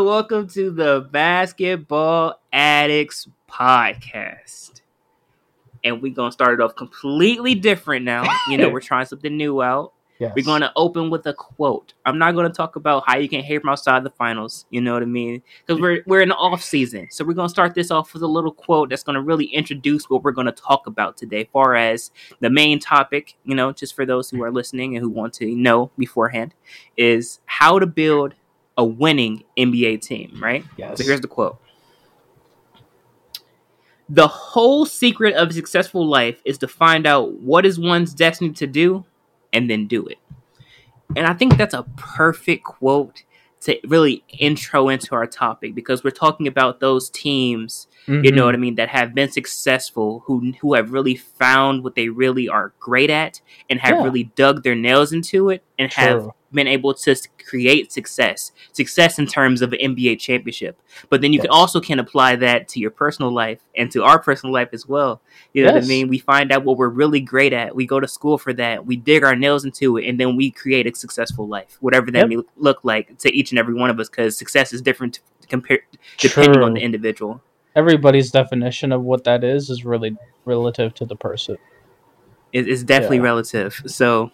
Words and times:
And 0.00 0.06
welcome 0.06 0.48
to 0.48 0.70
the 0.70 1.06
Basketball 1.10 2.40
Addicts 2.54 3.28
Podcast. 3.46 4.80
And 5.84 6.00
we're 6.00 6.14
gonna 6.14 6.32
start 6.32 6.58
it 6.58 6.62
off 6.62 6.74
completely 6.74 7.54
different 7.54 8.06
now. 8.06 8.24
You 8.48 8.56
know, 8.56 8.68
we're 8.72 8.80
trying 8.80 9.04
something 9.04 9.36
new 9.36 9.60
out. 9.60 9.92
Yes. 10.18 10.32
We're 10.34 10.46
gonna 10.46 10.72
open 10.74 11.10
with 11.10 11.26
a 11.26 11.34
quote. 11.34 11.92
I'm 12.06 12.16
not 12.16 12.34
gonna 12.34 12.48
talk 12.48 12.76
about 12.76 13.04
how 13.06 13.18
you 13.18 13.28
can 13.28 13.42
hate 13.42 13.60
from 13.60 13.68
outside 13.68 14.02
the 14.02 14.10
finals. 14.10 14.64
You 14.70 14.80
know 14.80 14.94
what 14.94 15.02
I 15.02 15.06
mean? 15.06 15.42
Because 15.66 15.82
we're 15.82 16.02
we're 16.06 16.22
in 16.22 16.30
the 16.30 16.36
off 16.36 16.62
season, 16.62 17.08
so 17.10 17.22
we're 17.22 17.34
gonna 17.34 17.50
start 17.50 17.74
this 17.74 17.90
off 17.90 18.14
with 18.14 18.22
a 18.22 18.26
little 18.26 18.52
quote 18.52 18.88
that's 18.88 19.02
gonna 19.02 19.20
really 19.20 19.46
introduce 19.46 20.08
what 20.08 20.22
we're 20.22 20.32
gonna 20.32 20.50
talk 20.50 20.86
about 20.86 21.18
today. 21.18 21.46
Far 21.52 21.74
as 21.74 22.10
the 22.40 22.48
main 22.48 22.78
topic, 22.78 23.36
you 23.44 23.54
know, 23.54 23.70
just 23.70 23.94
for 23.94 24.06
those 24.06 24.30
who 24.30 24.42
are 24.42 24.50
listening 24.50 24.96
and 24.96 25.04
who 25.04 25.10
want 25.10 25.34
to 25.34 25.54
know 25.54 25.90
beforehand, 25.98 26.54
is 26.96 27.40
how 27.44 27.78
to 27.78 27.86
build 27.86 28.34
a 28.76 28.84
winning 28.84 29.44
NBA 29.56 30.00
team. 30.00 30.38
Right? 30.40 30.64
Yes. 30.76 30.98
So 30.98 31.04
here's 31.04 31.20
the 31.20 31.28
quote. 31.28 31.58
The 34.08 34.26
whole 34.26 34.86
secret 34.86 35.34
of 35.34 35.50
a 35.50 35.52
successful 35.52 36.04
life 36.06 36.40
is 36.44 36.58
to 36.58 36.68
find 36.68 37.06
out 37.06 37.34
what 37.40 37.64
is 37.64 37.78
one's 37.78 38.12
destiny 38.12 38.50
to 38.54 38.66
do 38.66 39.04
and 39.52 39.70
then 39.70 39.86
do 39.86 40.04
it. 40.06 40.18
And 41.16 41.26
I 41.26 41.34
think 41.34 41.56
that's 41.56 41.74
a 41.74 41.84
perfect 41.96 42.64
quote 42.64 43.22
to 43.62 43.78
really 43.86 44.24
intro 44.38 44.88
into 44.88 45.14
our 45.14 45.26
topic 45.26 45.74
because 45.74 46.02
we're 46.02 46.10
talking 46.10 46.46
about 46.48 46.80
those 46.80 47.10
teams, 47.10 47.86
you 48.06 48.32
know 48.32 48.42
Mhm. 48.42 48.46
what 48.46 48.54
I 48.54 48.58
mean, 48.58 48.74
that 48.76 48.88
have 48.88 49.14
been 49.14 49.30
successful, 49.30 50.22
who 50.26 50.52
who 50.60 50.74
have 50.74 50.92
really 50.92 51.14
found 51.14 51.84
what 51.84 51.94
they 51.94 52.08
really 52.08 52.48
are 52.48 52.72
great 52.80 53.10
at 53.10 53.40
and 53.68 53.78
have 53.80 53.96
Yeah. 53.98 54.04
really 54.04 54.24
dug 54.34 54.62
their 54.64 54.74
nails 54.74 55.12
into 55.12 55.50
it 55.50 55.62
and 55.78 55.92
have 55.92 56.20
True. 56.22 56.34
Been 56.52 56.66
able 56.66 56.92
to 56.94 57.16
create 57.48 57.92
success. 57.92 58.52
Success 58.72 59.18
in 59.18 59.26
terms 59.26 59.62
of 59.62 59.72
an 59.72 59.78
NBA 59.80 60.18
championship. 60.18 60.80
But 61.08 61.20
then 61.20 61.32
you 61.32 61.40
can 61.40 61.50
also 61.50 61.80
can 61.80 61.98
apply 61.98 62.36
that 62.36 62.68
to 62.68 62.80
your 62.80 62.90
personal 62.90 63.30
life 63.32 63.60
and 63.76 63.90
to 63.92 64.02
our 64.02 64.18
personal 64.18 64.52
life 64.52 64.70
as 64.72 64.86
well. 64.88 65.20
You 65.52 65.64
know 65.64 65.72
what 65.72 65.84
I 65.84 65.86
mean? 65.86 66.08
We 66.08 66.18
find 66.18 66.50
out 66.52 66.64
what 66.64 66.76
we're 66.76 66.88
really 66.88 67.20
great 67.20 67.52
at. 67.52 67.74
We 67.74 67.86
go 67.86 68.00
to 68.00 68.08
school 68.08 68.38
for 68.38 68.52
that. 68.54 68.84
We 68.86 68.96
dig 68.96 69.22
our 69.24 69.36
nails 69.36 69.64
into 69.64 69.96
it, 69.96 70.08
and 70.08 70.18
then 70.18 70.36
we 70.36 70.50
create 70.50 70.86
a 70.86 70.94
successful 70.94 71.46
life, 71.46 71.76
whatever 71.80 72.10
that 72.10 72.18
Yep. 72.20 72.28
may 72.28 72.36
look 72.56 72.80
like 72.82 73.18
to 73.18 73.34
each 73.34 73.50
and 73.52 73.58
every 73.58 73.74
one 73.74 73.90
of 73.90 73.98
us. 74.00 74.08
Because 74.08 74.36
success 74.36 74.72
is 74.72 74.82
different 74.82 75.20
to 75.40 75.48
compare 75.48 75.80
depending 76.18 76.62
on 76.62 76.74
the 76.74 76.80
individual. 76.80 77.42
Everybody's 77.76 78.30
definition 78.32 78.90
of 78.90 79.02
what 79.02 79.22
that 79.24 79.44
is 79.44 79.70
is 79.70 79.84
really 79.84 80.16
relative 80.44 80.92
to 80.94 81.04
the 81.04 81.14
person. 81.14 81.56
It, 82.52 82.68
it's 82.68 82.82
definitely 82.82 83.18
Yeah. 83.18 83.22
relative. 83.22 83.80
So, 83.86 84.32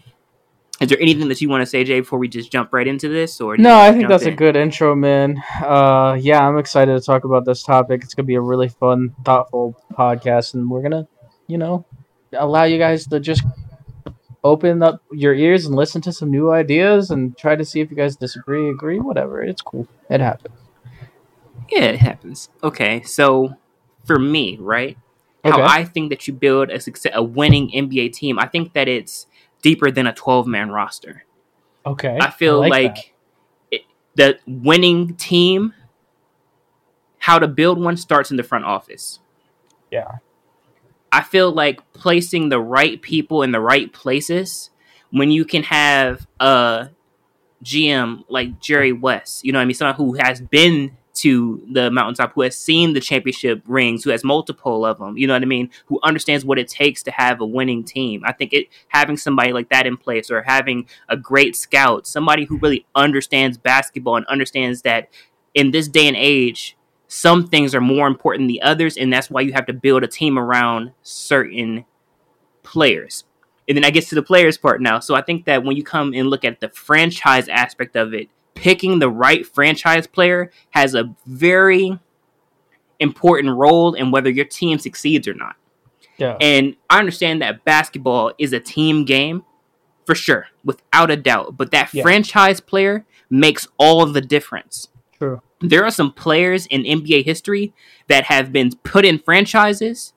is 0.81 0.89
there 0.89 1.01
anything 1.01 1.29
that 1.29 1.41
you 1.41 1.49
want 1.49 1.63
to 1.63 1.67
say, 1.67 1.85
Jay, 1.85 2.01
before 2.01 2.19
we 2.19 2.29
just 2.29 2.53
jump 2.53 2.73
right 2.73 2.87
into 2.87 3.09
this? 3.09 3.41
Or 3.41 3.57
No, 3.57 3.79
I 3.79 3.93
think 3.93 4.09
that's 4.09 4.27
a 4.27 4.31
good 4.31 4.57
intro, 4.57 4.95
man. 4.95 5.43
Uh, 5.63 6.19
yeah, 6.21 6.47
I'm 6.47 6.59
excited 6.59 6.93
to 6.99 7.01
talk 7.01 7.25
about 7.25 7.47
this 7.47 7.63
topic. 7.63 8.03
It's 8.05 8.15
gonna 8.15 8.27
be 8.27 8.35
a 8.35 8.41
really 8.41 8.69
fun, 8.69 9.15
thoughtful 9.25 9.75
podcast, 9.93 10.55
and 10.55 10.69
we're 10.69 10.83
gonna, 10.83 11.09
you 11.47 11.57
know, 11.57 11.87
allow 12.33 12.65
you 12.65 12.79
guys 12.79 13.07
to 13.07 13.21
just 13.21 13.43
open 14.45 14.83
up 14.83 15.03
your 15.11 15.35
ears 15.35 15.67
and 15.67 15.75
listen 15.75 16.01
to 16.03 16.13
some 16.13 16.31
new 16.31 16.53
ideas 16.53 17.11
and 17.11 17.37
try 17.39 17.57
to 17.57 17.65
see 17.65 17.81
if 17.81 17.91
you 17.91 17.97
guys 17.97 18.17
disagree, 18.17 18.69
agree, 18.69 19.01
whatever. 19.01 19.43
It's 19.43 19.63
cool. 19.63 19.89
It 20.11 20.21
happens. 20.21 20.55
Yeah, 21.71 21.85
it 21.85 21.99
happens. 21.99 22.51
Okay, 22.63 23.03
so 23.03 23.57
for 24.05 24.19
me, 24.19 24.57
right? 24.61 24.97
Okay. 25.45 25.61
How 25.61 25.67
I 25.67 25.85
think 25.85 26.11
that 26.11 26.27
you 26.27 26.35
build 26.35 26.71
a 26.71 26.81
success, 26.81 27.13
a 27.15 27.23
winning 27.23 27.71
NBA 27.71 28.13
team, 28.13 28.39
I 28.39 28.47
think 28.47 28.73
that 28.75 28.89
it's 28.89 29.27
deeper 29.63 29.91
than 29.91 30.07
a 30.07 30.13
12 30.13 30.47
man 30.47 30.71
roster. 30.71 31.25
Okay. 31.85 32.19
I 32.21 32.31
feel 32.31 32.59
like 32.61 32.71
like, 32.71 32.95
that. 32.95 33.13
it, 33.71 33.83
the 34.15 34.39
winning 34.47 35.15
team, 35.17 35.75
how 37.19 37.39
to 37.39 37.49
build 37.49 37.81
one 37.81 37.97
starts 37.97 38.31
in 38.31 38.37
the 38.37 38.43
front 38.43 38.65
office. 38.65 39.21
Yeah. 39.91 40.17
I 41.13 41.23
feel 41.23 41.53
like 41.53 41.81
placing 41.93 42.49
the 42.49 42.61
right 42.61 43.01
people 43.01 43.43
in 43.43 43.53
the 43.53 43.61
right 43.61 43.93
places 43.93 44.71
when 45.11 45.31
you 45.31 45.45
can 45.45 45.63
have 45.63 46.27
a 46.41 46.91
GM 47.65 48.25
like 48.29 48.61
Jerry 48.61 48.93
West, 48.93 49.45
you 49.45 49.53
know 49.53 49.59
what 49.59 49.63
I 49.63 49.67
mean? 49.67 49.75
Someone 49.75 49.95
who 49.97 50.15
has 50.15 50.41
been 50.41 50.97
to 51.17 51.63
the 51.71 51.91
mountaintop, 51.91 52.33
who 52.35 52.43
has 52.43 52.57
seen 52.57 52.93
the 52.93 53.01
championship 53.01 53.63
rings, 53.67 54.05
who 54.05 54.11
has 54.11 54.25
multiple 54.25 54.85
of 54.85 54.99
them, 54.99 55.17
you 55.17 55.27
know 55.27 55.35
what 55.35 55.43
I 55.43 55.47
mean? 55.47 55.71
Who 55.87 55.99
understands 56.03 56.45
what 56.45 56.59
it 56.59 56.69
takes 56.69 57.03
to 57.05 57.11
have 57.11 57.41
a 57.41 57.47
winning 57.47 57.85
team. 57.85 58.23
I 58.25 58.33
think 58.33 58.53
it 58.53 58.69
having 58.89 59.17
somebody 59.17 59.53
like 59.53 59.69
that 59.71 59.87
in 59.87 59.97
place 59.97 60.31
or 60.31 60.43
having 60.43 60.87
a 61.09 61.17
great 61.17 61.57
scout, 61.57 62.07
somebody 62.07 62.45
who 62.45 62.59
really 62.59 62.87
understands 62.95 63.59
basketball 63.59 64.17
and 64.17 64.27
understands 64.27 64.83
that 64.83 65.09
in 65.55 65.71
this 65.71 65.89
day 65.89 66.07
and 66.07 66.17
age, 66.17 66.77
some 67.09 67.47
things 67.47 67.75
are 67.75 67.81
more 67.81 68.07
important 68.07 68.43
than 68.43 68.49
the 68.49 68.63
others, 68.63 68.97
and 68.97 69.13
that's 69.13 69.31
why 69.31 69.41
you 69.41 69.53
have 69.53 69.67
to 69.67 69.73
build 69.73 70.03
a 70.03 70.09
team 70.09 70.39
around 70.39 70.93
certain 71.03 71.85
players. 72.63 73.25
And 73.69 73.77
then 73.77 73.85
I 73.85 73.91
get 73.91 74.07
to 74.09 74.15
the 74.15 74.23
players 74.23 74.59
part 74.59 74.81
now. 74.81 75.01
So 75.01 75.15
I 75.15 75.23
think 75.23 75.45
that 75.47 75.65
when 75.65 75.77
you 75.77 75.83
come 75.83 76.13
and 76.15 76.29
look 76.29 76.45
at 76.45 76.61
the 76.61 76.69
franchise 76.69 77.49
aspect 77.49 77.97
of 77.97 78.15
it, 78.15 78.29
picking 78.57 78.99
the 78.99 79.09
right 79.11 79.47
franchise 79.47 80.07
player 80.09 80.51
has 80.71 80.95
a 80.95 81.15
very 81.27 81.99
important 82.99 83.57
role 83.57 83.95
in 83.95 84.11
whether 84.11 84.31
your 84.31 84.45
team 84.45 84.79
succeeds 84.79 85.29
or 85.29 85.35
not. 85.35 85.55
Yeah. 86.17 86.37
And 86.41 86.75
I 86.91 86.99
understand 86.99 87.43
that 87.43 87.65
basketball 87.65 88.33
is 88.39 88.53
a 88.53 88.59
team 88.61 89.05
game 89.05 89.45
for 90.07 90.15
sure, 90.15 90.47
without 90.65 91.11
a 91.11 91.17
doubt. 91.17 91.57
But 91.57 91.71
that 91.73 91.93
Yeah. 91.93 92.03
franchise 92.03 92.61
player 92.61 93.05
makes 93.29 93.69
all 93.77 94.03
of 94.03 94.15
the 94.15 94.21
difference 94.21 94.89
True. 95.19 95.43
there 95.61 95.85
are 95.85 95.91
some 95.91 96.13
players 96.13 96.67
in 96.67 96.87
NBA 96.87 97.23
history 97.23 97.75
that 98.09 98.25
have 98.25 98.53
been 98.53 98.71
put 98.83 99.05
in 99.05 99.19
franchises, 99.19 100.13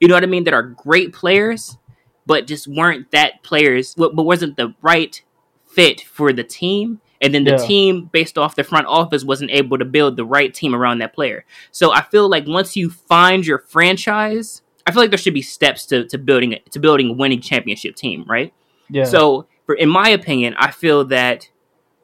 you 0.00 0.08
know 0.08 0.14
what 0.14 0.24
I 0.24 0.26
mean, 0.26 0.44
that 0.44 0.54
are 0.54 0.62
great 0.62 1.12
players, 1.12 1.78
but 2.26 2.46
just 2.46 2.66
weren't 2.66 3.10
that 3.12 3.42
players, 3.42 3.94
but 3.94 4.14
but 4.14 4.24
wasn't 4.24 4.56
the 4.56 4.74
right 4.82 5.22
fit 5.64 6.00
for 6.02 6.32
the 6.32 6.44
team. 6.44 7.00
And 7.20 7.34
then 7.34 7.44
the 7.44 7.52
Yeah. 7.52 7.66
team, 7.66 8.10
based 8.12 8.38
off 8.38 8.54
the 8.54 8.62
front 8.64 8.86
office, 8.86 9.24
wasn't 9.24 9.50
able 9.50 9.76
to 9.78 9.84
build 9.84 10.16
the 10.16 10.24
right 10.24 10.54
team 10.54 10.74
around 10.74 10.98
that 10.98 11.12
player. 11.14 11.44
So 11.72 11.92
I 11.92 12.02
feel 12.02 12.28
like 12.28 12.46
once 12.46 12.76
you 12.76 12.90
find 12.90 13.44
your 13.46 13.58
franchise, 13.58 14.62
I 14.86 14.92
feel 14.92 15.02
like 15.02 15.10
there 15.10 15.18
should 15.18 15.34
be 15.34 15.42
steps 15.42 15.84
to, 15.86 16.04
to 16.06 16.16
building 16.18 16.52
it 16.52 16.70
to 16.72 16.78
building 16.78 17.10
a 17.10 17.12
winning 17.12 17.40
championship 17.40 17.96
team, 17.96 18.24
right? 18.28 18.52
Yeah. 18.88 19.04
So, 19.04 19.46
for 19.66 19.74
in 19.74 19.88
my 19.88 20.08
opinion, 20.08 20.54
I 20.56 20.70
feel 20.70 21.04
that 21.06 21.50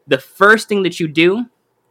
the 0.06 0.18
first 0.18 0.68
thing 0.68 0.82
that 0.82 1.00
you 1.00 1.08
do 1.08 1.46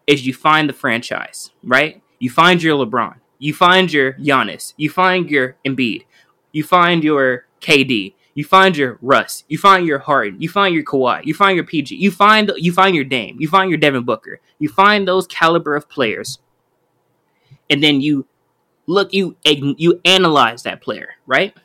is 0.06 0.28
you 0.28 0.34
find 0.34 0.70
the 0.70 0.74
franchise, 0.74 1.52
right? 1.64 2.02
You 2.20 2.30
find 2.30 2.62
your 2.62 2.78
LeBron, 2.86 3.16
you 3.40 3.54
find 3.54 3.92
your 3.92 4.14
Giannis, 4.14 4.74
you 4.78 4.90
find 4.90 5.30
your 5.32 5.56
Embiid, 5.66 6.04
you 6.52 6.64
find 6.64 7.04
your 7.04 7.48
KD, 7.62 8.14
you 8.36 8.44
find 8.44 8.76
your 8.76 8.98
Russ, 9.02 9.44
you 9.48 9.58
find 9.58 9.86
your 9.86 10.00
Harden, 10.00 10.42
you 10.42 10.50
find 10.50 10.74
your 10.74 10.84
Kawhi, 10.84 11.26
you 11.26 11.34
find 11.34 11.56
your 11.56 11.66
PG, 11.66 11.96
you 11.96 12.12
find 12.12 12.52
you 12.58 12.72
find 12.72 12.96
your 12.96 13.06
Dame, 13.06 13.38
you 13.40 13.48
find 13.48 13.70
your 13.70 13.78
Devin 13.78 14.04
Booker, 14.04 14.40
you 14.60 14.70
find 14.70 15.08
those 15.08 15.28
caliber 15.28 15.76
of 15.76 15.90
players, 15.90 16.40
and 17.70 17.84
then 17.84 18.02
you 18.02 18.26
look 18.88 19.14
you 19.14 19.36
you 19.44 20.02
analyze 20.06 20.64
that 20.64 20.82
player, 20.82 21.16
right? 21.26 21.56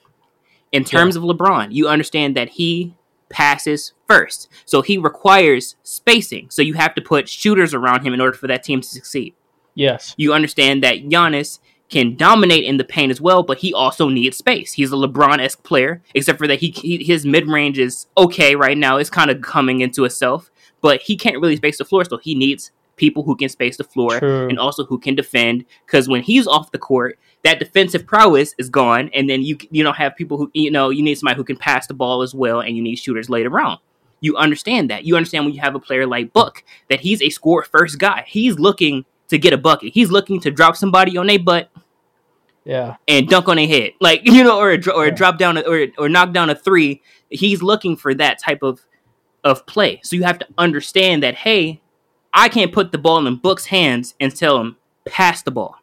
In 0.72 0.84
terms 0.84 1.16
of 1.16 1.22
LeBron, 1.22 1.68
you 1.72 1.88
understand 1.88 2.36
that 2.36 2.50
he 2.50 2.94
passes 3.30 3.94
first. 4.06 4.48
So 4.64 4.82
he 4.82 4.98
requires 4.98 5.76
spacing. 5.82 6.50
So 6.50 6.62
you 6.62 6.74
have 6.74 6.94
to 6.94 7.02
put 7.02 7.28
shooters 7.28 7.74
around 7.74 8.06
him 8.06 8.12
in 8.12 8.20
order 8.20 8.36
for 8.36 8.46
that 8.48 8.64
team 8.64 8.80
to 8.80 8.88
succeed. 8.88 9.34
Yes. 9.74 10.14
You 10.16 10.32
understand 10.32 10.82
that 10.82 11.04
Giannis 11.04 11.60
can 11.88 12.16
dominate 12.16 12.64
in 12.64 12.76
the 12.76 12.84
paint 12.84 13.10
as 13.10 13.20
well, 13.20 13.42
but 13.42 13.58
he 13.58 13.72
also 13.72 14.08
needs 14.08 14.36
space. 14.36 14.72
He's 14.72 14.92
a 14.92 14.96
LeBron 14.96 15.40
esque 15.40 15.62
player, 15.62 16.02
except 16.14 16.38
for 16.38 16.46
that 16.46 16.60
he, 16.60 16.70
he 16.70 17.02
his 17.02 17.24
mid 17.24 17.48
range 17.48 17.78
is 17.78 18.06
okay 18.16 18.54
right 18.54 18.76
now. 18.76 18.98
It's 18.98 19.10
kind 19.10 19.30
of 19.30 19.40
coming 19.40 19.80
into 19.80 20.04
itself, 20.04 20.50
but 20.80 21.00
he 21.02 21.16
can't 21.16 21.40
really 21.40 21.56
space 21.56 21.78
the 21.78 21.84
floor, 21.84 22.04
so 22.04 22.18
he 22.18 22.34
needs 22.34 22.70
people 22.96 23.22
who 23.22 23.36
can 23.36 23.48
space 23.48 23.76
the 23.76 23.84
floor 23.84 24.18
True. 24.18 24.48
and 24.48 24.58
also 24.58 24.84
who 24.84 24.98
can 24.98 25.14
defend. 25.14 25.64
Because 25.86 26.08
when 26.08 26.22
he's 26.22 26.46
off 26.46 26.72
the 26.72 26.78
court, 26.78 27.18
that 27.44 27.58
defensive 27.58 28.06
prowess 28.06 28.54
is 28.58 28.68
gone, 28.68 29.10
and 29.14 29.30
then 29.30 29.42
you 29.42 29.56
you 29.70 29.82
don't 29.82 29.96
have 29.96 30.16
people 30.16 30.36
who 30.36 30.50
you 30.52 30.70
know 30.70 30.90
you 30.90 31.02
need 31.02 31.16
somebody 31.16 31.36
who 31.36 31.44
can 31.44 31.56
pass 31.56 31.86
the 31.86 31.94
ball 31.94 32.22
as 32.22 32.34
well, 32.34 32.60
and 32.60 32.76
you 32.76 32.82
need 32.82 32.96
shooters 32.96 33.30
later 33.30 33.58
on. 33.60 33.78
You 34.20 34.36
understand 34.36 34.90
that. 34.90 35.04
You 35.04 35.16
understand 35.16 35.44
when 35.44 35.54
you 35.54 35.60
have 35.60 35.76
a 35.76 35.80
player 35.80 36.06
like 36.06 36.32
Book 36.32 36.64
that 36.90 37.00
he's 37.00 37.22
a 37.22 37.30
score 37.30 37.62
first 37.62 37.98
guy. 37.98 38.24
He's 38.26 38.58
looking 38.58 39.04
to 39.28 39.38
get 39.38 39.52
a 39.52 39.58
bucket. 39.58 39.92
He's 39.92 40.10
looking 40.10 40.40
to 40.40 40.50
drop 40.50 40.76
somebody 40.76 41.16
on 41.16 41.30
a 41.30 41.38
butt 41.38 41.70
Yeah. 42.68 42.96
and 43.08 43.26
dunk 43.28 43.48
on 43.48 43.56
their 43.56 43.66
head, 43.66 43.92
like 44.00 44.20
you 44.24 44.44
know, 44.44 44.58
or 44.60 44.72
a, 44.72 44.90
or 44.92 45.04
a 45.04 45.08
Yeah. 45.08 45.14
drop 45.14 45.38
down 45.38 45.56
a, 45.56 45.62
or 45.62 45.86
or 45.98 46.08
knock 46.08 46.32
down 46.32 46.50
a 46.50 46.54
three. 46.54 47.02
He's 47.30 47.62
looking 47.62 47.96
for 47.96 48.14
that 48.14 48.38
type 48.38 48.62
of 48.62 48.80
of 49.44 49.64
play. 49.66 50.00
So 50.04 50.14
you 50.16 50.24
have 50.24 50.38
to 50.40 50.46
understand 50.58 51.22
that 51.22 51.34
hey, 51.34 51.80
I 52.34 52.48
can't 52.48 52.72
put 52.72 52.92
the 52.92 52.98
ball 52.98 53.26
in 53.26 53.36
Book's 53.36 53.66
hands 53.66 54.14
and 54.20 54.34
tell 54.36 54.60
him 54.60 54.76
pass 55.06 55.42
the 55.42 55.50
ball. 55.50 55.76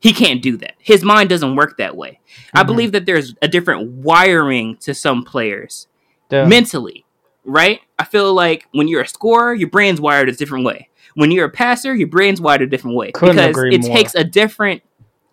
He 0.00 0.14
can't 0.14 0.40
do 0.40 0.56
that. 0.56 0.74
His 0.78 1.02
mind 1.04 1.28
doesn't 1.28 1.56
work 1.56 1.76
that 1.76 1.94
way. 1.96 2.20
I 2.54 2.62
Mhm. 2.62 2.66
believe 2.66 2.92
that 2.92 3.04
there's 3.04 3.34
a 3.42 3.48
different 3.48 3.90
wiring 4.02 4.76
to 4.78 4.94
some 4.94 5.22
players 5.24 5.88
Yeah. 6.30 6.46
mentally, 6.46 7.04
right? 7.44 7.80
I 7.98 8.04
feel 8.04 8.32
like 8.32 8.66
when 8.72 8.88
you're 8.88 9.02
a 9.02 9.06
scorer, 9.06 9.52
your 9.52 9.68
brain's 9.68 10.00
wired 10.00 10.30
a 10.30 10.32
different 10.32 10.64
way. 10.64 10.88
When 11.16 11.30
you're 11.30 11.44
a 11.46 11.50
passer, 11.50 11.94
your 11.94 12.08
brain's 12.08 12.40
wired 12.40 12.62
a 12.62 12.66
different 12.66 12.96
way 12.96 13.10
Couldn't 13.12 13.36
because 13.36 13.64
it 13.74 13.82
more. 13.82 13.94
takes 13.96 14.14
a 14.14 14.24
different 14.24 14.80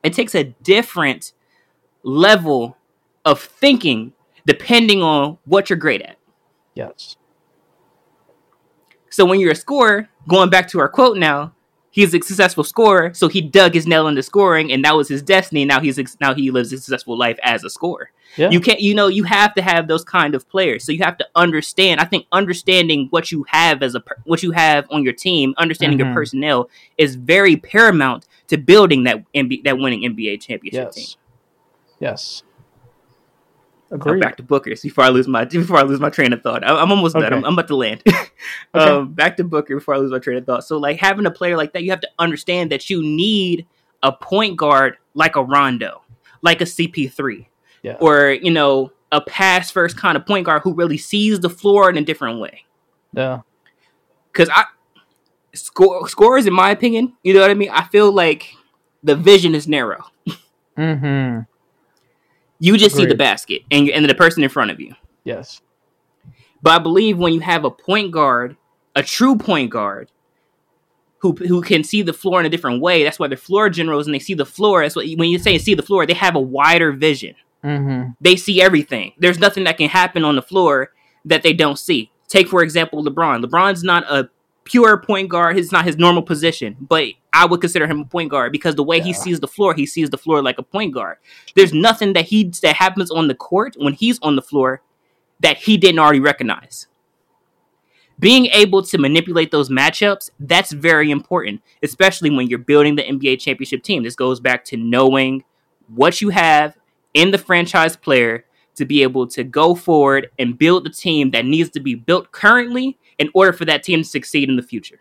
it 0.03 0.13
takes 0.13 0.35
a 0.35 0.43
different 0.63 1.33
level 2.03 2.77
of 3.25 3.41
thinking 3.41 4.13
depending 4.45 5.01
on 5.01 5.37
what 5.45 5.69
you're 5.69 5.77
great 5.77 6.01
at. 6.01 6.17
yes. 6.75 7.17
So 9.09 9.25
when 9.25 9.39
you're 9.39 9.51
a 9.51 9.55
scorer, 9.55 10.09
going 10.27 10.49
back 10.49 10.67
to 10.69 10.79
our 10.79 10.87
quote 10.89 11.17
now, 11.17 11.53
he's 11.89 12.13
a 12.13 12.21
successful 12.21 12.63
scorer, 12.63 13.13
so 13.13 13.27
he 13.27 13.41
dug 13.41 13.73
his 13.73 13.87
nail 13.87 14.07
into 14.07 14.21
scoring, 14.21 14.71
and 14.71 14.83
that 14.85 14.95
was 14.95 15.07
his 15.07 15.23
destiny. 15.23 15.65
Now 15.65 15.79
he's 15.79 15.97
now 16.21 16.35
he 16.35 16.51
lives 16.51 16.71
a 16.71 16.77
successful 16.77 17.17
life 17.17 17.39
as 17.41 17.63
a 17.63 17.69
scorer. 17.69 18.11
Yeah. 18.35 18.49
You 18.51 18.59
can't, 18.59 18.79
you 18.79 18.93
know, 18.93 19.07
you 19.07 19.23
have 19.23 19.55
to 19.55 19.61
have 19.63 19.87
those 19.87 20.03
kind 20.03 20.35
of 20.35 20.47
players. 20.49 20.83
So 20.83 20.91
you 20.91 20.99
have 21.03 21.17
to 21.17 21.27
understand. 21.35 21.99
I 21.99 22.05
think 22.05 22.27
understanding 22.31 23.07
what 23.09 23.31
you 23.31 23.43
have 23.47 23.81
as 23.81 23.95
a 23.95 24.01
per- 24.01 24.17
what 24.25 24.43
you 24.43 24.51
have 24.51 24.85
on 24.91 25.03
your 25.03 25.13
team, 25.13 25.55
understanding 25.57 25.97
Mhm. 25.97 26.05
your 26.05 26.13
personnel, 26.13 26.69
is 26.97 27.15
very 27.15 27.55
paramount 27.55 28.27
to 28.47 28.57
building 28.57 29.03
that 29.03 29.23
NBA, 29.33 29.63
that 29.63 29.77
winning 29.77 30.01
NBA 30.01 30.41
championship 30.41 30.91
team. 30.91 31.03
Yes. 31.03 31.17
Yes. 31.99 32.43
Now 33.89 33.95
Agreed. 33.95 34.21
back 34.21 34.37
to 34.37 34.43
Booker's 34.43 34.81
before 34.83 35.03
I 35.05 35.09
lose 35.09 35.27
my 35.27 35.45
before 35.45 35.77
I 35.77 35.83
lose 35.83 35.99
my 35.99 36.09
train 36.09 36.33
of 36.33 36.41
thought. 36.41 36.63
I, 36.63 36.75
I'm 36.75 36.91
almost 36.91 37.15
done. 37.15 37.31
I'm, 37.33 37.45
I'm 37.45 37.53
about 37.53 37.67
to 37.67 37.75
land. 37.75 38.03
Okay. 38.75 38.85
um, 38.89 39.13
back 39.13 39.37
to 39.37 39.43
Booker 39.43 39.75
before 39.75 39.95
I 39.95 39.97
lose 39.97 40.11
my 40.11 40.19
train 40.19 40.37
of 40.37 40.45
thought. 40.45 40.63
So 40.63 40.77
like 40.77 40.99
having 40.99 41.25
a 41.25 41.31
player 41.31 41.57
like 41.57 41.73
that, 41.73 41.83
you 41.83 41.89
have 41.89 42.01
to 42.01 42.09
understand 42.19 42.71
that 42.71 42.89
you 42.89 43.01
need 43.01 43.65
a 44.03 44.11
point 44.11 44.57
guard 44.57 44.97
like 45.15 45.35
a 45.35 45.43
Rondo, 45.43 46.03
like 46.43 46.61
a 46.61 46.65
CP3, 46.65 47.47
Yeah. 47.81 47.97
or 47.99 48.29
you 48.31 48.51
know 48.51 48.91
a 49.11 49.21
pass 49.21 49.71
first 49.71 49.97
kind 49.97 50.15
of 50.17 50.25
point 50.25 50.45
guard 50.45 50.61
who 50.63 50.73
really 50.73 50.97
sees 50.97 51.39
the 51.39 51.49
floor 51.49 51.89
in 51.89 51.97
a 51.97 52.01
different 52.01 52.39
way. 52.39 52.65
Yeah. 53.13 53.41
Because 54.31 54.49
I 54.49 54.65
score 55.57 56.07
scorers, 56.07 56.45
in 56.45 56.53
my 56.53 56.71
opinion, 56.71 57.13
you 57.23 57.33
know 57.33 57.41
what 57.41 57.51
I 57.51 57.55
mean. 57.55 57.69
I 57.69 57.83
feel 57.85 58.11
like 58.11 58.53
the 59.03 59.15
vision 59.15 59.55
is 59.55 59.67
narrow. 59.67 60.03
Mm-hmm. 60.77 61.41
You 62.59 62.77
just 62.77 62.95
see 62.95 63.05
the 63.05 63.15
basket 63.15 63.63
and 63.71 63.89
and 63.89 64.09
the 64.09 64.15
person 64.15 64.43
in 64.43 64.49
front 64.49 64.71
of 64.71 64.79
you. 64.79 64.93
Yes. 65.23 65.61
But 66.61 66.73
I 66.73 66.79
believe 66.79 67.17
when 67.17 67.33
you 67.33 67.39
have 67.41 67.65
a 67.65 67.71
point 67.71 68.11
guard, 68.11 68.57
a 68.95 69.03
true 69.03 69.37
point 69.37 69.71
guard, 69.71 70.09
who 71.19 71.33
who 71.33 71.61
can 71.61 71.83
see 71.83 72.01
the 72.01 72.13
floor 72.13 72.39
in 72.39 72.45
a 72.45 72.49
different 72.49 72.81
way, 72.81 73.03
that's 73.03 73.19
why 73.19 73.27
they're 73.27 73.37
floor 73.37 73.69
generals 73.69 74.07
and 74.07 74.13
they 74.13 74.19
see 74.19 74.33
the 74.33 74.45
floor. 74.45 74.81
That's 74.81 74.95
what 74.95 75.07
when 75.17 75.29
you 75.29 75.39
say 75.39 75.57
see 75.57 75.75
the 75.75 75.83
floor, 75.83 76.05
they 76.05 76.13
have 76.13 76.35
a 76.35 76.39
wider 76.41 76.91
vision. 76.91 77.35
Mm-hmm. 77.63 78.11
They 78.21 78.35
see 78.35 78.61
everything. 78.61 79.13
There's 79.17 79.39
nothing 79.39 79.63
that 79.65 79.77
can 79.77 79.89
happen 79.89 80.23
on 80.23 80.35
the 80.35 80.41
floor 80.41 80.91
that 81.25 81.43
they 81.43 81.53
don't 81.53 81.77
see. 81.77 82.11
Take 82.27 82.47
for 82.47 82.61
example 82.63 83.03
LeBron. 83.03 83.43
LeBron's 83.43 83.83
not 83.83 84.03
a 84.03 84.29
pure 84.67 84.97
point 84.97 85.29
guard. 85.29 85.57
It's 85.57 85.71
not 85.71 85.85
his 85.85 85.97
normal 85.97 86.21
position, 86.21 86.75
but 86.79 87.07
I 87.33 87.45
would 87.45 87.61
consider 87.61 87.87
him 87.87 88.01
a 88.01 88.05
point 88.05 88.31
guard 88.31 88.51
because 88.51 88.75
the 88.75 88.83
way 88.83 88.99
he 88.99 89.13
sees 89.13 89.39
the 89.39 89.47
floor, 89.47 89.73
he 89.73 89.85
sees 89.85 90.09
the 90.09 90.17
floor 90.17 90.41
like 90.43 90.57
a 90.57 90.63
point 90.63 90.93
guard. 90.93 91.17
There's 91.55 91.73
nothing 91.73 92.13
that 92.13 92.25
he 92.25 92.51
that 92.61 92.75
happens 92.75 93.09
on 93.09 93.27
the 93.27 93.35
court 93.35 93.75
when 93.77 93.93
he's 93.93 94.19
on 94.19 94.35
the 94.35 94.41
floor 94.41 94.81
that 95.39 95.57
he 95.57 95.77
didn't 95.77 95.99
already 95.99 96.19
recognize. 96.19 96.87
Being 98.19 98.47
able 98.47 98.81
to 98.81 98.97
manipulate 98.97 99.51
those 99.51 99.69
matchups, 99.69 100.31
that's 100.39 100.71
very 100.71 101.11
important, 101.11 101.61
especially 101.83 102.31
when 102.31 102.47
you're 102.47 102.57
building 102.59 102.95
the 102.95 103.03
NBA 103.03 103.39
championship 103.39 103.83
team. 103.83 104.03
This 104.03 104.15
goes 104.15 104.39
back 104.39 104.65
to 104.65 104.77
knowing 104.77 105.43
what 105.87 106.19
you 106.19 106.29
have 106.29 106.75
in 107.13 107.31
the 107.31 107.37
franchise 107.37 107.95
player 107.95 108.45
to 108.75 108.85
be 108.85 109.03
able 109.03 109.27
to 109.27 109.43
go 109.43 109.75
forward 109.75 110.29
and 110.39 110.57
build 110.57 110.85
the 110.85 110.89
team 110.89 111.31
that 111.31 111.45
needs 111.45 111.69
to 111.71 111.79
be 111.79 111.95
built 111.95 112.31
currently 112.31 112.97
in 113.19 113.29
order 113.33 113.53
for 113.53 113.65
that 113.65 113.83
team 113.83 114.01
to 114.03 114.07
succeed 114.07 114.49
in 114.49 114.55
the 114.55 114.61
future. 114.63 114.99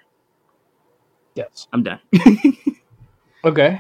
Yes. 1.35 1.69
I'm 1.73 1.83
done. 1.83 2.01
Okay. 3.47 3.79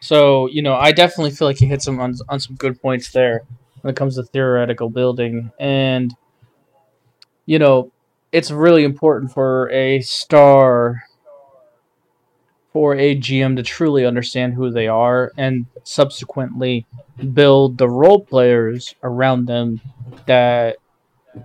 So 0.00 0.48
you 0.48 0.62
know, 0.62 0.74
I 0.74 0.92
definitely 0.92 1.32
feel 1.32 1.46
like 1.46 1.60
you 1.60 1.68
hit 1.68 1.82
some 1.82 2.00
on, 2.00 2.14
on 2.30 2.40
some 2.40 2.56
good 2.56 2.80
points 2.80 3.10
there 3.12 3.42
when 3.82 3.92
it 3.92 3.96
comes 3.96 4.16
to 4.16 4.22
theoretical 4.22 4.88
building, 4.88 5.52
and 5.60 6.14
you 7.44 7.58
know, 7.58 7.92
it's 8.32 8.50
really 8.50 8.84
important 8.84 9.30
for 9.30 9.70
a 9.70 10.00
star, 10.00 11.02
for 12.72 12.96
a 12.96 13.14
GM 13.14 13.56
to 13.56 13.62
truly 13.62 14.06
understand 14.06 14.54
who 14.54 14.70
they 14.70 14.88
are, 14.88 15.32
and 15.36 15.66
subsequently 15.84 16.86
build 17.34 17.76
the 17.76 17.90
role 17.90 18.24
players 18.24 18.94
around 19.02 19.44
them 19.44 19.82
that 20.24 20.78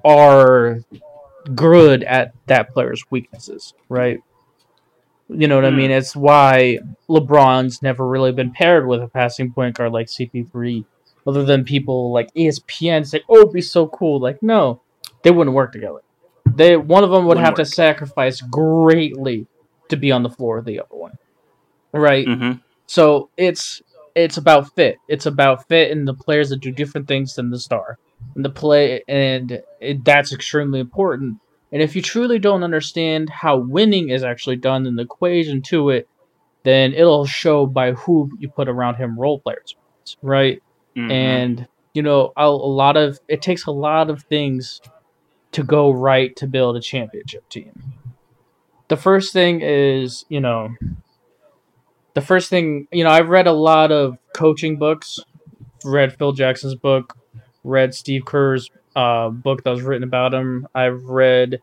are 0.05 0.79
good 1.55 2.03
at 2.03 2.33
that 2.47 2.73
player's 2.73 3.03
weaknesses, 3.09 3.73
right? 3.89 4.19
You 5.29 5.47
know 5.47 5.55
what 5.55 5.65
I 5.65 5.71
mean? 5.71 5.91
It's 5.91 6.15
why 6.15 6.79
LeBron's 7.09 7.81
never 7.81 8.07
really 8.07 8.31
been 8.31 8.51
paired 8.51 8.87
with 8.87 9.01
a 9.01 9.07
passing 9.09 9.51
point 9.51 9.75
guard 9.75 9.91
like 9.91 10.07
CP3, 10.07 10.85
other 11.25 11.43
than 11.43 11.65
people 11.65 12.13
like 12.13 12.33
ESPN 12.33 13.05
say, 13.05 13.21
"Oh, 13.27 13.39
it'd 13.39 13.51
be 13.51 13.61
so 13.61 13.87
cool." 13.87 14.21
Like, 14.21 14.41
no, 14.41 14.81
they 15.23 15.31
wouldn't 15.31 15.55
work 15.55 15.73
together. 15.73 15.99
They 16.55 16.77
one 16.77 17.03
of 17.03 17.09
them 17.09 17.23
would 17.25 17.37
Wouldn't 17.37 17.45
have 17.45 17.55
to 17.55 17.65
sacrifice 17.65 18.39
greatly 18.39 19.47
to 19.89 19.97
be 19.97 20.11
on 20.13 20.23
the 20.23 20.29
floor 20.29 20.59
of 20.59 20.65
the 20.65 20.79
other 20.79 20.95
one, 20.95 21.17
right? 21.91 22.25
hmm 22.25 22.51
So 22.85 23.29
it's 23.35 23.81
it's 24.15 24.37
about 24.37 24.73
fit. 24.75 24.97
It's 25.09 25.25
about 25.25 25.67
fit 25.67 25.91
and 25.91 26.07
the 26.07 26.13
players 26.13 26.49
that 26.49 26.61
do 26.61 26.71
different 26.71 27.07
things 27.07 27.35
than 27.35 27.49
the 27.49 27.59
star. 27.59 27.97
And 28.33 28.45
the 28.45 28.49
play 28.49 29.03
and 29.09 29.61
it, 29.81 30.05
that's 30.05 30.31
extremely 30.33 30.79
important. 30.79 31.39
And 31.71 31.81
if 31.81 31.95
you 31.95 32.01
truly 32.01 32.39
don't 32.39 32.63
understand 32.63 33.29
how 33.29 33.57
winning 33.57 34.09
is 34.09 34.23
actually 34.23 34.55
done 34.55 34.85
and 34.85 34.97
the 34.97 35.03
equation 35.03 35.61
to 35.63 35.89
it, 35.89 36.07
then 36.63 36.93
it'll 36.93 37.25
show 37.25 37.65
by 37.65 37.91
who 37.93 38.29
you 38.39 38.49
put 38.49 38.69
around 38.69 38.95
him 38.95 39.19
role 39.19 39.39
players, 39.39 39.75
right? 40.21 40.61
Mm-hmm. 40.95 41.11
And 41.11 41.67
you 41.93 42.01
know, 42.03 42.31
a, 42.37 42.45
a 42.45 42.49
lot 42.49 42.95
of 42.95 43.19
it 43.27 43.41
takes 43.41 43.65
a 43.65 43.71
lot 43.71 44.09
of 44.09 44.23
things 44.23 44.81
to 45.53 45.63
go 45.63 45.91
right 45.91 46.35
to 46.35 46.47
build 46.47 46.77
a 46.77 46.81
championship 46.81 47.47
team. 47.49 47.93
The 48.87 48.97
first 48.97 49.33
thing 49.33 49.61
is, 49.61 50.25
you 50.29 50.39
know, 50.39 50.75
the 52.13 52.21
first 52.21 52.49
thing, 52.49 52.87
you 52.91 53.03
know, 53.03 53.09
I've 53.09 53.29
read 53.29 53.47
a 53.47 53.51
lot 53.51 53.91
of 53.91 54.17
coaching 54.33 54.77
books. 54.77 55.19
Read 55.83 56.17
Phil 56.17 56.31
Jackson's 56.31 56.75
book, 56.75 57.15
read 57.63 57.93
Steve 57.93 58.25
Kerr's 58.25 58.69
uh, 58.97 59.29
book 59.29 59.63
that 59.63 59.69
was 59.69 59.83
written 59.83 60.03
about 60.03 60.33
him. 60.33 60.67
I've 60.73 61.03
read 61.03 61.59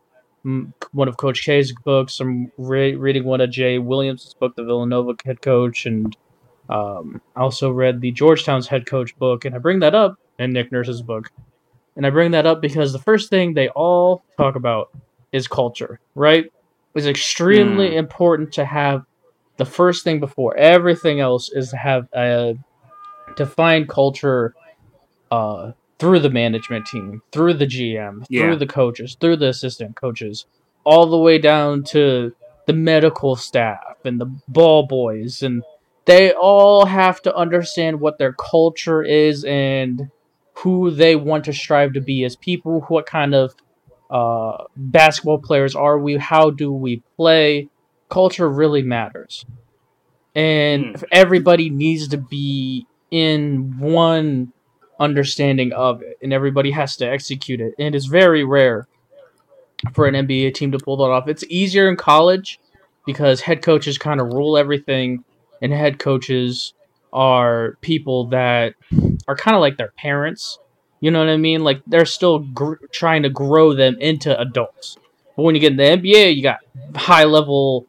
one 0.91 1.07
of 1.07 1.17
Coach 1.17 1.43
K's 1.43 1.73
books. 1.83 2.19
I'm 2.19 2.51
re- 2.57 2.95
reading 2.95 3.25
one 3.25 3.41
of 3.41 3.49
Jay 3.51 3.77
Williams' 3.77 4.35
book, 4.39 4.53
the 4.55 4.63
Villanova 4.63 5.15
head 5.25 5.41
coach, 5.41 5.85
and 5.85 6.15
um, 6.69 7.21
I 7.35 7.41
also 7.41 7.71
read 7.71 7.99
the 7.99 8.11
Georgetown's 8.11 8.67
head 8.67 8.85
coach 8.85 9.15
book. 9.17 9.43
And 9.45 9.53
I 9.53 9.57
bring 9.57 9.79
that 9.79 9.93
up 9.95 10.15
in 10.39 10.53
Nick 10.53 10.71
Nurse's 10.71 11.01
book. 11.01 11.29
And 11.97 12.05
I 12.05 12.09
bring 12.09 12.31
that 12.31 12.45
up 12.45 12.61
because 12.61 12.93
the 12.93 12.99
first 12.99 13.29
thing 13.29 13.53
they 13.53 13.69
all 13.69 14.23
talk 14.37 14.55
about 14.55 14.87
is 15.31 15.47
culture, 15.47 15.99
right? 16.15 16.45
It's 16.93 17.05
extremely 17.07 17.91
Mm. 17.91 17.97
important 17.97 18.53
to 18.53 18.65
have 18.65 19.01
the 19.57 19.65
first 19.65 20.03
thing 20.03 20.19
before 20.19 20.55
everything 20.57 21.19
else 21.19 21.49
is 21.51 21.69
to 21.71 21.77
have 21.77 22.07
a 22.13 22.55
defined 23.35 23.89
culture 23.89 24.53
uh, 25.31 25.71
through 25.99 26.19
the 26.19 26.29
management 26.29 26.85
team, 26.85 27.21
through 27.31 27.53
the 27.53 27.65
GM, 27.65 28.25
Yeah. 28.29 28.41
through 28.41 28.57
the 28.57 28.67
coaches, 28.67 29.15
through 29.19 29.37
the 29.37 29.47
assistant 29.49 29.95
coaches, 29.95 30.45
all 30.83 31.05
the 31.07 31.17
way 31.17 31.37
down 31.37 31.83
to 31.83 32.33
the 32.67 32.73
medical 32.73 33.35
staff 33.35 33.97
and 34.03 34.19
the 34.19 34.25
ball 34.47 34.85
boys 34.87 35.41
and 35.43 35.63
they 36.05 36.31
all 36.33 36.85
have 36.85 37.21
to 37.23 37.35
understand 37.35 37.99
what 37.99 38.17
their 38.19 38.33
culture 38.33 39.01
is 39.01 39.43
and 39.43 40.09
who 40.53 40.91
they 40.91 41.15
want 41.15 41.45
to 41.45 41.53
strive 41.53 41.93
to 41.93 42.01
be 42.01 42.23
as 42.23 42.35
people, 42.35 42.81
what 42.81 43.05
kind 43.07 43.33
of 43.33 43.55
uh, 44.09 44.63
basketball 44.77 45.39
players 45.39 45.75
are 45.75 45.97
we, 45.97 46.15
how 46.17 46.49
do 46.51 46.71
we 46.71 47.01
play. 47.17 47.67
Culture 48.09 48.47
really 48.47 48.83
matters. 48.83 49.45
And 50.35 50.95
if 50.95 51.03
everybody 51.11 51.69
needs 51.69 52.07
to 52.09 52.17
be 52.17 52.85
in 53.09 53.79
one 53.79 54.53
understanding 54.99 55.73
of 55.73 56.01
it, 56.01 56.17
and 56.21 56.33
everybody 56.33 56.71
has 56.71 56.95
to 56.97 57.05
execute 57.05 57.61
it. 57.61 57.73
And 57.79 57.95
it's 57.95 58.05
very 58.05 58.43
rare 58.43 58.87
for 59.93 60.07
an 60.07 60.15
NBA 60.15 60.53
team 60.53 60.71
to 60.71 60.77
pull 60.77 60.97
that 60.97 61.03
off. 61.03 61.27
It's 61.27 61.43
easier 61.49 61.89
in 61.89 61.95
college 61.95 62.59
because 63.05 63.41
head 63.41 63.61
coaches 63.61 63.97
kind 63.97 64.19
of 64.19 64.27
rule 64.27 64.57
everything, 64.57 65.23
and 65.61 65.71
head 65.71 65.99
coaches 65.99 66.73
are 67.13 67.77
people 67.81 68.27
that 68.27 68.75
are 69.27 69.35
kind 69.35 69.55
of 69.55 69.61
like 69.61 69.77
their 69.77 69.93
parents. 69.97 70.59
You 70.99 71.11
know 71.11 71.19
what 71.19 71.29
I 71.29 71.37
mean? 71.37 71.63
Like 71.63 71.81
they're 71.87 72.05
still 72.05 72.39
gr- 72.39 72.85
trying 72.91 73.23
to 73.23 73.29
grow 73.29 73.73
them 73.73 73.97
into 73.99 74.37
adults. 74.39 74.97
But 75.35 75.43
when 75.43 75.55
you 75.55 75.61
get 75.61 75.71
in 75.71 75.77
the 75.77 75.83
NBA, 75.83 76.35
you 76.35 76.41
got 76.43 76.59
high 76.95 77.25
level 77.25 77.87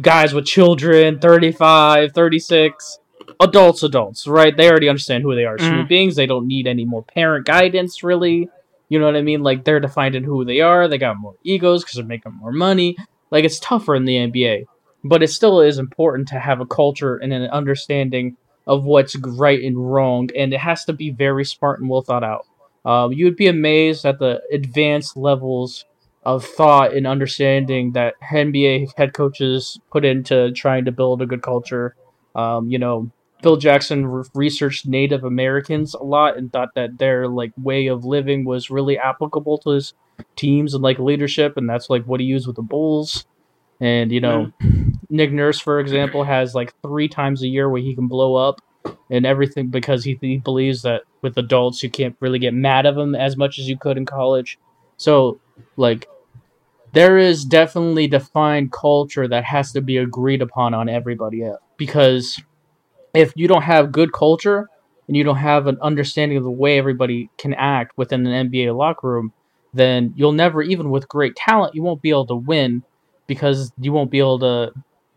guys 0.00 0.34
with 0.34 0.46
children, 0.46 1.18
35, 1.18 2.12
36, 2.12 2.98
adults, 3.40 3.82
adults, 3.82 4.26
right? 4.26 4.56
They 4.56 4.70
already 4.70 4.88
understand 4.88 5.22
who 5.22 5.34
they 5.34 5.44
are 5.44 5.56
as 5.56 5.62
human 5.62 5.84
Mhm. 5.84 5.88
beings. 5.88 6.16
They 6.16 6.26
don't 6.26 6.46
need 6.46 6.66
any 6.66 6.84
more 6.84 7.02
parent 7.02 7.46
guidance, 7.46 8.02
really. 8.02 8.48
You 8.88 8.98
know 8.98 9.06
what 9.06 9.16
I 9.16 9.22
mean? 9.22 9.42
Like 9.42 9.64
they're 9.64 9.80
defined 9.80 10.14
in 10.14 10.24
who 10.24 10.44
they 10.44 10.60
are. 10.60 10.88
They 10.88 10.98
got 10.98 11.18
more 11.18 11.34
egos 11.44 11.82
because 11.82 11.96
they're 11.96 12.04
making 12.04 12.32
more 12.40 12.52
money. 12.52 12.96
Like 13.30 13.44
it's 13.44 13.58
tougher 13.58 13.94
in 13.96 14.04
the 14.04 14.16
NBA, 14.16 14.64
but 15.04 15.22
it 15.22 15.28
still 15.28 15.60
is 15.60 15.78
important 15.78 16.28
to 16.28 16.38
have 16.38 16.60
a 16.60 16.66
culture 16.66 17.16
and 17.16 17.32
an 17.32 17.50
understanding 17.50 18.36
of 18.66 18.84
what's 18.84 19.16
right 19.16 19.62
and 19.62 19.76
wrong, 19.92 20.28
and 20.36 20.52
it 20.52 20.60
has 20.60 20.84
to 20.84 20.92
be 20.92 21.10
very 21.10 21.44
smart 21.44 21.80
and 21.80 21.88
well 21.88 22.02
thought 22.02 22.24
out. 22.24 22.46
Um, 22.84 23.12
you 23.12 23.24
would 23.24 23.36
be 23.36 23.48
amazed 23.48 24.04
at 24.04 24.18
the 24.18 24.40
advanced 24.52 25.16
levels 25.16 25.84
of 26.24 26.44
thought 26.44 26.92
and 26.94 27.06
understanding 27.06 27.92
that 27.92 28.14
NBA 28.20 28.86
head 28.96 29.12
coaches 29.12 29.78
put 29.92 30.04
into 30.04 30.50
trying 30.52 30.84
to 30.84 30.92
build 30.92 31.22
a 31.22 31.26
good 31.26 31.42
culture. 31.42 31.94
Um, 32.34 32.68
you 32.68 32.78
know, 32.78 33.10
Phil 33.42 33.56
Jackson 33.56 34.06
re- 34.06 34.24
researched 34.34 34.86
Native 34.86 35.24
Americans 35.24 35.94
a 35.94 36.02
lot 36.02 36.36
and 36.36 36.52
thought 36.52 36.74
that 36.74 36.98
their 36.98 37.28
like 37.28 37.52
way 37.56 37.86
of 37.86 38.04
living 38.04 38.44
was 38.44 38.70
really 38.70 38.98
applicable 38.98 39.58
to 39.58 39.70
his 39.70 39.94
teams 40.36 40.74
and 40.74 40.82
like 40.82 40.98
leadership, 40.98 41.56
and 41.56 41.68
that's 41.68 41.90
like 41.90 42.04
what 42.04 42.20
he 42.20 42.26
used 42.26 42.46
with 42.46 42.56
the 42.56 42.62
Bulls. 42.62 43.26
And 43.80 44.10
you 44.10 44.20
know, 44.20 44.52
mm. 44.62 44.98
Nick 45.10 45.32
Nurse, 45.32 45.60
for 45.60 45.80
example, 45.80 46.24
has 46.24 46.54
like 46.54 46.74
three 46.82 47.08
times 47.08 47.42
a 47.42 47.48
year 47.48 47.68
where 47.68 47.82
he 47.82 47.94
can 47.94 48.08
blow 48.08 48.34
up 48.34 48.60
and 49.10 49.26
everything 49.26 49.68
because 49.68 50.04
he, 50.04 50.18
he 50.20 50.38
believes 50.38 50.82
that 50.82 51.02
with 51.22 51.36
adults 51.36 51.82
you 51.82 51.90
can't 51.90 52.16
really 52.20 52.38
get 52.38 52.54
mad 52.54 52.86
at 52.86 52.94
them 52.94 53.14
as 53.14 53.36
much 53.36 53.58
as 53.58 53.68
you 53.68 53.76
could 53.78 53.96
in 53.96 54.06
college. 54.06 54.58
So, 54.96 55.40
like, 55.76 56.08
there 56.92 57.18
is 57.18 57.44
definitely 57.44 58.08
defined 58.08 58.72
culture 58.72 59.28
that 59.28 59.44
has 59.44 59.72
to 59.72 59.82
be 59.82 59.98
agreed 59.98 60.40
upon 60.40 60.72
on 60.72 60.88
everybody 60.88 61.44
else. 61.44 61.60
Because 61.76 62.40
if 63.16 63.32
you 63.36 63.48
don't 63.48 63.62
have 63.62 63.92
good 63.92 64.12
culture 64.12 64.68
and 65.08 65.16
you 65.16 65.24
don't 65.24 65.36
have 65.36 65.66
an 65.66 65.78
understanding 65.82 66.36
of 66.38 66.44
the 66.44 66.50
way 66.50 66.78
everybody 66.78 67.30
can 67.38 67.54
act 67.54 67.92
within 67.96 68.26
an 68.26 68.50
NBA 68.50 68.76
locker 68.76 69.08
room, 69.08 69.32
then 69.72 70.12
you'll 70.16 70.32
never, 70.32 70.62
even 70.62 70.90
with 70.90 71.08
great 71.08 71.36
talent, 71.36 71.74
you 71.74 71.82
won't 71.82 72.02
be 72.02 72.10
able 72.10 72.26
to 72.26 72.36
win 72.36 72.82
because 73.26 73.72
you 73.80 73.92
won't 73.92 74.10
be 74.10 74.18
able 74.18 74.38
to 74.40 74.72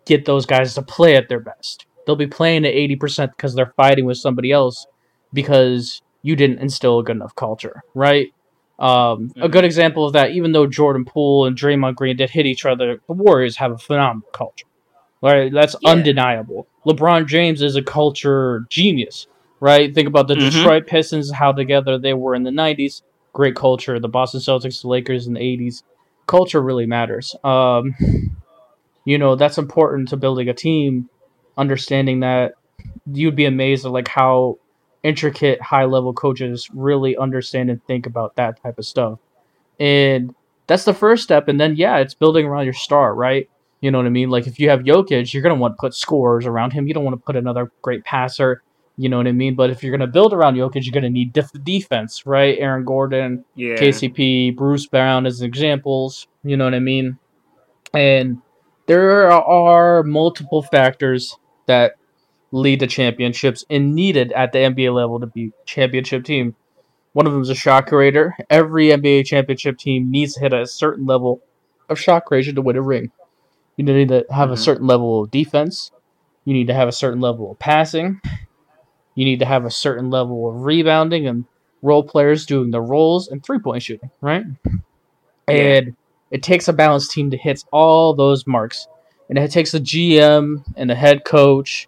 get 0.05 0.25
those 0.25 0.45
guys 0.45 0.73
to 0.73 0.81
play 0.81 1.15
at 1.15 1.29
their 1.29 1.39
best. 1.39 1.85
They'll 2.05 2.15
be 2.15 2.27
playing 2.27 2.65
at 2.65 2.73
80% 2.73 3.29
because 3.37 3.53
they're 3.55 3.73
fighting 3.77 4.05
with 4.05 4.17
somebody 4.17 4.51
else 4.51 4.85
because 5.33 6.01
you 6.23 6.35
didn't 6.35 6.59
instill 6.59 6.99
a 6.99 7.03
good 7.03 7.15
enough 7.15 7.35
culture, 7.35 7.81
right? 7.93 8.27
Um, 8.79 9.31
A 9.41 9.49
good 9.49 9.65
example 9.65 10.05
of 10.05 10.13
that, 10.13 10.31
even 10.31 10.53
though 10.53 10.65
Jordan 10.65 11.05
Poole 11.05 11.45
and 11.45 11.57
Draymond 11.57 11.95
Green 11.95 12.15
did 12.15 12.29
hit 12.29 12.45
each 12.45 12.65
other, 12.65 12.99
the 13.07 13.13
Warriors 13.13 13.57
have 13.57 13.71
a 13.71 13.77
phenomenal 13.77 14.27
culture. 14.33 14.65
Right? 15.21 15.51
That's 15.51 15.75
Yeah. 15.81 15.91
undeniable. 15.91 16.67
LeBron 16.89 17.27
James 17.27 17.61
is 17.61 17.75
a 17.75 17.81
culture 17.81 18.65
genius, 18.69 19.27
right? 19.59 19.93
Think 19.93 20.07
about 20.07 20.27
the 20.27 20.35
Mhm. 20.35 20.51
Detroit 20.51 20.87
Pistons, 20.87 21.31
how 21.31 21.51
together 21.51 21.97
they 21.97 22.13
were 22.13 22.33
in 22.35 22.43
the 22.43 22.51
90s. 22.51 23.03
Great 23.33 23.55
culture. 23.55 23.99
The 23.99 24.09
Boston 24.09 24.39
Celtics, 24.39 24.81
the 24.81 24.87
Lakers 24.87 25.27
in 25.27 25.33
the 25.33 25.41
80s. 25.41 25.83
Culture 26.25 26.61
really 26.61 26.85
matters. 26.85 27.35
Um, 27.43 27.95
you 29.05 29.17
know, 29.17 29.35
that's 29.35 29.57
important 29.57 30.09
to 30.09 30.17
building 30.17 30.49
a 30.49 30.53
team, 30.53 31.09
understanding 31.57 32.21
that 32.21 32.53
you'd 33.11 33.35
be 33.35 33.45
amazed 33.45 33.85
at 33.85 33.91
like 33.91 34.07
how 34.07 34.57
intricate 35.03 35.61
high 35.61 35.85
level 35.85 36.13
coaches 36.13 36.69
really 36.73 37.15
understand 37.17 37.69
and 37.69 37.83
think 37.85 38.05
about 38.05 38.35
that 38.35 38.61
type 38.61 38.77
of 38.77 38.85
stuff. 38.85 39.19
And 39.79 40.35
that's 40.67 40.83
the 40.83 40.93
first 40.93 41.23
step. 41.23 41.47
And 41.47 41.59
then 41.59 41.75
yeah, 41.75 41.97
it's 41.97 42.13
building 42.13 42.45
around 42.45 42.65
your 42.65 42.73
star, 42.73 43.13
right? 43.15 43.49
You 43.81 43.91
know 43.91 43.97
what 43.97 44.07
I 44.07 44.09
mean? 44.09 44.29
Like 44.29 44.47
if 44.47 44.59
you 44.59 44.69
have 44.69 44.81
Jokic, 44.81 45.33
you're 45.33 45.43
gonna 45.43 45.55
want 45.55 45.73
to 45.75 45.79
put 45.79 45.93
scorers 45.93 46.45
around 46.45 46.71
him. 46.73 46.87
You 46.87 46.93
don't 46.93 47.03
want 47.05 47.15
to 47.15 47.25
put 47.25 47.35
another 47.35 47.71
great 47.81 48.03
passer. 48.03 48.61
You 48.97 49.07
know 49.07 49.15
what 49.17 49.27
I 49.27 49.31
mean? 49.31 49.55
But 49.55 49.69
if 49.69 49.81
you're 49.81 49.91
gonna 49.95 50.07
build 50.11 50.33
around 50.33 50.55
Jokic, 50.55 50.83
you're 50.83 50.93
gonna 50.93 51.09
need 51.09 51.31
def- 51.31 51.51
defense, 51.63 52.25
right? 52.25 52.57
Aaron 52.59 52.83
Gordon, 52.83 53.45
Yeah. 53.55 53.75
KCP, 53.75 54.55
Bruce 54.55 54.85
Brown 54.87 55.25
as 55.25 55.41
examples. 55.41 56.27
You 56.43 56.57
know 56.57 56.65
what 56.65 56.73
I 56.73 56.79
mean? 56.79 57.17
And 57.93 58.41
there 58.87 59.31
are 59.31 60.03
multiple 60.03 60.61
factors 60.61 61.37
that 61.67 61.93
lead 62.51 62.79
to 62.81 62.87
championships 62.87 63.63
and 63.69 63.93
needed 63.95 64.31
at 64.33 64.51
the 64.51 64.59
NBA 64.59 64.93
level 64.93 65.19
to 65.19 65.27
be 65.27 65.51
championship 65.65 66.25
team. 66.25 66.55
One 67.13 67.25
of 67.27 67.33
them 67.33 67.41
is 67.41 67.49
a 67.49 67.55
shot 67.55 67.87
creator. 67.87 68.35
Every 68.49 68.87
NBA 68.87 69.25
championship 69.25 69.77
team 69.77 70.11
needs 70.11 70.33
to 70.33 70.41
hit 70.41 70.53
a 70.53 70.65
certain 70.65 71.05
level 71.05 71.41
of 71.87 71.99
shot 71.99 72.25
creation 72.25 72.55
to 72.55 72.61
win 72.61 72.75
a 72.75 72.81
ring. 72.81 73.11
You 73.79 73.85
need 73.85 74.09
to 74.09 74.25
have 74.29 74.51
a 74.51 74.55
Mhm. 74.55 74.57
certain 74.57 74.87
level 74.87 75.23
of 75.23 75.31
defense. 75.31 75.89
You 76.43 76.53
need 76.53 76.67
to 76.67 76.73
have 76.73 76.89
a 76.89 76.91
certain 76.91 77.21
level 77.21 77.49
of 77.49 77.59
passing. 77.59 78.19
You 79.15 79.23
need 79.23 79.39
to 79.39 79.45
have 79.45 79.63
a 79.63 79.71
certain 79.71 80.09
level 80.09 80.49
of 80.49 80.65
rebounding 80.65 81.25
and 81.25 81.45
role 81.81 82.03
players 82.03 82.45
doing 82.45 82.71
the 82.71 82.81
roles 82.81 83.29
and 83.29 83.41
three 83.41 83.57
point 83.57 83.81
shooting, 83.81 84.11
right? 84.19 84.43
And 85.47 85.95
it 86.29 86.43
takes 86.43 86.67
a 86.67 86.73
balanced 86.73 87.11
team 87.11 87.31
to 87.31 87.37
hit 87.37 87.63
all 87.71 88.13
those 88.13 88.45
marks. 88.45 88.85
And 89.29 89.37
it 89.37 89.49
takes 89.49 89.73
a 89.73 89.79
GM 89.79 90.65
and 90.75 90.91
a 90.91 90.95
head 90.95 91.23
coach 91.23 91.87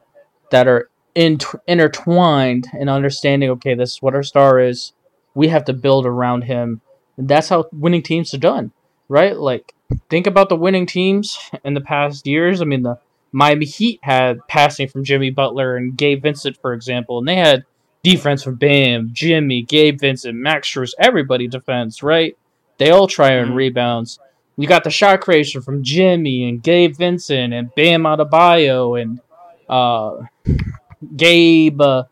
that 0.49 0.69
are 0.69 0.89
in, 1.13 1.39
intertwined 1.67 2.67
in 2.73 2.87
understanding 2.87 3.49
okay, 3.49 3.73
this 3.73 3.95
is 3.95 4.01
what 4.01 4.15
our 4.15 4.23
star 4.23 4.59
is. 4.59 4.93
We 5.35 5.49
have 5.49 5.65
to 5.65 5.73
build 5.73 6.05
around 6.05 6.43
him. 6.43 6.79
And 7.17 7.27
that's 7.27 7.49
how 7.49 7.65
winning 7.73 8.01
teams 8.01 8.33
are 8.33 8.37
done, 8.37 8.71
right? 9.09 9.35
Like, 9.35 9.73
think 10.09 10.27
about 10.27 10.49
the 10.49 10.55
winning 10.55 10.85
teams 10.85 11.37
in 11.63 11.73
the 11.73 11.81
past 11.81 12.25
years. 12.27 12.61
I 12.61 12.65
mean, 12.65 12.83
the 12.83 12.99
Miami 13.31 13.65
Heat 13.65 13.99
had 14.03 14.45
passing 14.47 14.87
from 14.87 15.03
Jimmy 15.03 15.29
Butler 15.29 15.75
and 15.77 15.95
Gabe 15.95 16.21
Vincent, 16.21 16.57
for 16.61 16.73
example, 16.73 17.17
and 17.19 17.27
they 17.27 17.35
had 17.35 17.63
defense 18.03 18.43
from 18.43 18.55
Bam, 18.55 19.09
Jimmy, 19.13 19.61
Gabe 19.61 19.99
Vincent, 19.99 20.35
Max 20.35 20.67
Strus, 20.69 20.91
everybody 20.99 21.47
defense, 21.47 22.01
right? 22.03 22.35
They 22.77 22.89
all 22.89 23.07
try 23.07 23.31
and 23.33 23.51
Mhm. 23.51 23.55
rebounds. 23.55 24.19
You 24.57 24.67
got 24.67 24.83
the 24.83 24.89
shot 24.89 25.21
creation 25.21 25.61
from 25.61 25.83
Jimmy 25.83 26.47
and 26.49 26.61
Gabe 26.61 26.95
Vincent 26.95 27.53
and 27.53 27.73
Bam 27.75 28.03
Adebayo 28.03 29.01
and 29.01 29.19
uh, 29.69 30.23
Gabe, 31.15 31.79
uh, 31.81 32.03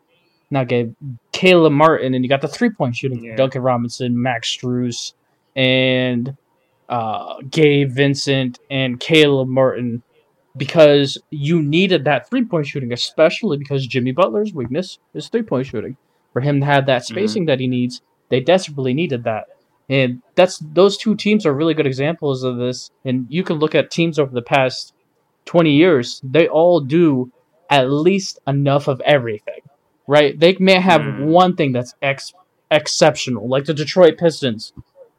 not 0.50 0.68
Gabe, 0.68 0.94
Caleb 1.32 1.72
Martin, 1.72 2.14
and 2.14 2.24
you 2.24 2.28
got 2.28 2.40
the 2.40 2.48
three 2.48 2.70
point 2.70 2.96
shooting 2.96 3.22
Yeah. 3.22 3.36
Duncan 3.36 3.62
Robinson, 3.62 4.20
Max 4.20 4.56
Strus, 4.56 5.12
and 5.54 6.36
uh, 6.90 7.36
Gabe 7.50 7.90
Vincent 7.90 8.58
and 8.70 9.00
Caleb 9.00 9.48
Martin 9.48 10.02
because 10.56 11.16
you 11.30 11.62
needed 11.62 12.04
that 12.04 12.28
three 12.28 12.44
point 12.44 12.66
shooting, 12.66 12.92
especially 12.92 13.56
because 13.56 13.86
Jimmy 13.86 14.12
Butler's 14.12 14.52
weakness 14.52 14.98
is 15.14 15.28
three 15.28 15.42
point 15.42 15.66
shooting. 15.66 15.96
For 16.32 16.40
him 16.40 16.60
to 16.60 16.66
have 16.66 16.86
that 16.86 17.04
spacing 17.04 17.46
that 17.46 17.60
he 17.60 17.66
needs, 17.66 18.02
they 18.28 18.40
desperately 18.40 18.92
needed 18.94 19.24
that. 19.24 19.46
And 19.88 20.22
that's 20.36 20.58
those 20.58 20.96
two 20.96 21.16
teams 21.16 21.44
are 21.46 21.52
really 21.52 21.74
good 21.74 21.86
examples 21.86 22.44
of 22.44 22.58
this. 22.58 22.90
And 23.04 23.26
you 23.28 23.42
can 23.42 23.56
look 23.58 23.74
at 23.74 23.90
teams 23.90 24.18
over 24.18 24.32
the 24.32 24.42
past 24.42 24.92
20 25.46 25.72
years, 25.72 26.20
they 26.22 26.46
all 26.48 26.80
do 26.80 27.32
at 27.70 27.90
least 27.90 28.38
enough 28.46 28.86
of 28.88 29.00
everything, 29.00 29.60
right? 30.06 30.38
They 30.38 30.56
may 30.60 30.74
have 30.80 31.02
Hmm. 31.02 31.24
one 31.26 31.56
thing 31.56 31.72
that's 31.72 31.94
ex- 32.02 32.32
exceptional, 32.70 33.48
like 33.48 33.64
the 33.64 33.74
Detroit 33.74 34.18
Pistons. 34.18 34.72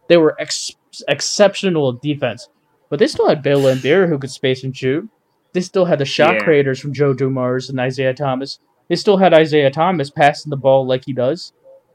They 0.07 0.17
were 0.17 0.35
ex- 0.39 0.75
exceptional 1.07 1.93
defense, 1.93 2.50
but 2.89 3.00
they 3.00 3.07
still 3.07 3.27
had 3.29 3.41
Bill 3.41 3.62
Laimbeer 3.62 4.07
who 4.10 4.17
could 4.17 4.31
space 4.31 4.63
and 4.63 4.75
shoot. 4.75 5.07
They 5.53 5.62
still 5.62 5.86
had 5.86 6.00
the 6.00 6.05
shot 6.05 6.36
Yeah. 6.36 6.43
creators 6.43 6.79
from 6.79 6.93
Joe 6.93 7.13
Dumars 7.13 7.69
and 7.69 7.79
Isiah 7.79 8.13
Thomas. 8.13 8.60
They 8.89 8.95
still 8.95 9.17
had 9.17 9.33
Isiah 9.38 9.71
Thomas 9.71 10.10
passing 10.10 10.50
the 10.50 10.57
ball 10.57 10.86
like 10.86 11.03
he 11.05 11.13
does. 11.13 11.53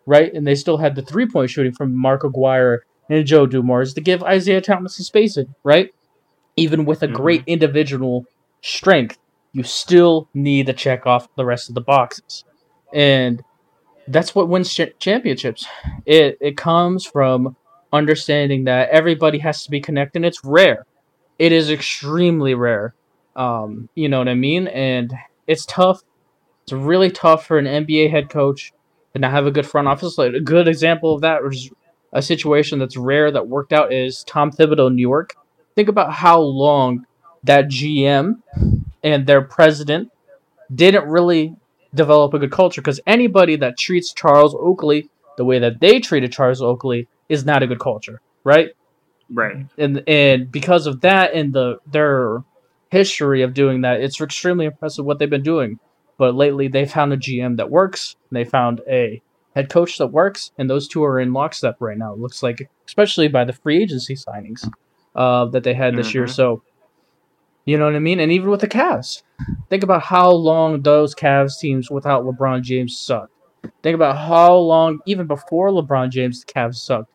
right? 0.09 0.33
And 0.33 0.47
they 0.47 0.55
still 0.55 0.76
had 0.76 0.95
the 0.95 1.03
three 1.03 1.26
point 1.26 1.50
shooting 1.50 1.73
from 1.73 1.97
Mark 1.97 2.23
Aguirre 2.23 2.83
and 3.11 3.26
Joe 3.26 3.45
Dumars 3.47 3.93
to 3.95 4.00
give 4.00 4.23
Isiah 4.23 4.61
Thomas 4.61 4.97
some 4.97 5.05
spacing, 5.05 5.55
right? 5.65 5.91
Even 6.57 6.85
with 6.85 7.03
a 7.03 7.09
great 7.09 7.41
mm-hmm. 7.41 7.50
individual 7.50 8.25
strength, 8.62 9.19
you 9.53 9.65
still 9.65 10.29
need 10.33 10.67
to 10.67 10.73
check 10.73 11.07
off 11.07 11.29
the 11.37 11.45
rest 11.45 11.69
of 11.69 11.75
the 11.75 11.81
boxes. 11.81 12.45
And 12.95 13.43
that's 14.07 14.33
what 14.35 14.49
wins 14.49 14.73
ch- 14.73 14.97
championships. 15.00 15.67
It 16.07 16.38
it 16.41 16.57
comes 16.57 17.05
from 17.05 17.57
understanding 17.93 18.64
that 18.64 18.90
everybody 18.90 19.38
has 19.38 19.64
to 19.64 19.71
be 19.71 19.81
connected. 19.81 20.25
It's 20.25 20.45
rare. 20.45 20.87
It 21.38 21.52
is 21.52 21.71
extremely 21.71 22.55
rare. 22.55 22.95
Um, 23.35 23.88
you 23.95 24.09
know 24.09 24.19
what 24.19 24.28
I 24.28 24.35
mean? 24.35 24.66
And 24.69 25.12
it's 25.47 25.66
tough. 25.66 26.02
It's 26.62 26.73
really 26.73 27.11
tough 27.11 27.47
for 27.47 27.59
an 27.59 27.66
NBA 27.66 28.11
head 28.11 28.31
coach 28.31 28.73
to 29.12 29.19
not 29.21 29.31
have 29.31 29.47
a 29.47 29.50
good 29.50 29.66
front 29.66 29.88
office. 29.88 30.19
Like 30.19 30.35
a 30.35 30.40
good 30.40 30.69
example 30.69 31.14
of 31.14 31.21
that 31.21 31.43
was 31.43 31.71
a 32.12 32.23
situation 32.23 32.78
that's 32.78 32.97
rare 32.97 33.31
that 33.31 33.49
worked 33.49 33.73
out 33.73 33.93
is 33.93 34.25
Tom 34.25 34.50
Thibodeau 34.50 34.88
in 34.88 34.97
New 34.97 35.02
York. 35.02 35.35
Think 35.75 35.88
about 35.88 36.12
how 36.12 36.40
long 36.40 37.07
that 37.45 37.69
GM 37.69 38.43
and 39.05 39.26
their 39.26 39.43
president 39.43 40.11
didn't 40.75 41.07
really 41.07 41.55
develop 41.95 42.35
a 42.35 42.38
good 42.38 42.50
culture 42.50 42.81
because 42.81 43.00
anybody 43.07 43.57
that 43.57 43.78
treats 43.78 44.12
Charles 44.12 44.55
Oakley 44.55 45.09
the 45.37 45.45
way 45.45 45.59
that 45.59 45.81
they 45.81 46.00
treated 46.00 46.33
Charles 46.33 46.62
Oakley 46.62 47.09
is 47.28 47.45
not 47.45 47.62
a 47.62 47.66
good 47.66 47.80
culture, 47.80 48.21
right? 48.45 48.71
Right. 49.30 49.66
And 49.78 50.02
and 50.06 50.50
because 50.50 50.87
of 50.87 51.00
that 51.00 51.35
and 51.35 51.52
the 51.52 51.78
their 51.87 52.45
history 52.90 53.42
of 53.42 53.54
doing 53.54 53.80
that, 53.83 54.00
it's 54.00 54.21
extremely 54.21 54.66
impressive 54.66 55.04
what 55.04 55.18
they've 55.18 55.28
been 55.30 55.42
doing. 55.42 55.78
But 56.18 56.35
lately, 56.35 56.68
they 56.68 56.87
found 56.87 57.12
a 57.12 57.16
GM 57.16 57.56
that 57.56 57.71
works. 57.71 58.16
They 58.30 58.45
found 58.45 58.80
a 58.88 59.21
head 59.54 59.68
coach 59.68 59.99
that 59.99 60.09
works, 60.09 60.52
and 60.59 60.71
those 60.71 60.88
two 60.88 61.04
are 61.04 61.18
in 61.21 61.33
lockstep 61.33 61.76
right 61.80 61.99
now. 61.99 62.12
It 62.12 62.21
looks 62.21 62.42
like, 62.42 62.71
especially 62.87 63.28
by 63.28 63.45
the 63.45 63.52
free 63.52 63.83
agency 63.83 64.14
signings 64.14 64.71
uh, 65.14 65.47
that 65.47 65.64
they 65.64 65.75
had 65.75 65.97
this 65.97 66.14
year. 66.14 66.25
Mhm. 66.25 66.30
So, 66.30 66.62
you 67.64 67.76
know 67.78 67.85
what 67.87 67.97
I 67.97 68.00
mean. 68.00 68.21
And 68.21 68.30
even 68.30 68.49
with 68.50 68.61
the 68.61 68.68
Cavs, 68.68 69.23
think 69.68 69.83
about 69.83 70.02
how 70.02 70.30
long 70.30 70.83
those 70.83 71.14
Cavs 71.14 71.59
teams 71.59 71.90
without 71.90 72.25
LeBron 72.25 72.62
James 72.62 72.97
sucked. 72.97 73.33
Think 73.83 73.95
about 73.95 74.16
how 74.16 74.54
long, 74.56 75.00
even 75.06 75.26
before 75.26 75.71
LeBron 75.71 76.11
James, 76.11 76.45
the 76.45 76.52
Cavs 76.52 76.76
sucked. 76.76 77.11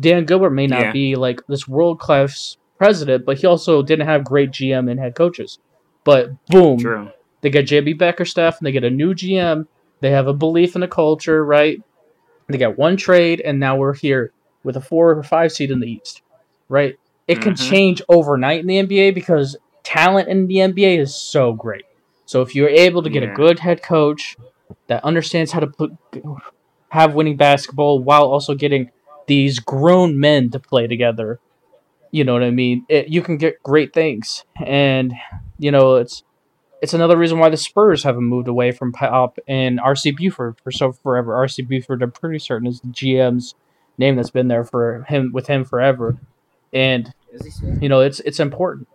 Dan 0.00 0.24
Gilbert 0.24 0.50
may 0.50 0.66
not 0.66 0.80
Yeah. 0.80 0.92
be 0.92 1.16
like 1.16 1.40
this 1.48 1.68
world 1.68 1.98
class 2.00 2.56
president, 2.78 3.24
but 3.24 3.38
he 3.38 3.46
also 3.46 3.82
didn't 3.82 4.06
have 4.06 4.24
great 4.24 4.50
GM 4.50 4.88
and 4.90 4.98
head 4.98 5.14
coaches. 5.14 5.58
But 6.04 6.30
boom, 6.48 6.78
True. 6.78 7.10
they 7.40 7.50
get 7.50 7.66
JB 7.66 7.94
Bickerstaff 7.98 8.58
and 8.58 8.66
they 8.66 8.72
get 8.72 8.84
a 8.84 8.90
new 8.90 9.14
GM. 9.14 9.66
They 10.00 10.10
have 10.10 10.26
a 10.26 10.34
belief 10.34 10.74
in 10.74 10.80
the 10.80 10.88
culture, 10.88 11.44
right? 11.44 11.78
They 12.48 12.58
got 12.58 12.76
one 12.76 12.96
trade, 12.96 13.40
and 13.40 13.58
now 13.58 13.76
we're 13.76 13.94
here 13.94 14.32
with 14.64 14.76
a 14.76 14.80
four 14.80 15.10
or 15.12 15.22
five 15.22 15.52
seed 15.52 15.70
in 15.70 15.80
the 15.80 15.86
East, 15.86 16.20
right? 16.68 16.96
It 17.26 17.40
can 17.40 17.54
Mhm. 17.54 17.68
change 17.70 18.02
overnight 18.08 18.60
in 18.60 18.66
the 18.66 18.78
NBA 18.78 19.12
because 19.12 19.56
talent 19.82 20.28
in 20.28 20.46
the 20.46 20.60
NBA 20.60 20.98
is 20.98 21.14
so 21.14 21.52
great. 21.54 21.84
So 22.26 22.42
if 22.42 22.54
you're 22.54 22.68
able 22.68 23.02
to 23.02 23.08
get 23.08 23.22
Yeah. 23.22 23.32
a 23.32 23.34
good 23.34 23.60
head 23.60 23.82
coach 23.82 24.36
that 24.88 25.04
understands 25.04 25.52
how 25.52 25.60
to 25.60 25.66
put 25.66 25.92
have 26.90 27.14
winning 27.14 27.36
basketball 27.36 27.98
while 28.02 28.24
also 28.24 28.54
getting 28.54 28.90
these 29.26 29.58
grown 29.58 30.18
men 30.18 30.50
to 30.50 30.60
play 30.60 30.86
together, 30.86 31.40
you 32.10 32.24
know 32.24 32.32
what 32.32 32.42
I 32.42 32.50
mean? 32.50 32.86
It, 32.88 33.08
you 33.08 33.22
can 33.22 33.36
get 33.36 33.62
great 33.62 33.92
things, 33.92 34.44
and 34.64 35.12
you 35.58 35.70
know 35.70 35.96
it's 35.96 36.22
it's 36.82 36.94
another 36.94 37.16
reason 37.16 37.38
why 37.38 37.48
the 37.48 37.56
Spurs 37.56 38.02
haven't 38.02 38.24
moved 38.24 38.46
away 38.46 38.70
from 38.70 38.92
Pop 38.92 39.38
and 39.48 39.80
RC 39.80 40.16
Buford 40.16 40.60
for 40.62 40.70
so 40.70 40.92
forever. 40.92 41.32
RC 41.32 41.66
Buford, 41.66 42.02
I'm 42.02 42.12
pretty 42.12 42.38
certain, 42.38 42.68
is 42.68 42.80
the 42.80 42.88
GM's 42.88 43.54
name 43.96 44.16
that's 44.16 44.30
been 44.30 44.48
there 44.48 44.64
for 44.64 45.04
him 45.08 45.32
with 45.32 45.46
him 45.46 45.64
forever, 45.64 46.18
and 46.72 47.12
you 47.80 47.88
know 47.88 48.00
it's 48.00 48.20
it's 48.20 48.38
important. 48.38 48.86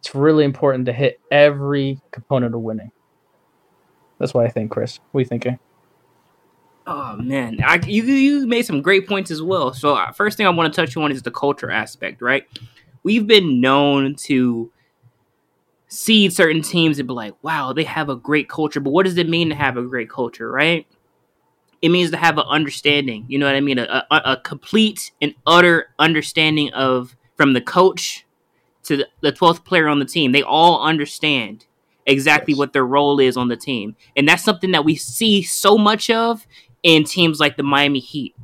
It's 0.00 0.14
really 0.14 0.44
important 0.44 0.86
to 0.86 0.92
hit 0.92 1.20
every 1.30 2.00
component 2.10 2.54
of 2.54 2.60
winning. 2.60 2.90
That's 4.18 4.32
what 4.32 4.46
I 4.46 4.48
think, 4.48 4.70
Chris. 4.70 4.98
What 5.12 5.18
are 5.18 5.22
you 5.22 5.26
thinking? 5.26 5.52
Eh? 5.52 5.56
Oh 6.86 7.16
man, 7.16 7.58
I, 7.64 7.80
you 7.86 8.04
you 8.04 8.46
made 8.46 8.64
some 8.64 8.80
great 8.80 9.08
points 9.08 9.30
as 9.32 9.42
well. 9.42 9.74
So 9.74 9.94
uh, 9.94 10.12
first 10.12 10.36
thing 10.36 10.46
I 10.46 10.50
want 10.50 10.72
to 10.72 10.76
touch 10.80 10.96
on 10.96 11.10
is 11.10 11.22
the 11.22 11.32
culture 11.32 11.70
aspect, 11.70 12.22
right? 12.22 12.46
We've 13.02 13.26
been 13.26 13.60
known 13.60 14.14
to 14.26 14.70
see 15.88 16.28
certain 16.30 16.62
teams 16.62 16.98
and 16.98 17.06
be 17.08 17.14
like, 17.14 17.34
"Wow, 17.42 17.72
they 17.72 17.84
have 17.84 18.08
a 18.08 18.16
great 18.16 18.48
culture," 18.48 18.80
but 18.80 18.90
what 18.90 19.04
does 19.04 19.18
it 19.18 19.28
mean 19.28 19.48
to 19.50 19.54
have 19.54 19.76
a 19.76 19.82
great 19.82 20.10
culture, 20.10 20.50
right? 20.50 20.86
It 21.82 21.90
means 21.90 22.10
to 22.12 22.16
have 22.16 22.38
an 22.38 22.46
understanding. 22.48 23.26
You 23.28 23.38
know 23.38 23.46
what 23.46 23.56
I 23.56 23.60
mean? 23.60 23.78
A, 23.78 24.06
a, 24.10 24.22
a 24.32 24.36
complete 24.38 25.12
and 25.22 25.34
utter 25.46 25.88
understanding 25.98 26.72
of 26.74 27.16
from 27.36 27.52
the 27.54 27.60
coach 27.62 28.26
to 28.84 28.98
the- 28.98 29.08
the 29.22 29.32
twelfth 29.32 29.64
player 29.64 29.88
on 29.88 29.98
the 30.00 30.04
team. 30.06 30.32
They 30.32 30.42
all 30.42 30.82
understand 30.82 31.66
exactly 32.06 32.54
Yes. 32.54 32.58
what 32.58 32.72
their 32.72 32.86
role 32.86 33.20
is 33.20 33.36
on 33.36 33.48
the 33.48 33.56
team, 33.56 33.96
and 34.16 34.28
that's 34.28 34.44
something 34.44 34.72
that 34.72 34.84
we 34.84 34.96
see 34.96 35.42
so 35.42 35.78
much 35.78 36.10
of 36.10 36.46
in 36.86 37.02
teams 37.02 37.40
like 37.40 37.56
the 37.56 37.64
Miami 37.64 37.98
Heat. 37.98 38.36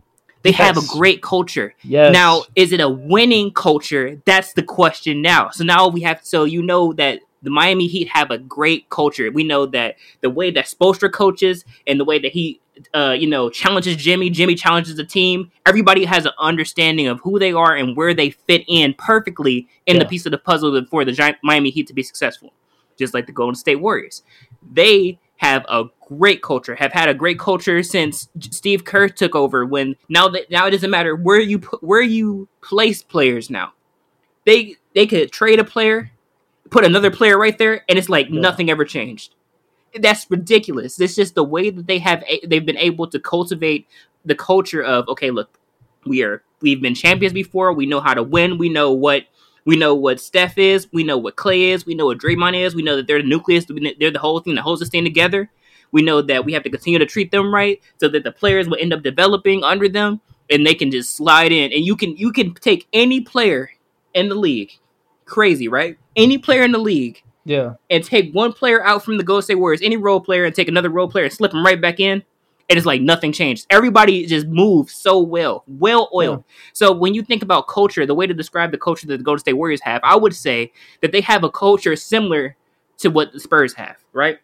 They 0.42 0.50
have 0.50 0.76
a 0.76 0.85
great 0.88 1.22
culture. 1.22 1.72
Yes. 1.85 2.12
Now, 2.12 2.42
is 2.57 2.72
it 2.72 2.81
a 2.81 2.88
winning 2.88 3.52
culture? 3.52 4.20
That's 4.24 4.55
the 4.55 4.64
question 4.64 5.22
now. 5.22 5.50
So 5.50 5.62
now 5.62 5.87
we 5.87 6.00
have 6.00 6.18
so 6.24 6.42
you 6.42 6.61
know 6.61 6.92
that 6.94 7.20
the 7.42 7.50
Miami 7.50 7.87
Heat 7.87 8.09
have 8.09 8.33
a 8.33 8.38
great 8.38 8.90
culture. 8.90 9.31
We 9.31 9.44
know 9.44 9.66
that 9.66 9.94
the 10.20 10.31
way 10.31 10.50
that 10.50 10.64
Spoelstra 10.64 11.12
coaches 11.12 11.64
and 11.87 12.00
the 12.00 12.05
way 12.05 12.18
that 12.18 12.33
he 12.33 12.61
uh, 12.94 13.14
you 13.16 13.28
know, 13.28 13.48
challenges 13.50 13.94
Jimmy, 13.94 14.31
Jimmy 14.31 14.57
challenges 14.57 14.96
the 14.96 15.05
team. 15.05 15.52
Everybody 15.64 16.05
has 16.05 16.26
an 16.26 16.33
understanding 16.40 17.07
of 17.07 17.20
who 17.20 17.38
they 17.38 17.52
are 17.52 17.76
and 17.76 17.96
where 17.96 18.12
they 18.12 18.31
fit 18.31 18.64
in 18.66 18.94
perfectly 18.94 19.68
in 19.87 20.00
the 20.00 20.05
piece 20.05 20.26
of 20.26 20.33
the 20.33 20.38
puzzle 20.38 20.85
for 20.87 21.05
the 21.05 21.12
Giant 21.12 21.37
Miami 21.44 21.70
Heat 21.70 21.87
to 21.88 21.94
be 21.94 22.02
successful. 22.02 22.52
Just 22.98 23.14
like 23.14 23.26
the 23.26 23.33
Golden 23.33 23.55
State 23.55 23.76
Warriors. 23.76 24.22
They 24.68 25.20
have 25.37 25.64
a 25.68 25.85
great 26.18 26.42
culture, 26.42 26.75
have 26.75 26.92
had 26.92 27.09
a 27.09 27.14
great 27.14 27.38
culture 27.38 27.83
since 27.83 28.29
Steve 28.40 28.85
Kerr 28.85 29.09
took 29.09 29.35
over. 29.35 29.64
When 29.66 29.96
now 30.09 30.29
that 30.29 30.51
now 30.51 30.66
it 30.66 30.70
doesn't 30.70 30.90
matter 30.90 31.14
where 31.16 31.40
you 31.40 31.59
put, 31.59 31.83
where 31.83 32.03
you 32.03 32.48
place 32.62 33.03
players 33.03 33.51
now. 33.51 33.72
They 34.44 34.77
they 34.94 35.07
could 35.07 35.33
trade 35.33 35.59
a 35.59 35.64
player, 35.64 36.11
put 36.70 36.85
another 36.85 37.11
player 37.11 37.38
right 37.38 37.57
there, 37.57 37.85
and 37.88 37.98
it's 37.98 38.09
like 38.09 38.29
Yeah. 38.31 38.40
nothing 38.40 38.70
ever 38.70 38.85
changed. 38.85 39.35
That's 39.94 40.27
ridiculous. 40.31 40.98
It's 41.01 41.14
just 41.14 41.35
the 41.35 41.44
way 41.44 41.70
that 41.70 41.87
they 41.87 41.98
have 41.98 42.22
a- 42.27 42.46
they've 42.46 42.64
been 42.64 42.79
able 42.79 43.07
to 43.09 43.18
cultivate 43.20 43.87
the 44.25 44.35
culture 44.35 44.83
of 44.83 45.09
okay, 45.09 45.31
look, 45.31 45.51
we 46.07 46.22
are 46.22 46.42
we've 46.61 46.81
been 46.83 46.94
champions 46.94 47.33
before. 47.35 47.72
We 47.72 47.87
know 47.87 48.01
how 48.01 48.14
to 48.14 48.22
win. 48.22 48.59
We 48.59 48.68
know 48.68 48.92
what 48.92 49.25
we 49.64 49.77
know 49.77 49.94
what 49.94 50.18
Steph 50.20 50.59
is. 50.59 50.88
We 50.92 51.05
know 51.05 51.16
what 51.18 51.37
Clay 51.37 51.70
is. 51.70 51.87
We 51.87 51.94
know 51.94 52.07
what 52.07 52.18
Draymond 52.18 52.57
is. 52.61 52.75
We 52.75 52.83
know 52.83 52.96
that 52.96 53.07
they're 53.07 53.22
the 53.22 53.29
nucleus. 53.29 53.64
They're 53.66 54.11
the 54.11 54.18
whole 54.18 54.40
thing 54.40 54.55
that 54.57 54.62
holds 54.62 54.81
this 54.81 54.88
thing 54.88 55.05
together. 55.05 55.51
We 55.92 56.02
know 56.02 56.22
that 56.22 56.44
we 56.44 56.52
have 56.55 56.62
to 56.64 56.70
continue 56.70 56.98
to 56.98 57.07
treat 57.07 57.31
them 57.31 57.55
right 57.55 57.81
so 58.00 58.09
that 58.09 58.24
the 58.24 58.33
players 58.33 58.68
will 58.68 58.78
end 58.81 58.92
up 58.92 59.02
developing 59.02 59.62
under 59.62 59.88
them 59.88 60.20
and 60.50 60.66
they 60.66 60.74
can 60.74 60.90
just 60.90 61.14
slide 61.14 61.52
in. 61.52 61.72
And 61.72 61.85
you 61.85 61.96
can 61.96 62.16
you 62.16 62.33
can 62.33 62.55
take 62.55 62.88
any 62.92 63.20
player 63.20 63.70
in 64.14 64.28
the 64.28 64.35
league, 64.35 64.72
crazy, 65.24 65.68
right? 65.68 65.98
Any 66.16 66.38
player 66.38 66.62
in 66.62 66.72
the 66.72 66.78
league 66.78 67.22
yeah. 67.44 67.74
and 67.90 68.05
take 68.05 68.33
one 68.33 68.52
player 68.52 68.85
out 68.85 69.05
from 69.05 69.16
the 69.16 69.24
Golden 69.24 69.42
State 69.42 69.55
Warriors, 69.57 69.81
any 69.83 69.96
role 69.96 70.20
player, 70.20 70.44
and 70.44 70.55
take 70.55 70.68
another 70.68 70.90
role 70.90 71.09
player 71.09 71.24
and 71.24 71.33
slip 71.33 71.52
them 71.52 71.64
right 71.64 71.81
back 71.81 72.00
in, 72.00 72.22
and 72.68 72.76
it's 72.76 72.87
like 72.87 73.00
nothing 73.00 73.33
changed. 73.33 73.66
Everybody 73.70 74.26
just 74.26 74.46
moves 74.46 74.94
so 74.94 75.20
well, 75.20 75.64
well 75.66 76.09
oiled. 76.14 76.44
So 76.72 76.92
when 76.92 77.14
you 77.14 77.22
think 77.22 77.42
about 77.42 77.68
culture, 77.68 78.07
the 78.07 78.14
way 78.14 78.26
to 78.26 78.35
describe 78.35 78.70
the 78.70 78.78
culture 78.78 79.07
that 79.07 79.16
the 79.16 79.24
Golden 79.24 79.40
State 79.40 79.55
Warriors 79.55 79.81
have, 79.83 80.00
I 80.05 80.16
would 80.16 80.35
say 80.35 80.72
that 81.00 81.12
they 81.12 81.20
have 81.22 81.44
a 81.44 81.50
culture 81.50 81.96
similar 81.96 82.57
to 82.98 83.09
what 83.09 83.33
the 83.33 83.40
Spurs 83.40 83.74
have, 83.74 83.96
right? 84.12 84.38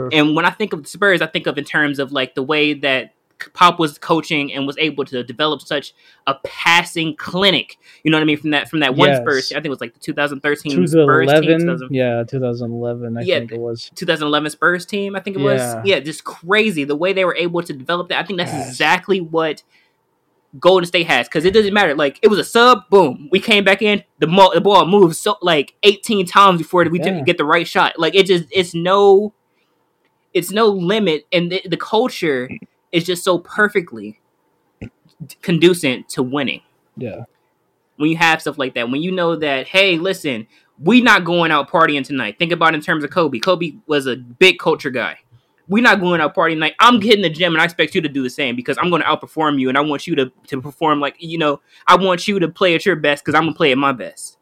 Sure. 0.00 0.08
And 0.12 0.34
when 0.36 0.44
I 0.44 0.50
think 0.50 0.72
of 0.72 0.82
the 0.82 0.88
Spurs, 0.88 1.20
I 1.22 1.26
think 1.26 1.46
of 1.46 1.58
in 1.58 1.64
terms 1.64 1.98
of 1.98 2.12
like 2.12 2.34
the 2.34 2.42
way 2.42 2.74
that 2.74 3.14
Pop 3.54 3.78
was 3.78 3.96
coaching 3.96 4.52
and 4.52 4.66
was 4.66 4.76
able 4.76 5.02
to 5.06 5.24
develop 5.24 5.62
such 5.62 5.94
a 6.26 6.34
passing 6.44 7.16
clinic. 7.16 7.78
You 8.04 8.10
know 8.10 8.18
what 8.18 8.22
I 8.22 8.26
mean? 8.26 8.36
From 8.36 8.50
that 8.50 8.68
from 8.68 8.80
that 8.80 8.94
one 8.96 9.08
Yes. 9.08 9.18
Spurs, 9.22 9.52
I 9.52 9.54
think 9.56 9.66
it 9.66 9.70
was 9.70 9.80
like 9.80 9.94
the 9.94 10.00
2013 10.00 10.86
Spurs 10.86 11.28
team, 11.40 11.58
2000 11.58 11.88
Yeah, 11.90 12.22
2011. 12.28 13.16
I 13.16 13.22
Yeah, 13.22 13.38
think 13.38 13.52
it 13.52 13.58
was. 13.60 13.90
2011 13.94 14.50
Spurs 14.50 14.84
team, 14.84 15.16
I 15.16 15.20
think 15.20 15.36
it 15.36 15.40
was. 15.42 15.58
Yeah. 15.58 15.82
Yeah, 15.86 16.00
just 16.00 16.24
crazy 16.24 16.84
the 16.84 16.96
way 16.96 17.14
they 17.14 17.24
were 17.24 17.34
able 17.34 17.62
to 17.62 17.72
develop 17.72 18.10
that. 18.10 18.22
I 18.22 18.26
think 18.26 18.38
that's 18.38 18.68
exactly 18.68 19.22
what 19.22 19.62
Golden 20.58 20.84
State 20.86 21.06
has 21.06 21.26
because 21.28 21.44
it 21.44 21.54
doesn't 21.54 21.72
matter. 21.72 21.94
Like 21.94 22.18
it 22.22 22.28
was 22.28 22.38
a 22.38 22.44
sub, 22.44 22.90
boom, 22.90 23.28
we 23.32 23.40
came 23.40 23.64
back 23.64 23.80
in. 23.82 24.02
The, 24.18 24.26
mo- 24.26 24.52
the 24.52 24.60
ball 24.60 24.84
moved 24.86 25.16
so 25.16 25.36
like 25.40 25.74
18 25.82 26.26
times 26.26 26.58
before 26.58 26.84
we 26.84 26.98
Yeah. 26.98 27.04
didn't 27.04 27.24
get 27.24 27.38
the 27.38 27.44
right 27.46 27.66
shot. 27.66 27.98
Like 27.98 28.14
it 28.14 28.26
just, 28.26 28.44
it's 28.50 28.74
no, 28.74 29.32
it's 30.32 30.50
no 30.50 30.66
limit, 30.68 31.26
and 31.32 31.50
the, 31.52 31.62
the 31.68 31.76
culture 31.76 32.48
is 32.92 33.04
just 33.04 33.24
so 33.24 33.38
perfectly 33.38 34.20
conducive 35.42 36.06
to 36.08 36.22
winning 36.22 36.62
Yeah. 36.96 37.24
when 37.96 38.10
you 38.10 38.16
have 38.16 38.40
stuff 38.40 38.58
like 38.58 38.74
that, 38.74 38.90
when 38.90 39.02
you 39.02 39.12
know 39.12 39.36
that, 39.36 39.68
hey, 39.68 39.98
listen, 39.98 40.46
we 40.78 41.00
not 41.00 41.24
going 41.24 41.50
out 41.52 41.70
partying 41.70 42.04
tonight. 42.04 42.38
Think 42.38 42.52
about 42.52 42.72
it 42.72 42.76
in 42.76 42.80
terms 42.80 43.04
of 43.04 43.10
Kobe. 43.10 43.38
Kobe 43.38 43.72
was 43.86 44.06
a 44.06 44.16
big 44.16 44.58
culture 44.58 44.90
guy. 44.90 45.18
we're 45.68 45.82
not 45.82 46.00
going 46.00 46.20
out 46.20 46.34
partying 46.34 46.58
night. 46.58 46.74
I'm 46.80 46.98
getting 47.00 47.22
the 47.22 47.28
gym 47.30 47.52
and 47.52 47.60
I 47.60 47.64
expect 47.64 47.94
you 47.94 48.00
to 48.00 48.08
do 48.08 48.22
the 48.22 48.30
same 48.30 48.56
because 48.56 48.78
I'm 48.80 48.88
going 48.90 49.02
to 49.02 49.08
outperform 49.08 49.60
you 49.60 49.68
and 49.68 49.76
I 49.78 49.82
want 49.82 50.06
you 50.06 50.14
to, 50.16 50.32
to 50.48 50.60
perform 50.62 50.98
like, 51.00 51.16
you 51.18 51.38
know, 51.38 51.60
I 51.86 51.96
want 51.96 52.26
you 52.26 52.38
to 52.40 52.48
play 52.48 52.74
at 52.74 52.86
your 52.86 52.96
best 52.96 53.22
because 53.24 53.36
I'm 53.36 53.42
going 53.44 53.52
to 53.54 53.56
play 53.58 53.70
at 53.72 53.78
my 53.78 53.92
best. 53.92 54.38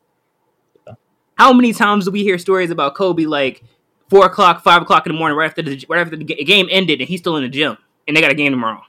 How 1.34 1.52
many 1.52 1.72
times 1.72 2.04
do 2.06 2.10
we 2.12 2.22
hear 2.22 2.38
stories 2.38 2.70
about 2.70 2.94
Kobe 2.94 3.24
like 3.24 3.62
four 4.08 4.26
o'clock, 4.26 4.62
five 4.62 4.82
o'clock 4.82 5.06
in 5.06 5.12
the 5.12 5.18
morning, 5.18 5.36
right 5.36 5.46
after 5.46 5.62
the 5.62 5.84
right 5.88 6.00
after 6.00 6.16
the 6.16 6.24
game 6.24 6.68
ended, 6.70 7.00
and 7.00 7.08
he's 7.08 7.20
still 7.20 7.36
in 7.36 7.42
the 7.42 7.48
gym, 7.48 7.76
and 8.06 8.16
they 8.16 8.20
got 8.20 8.30
a 8.30 8.34
game 8.34 8.52
tomorrow. 8.52 8.82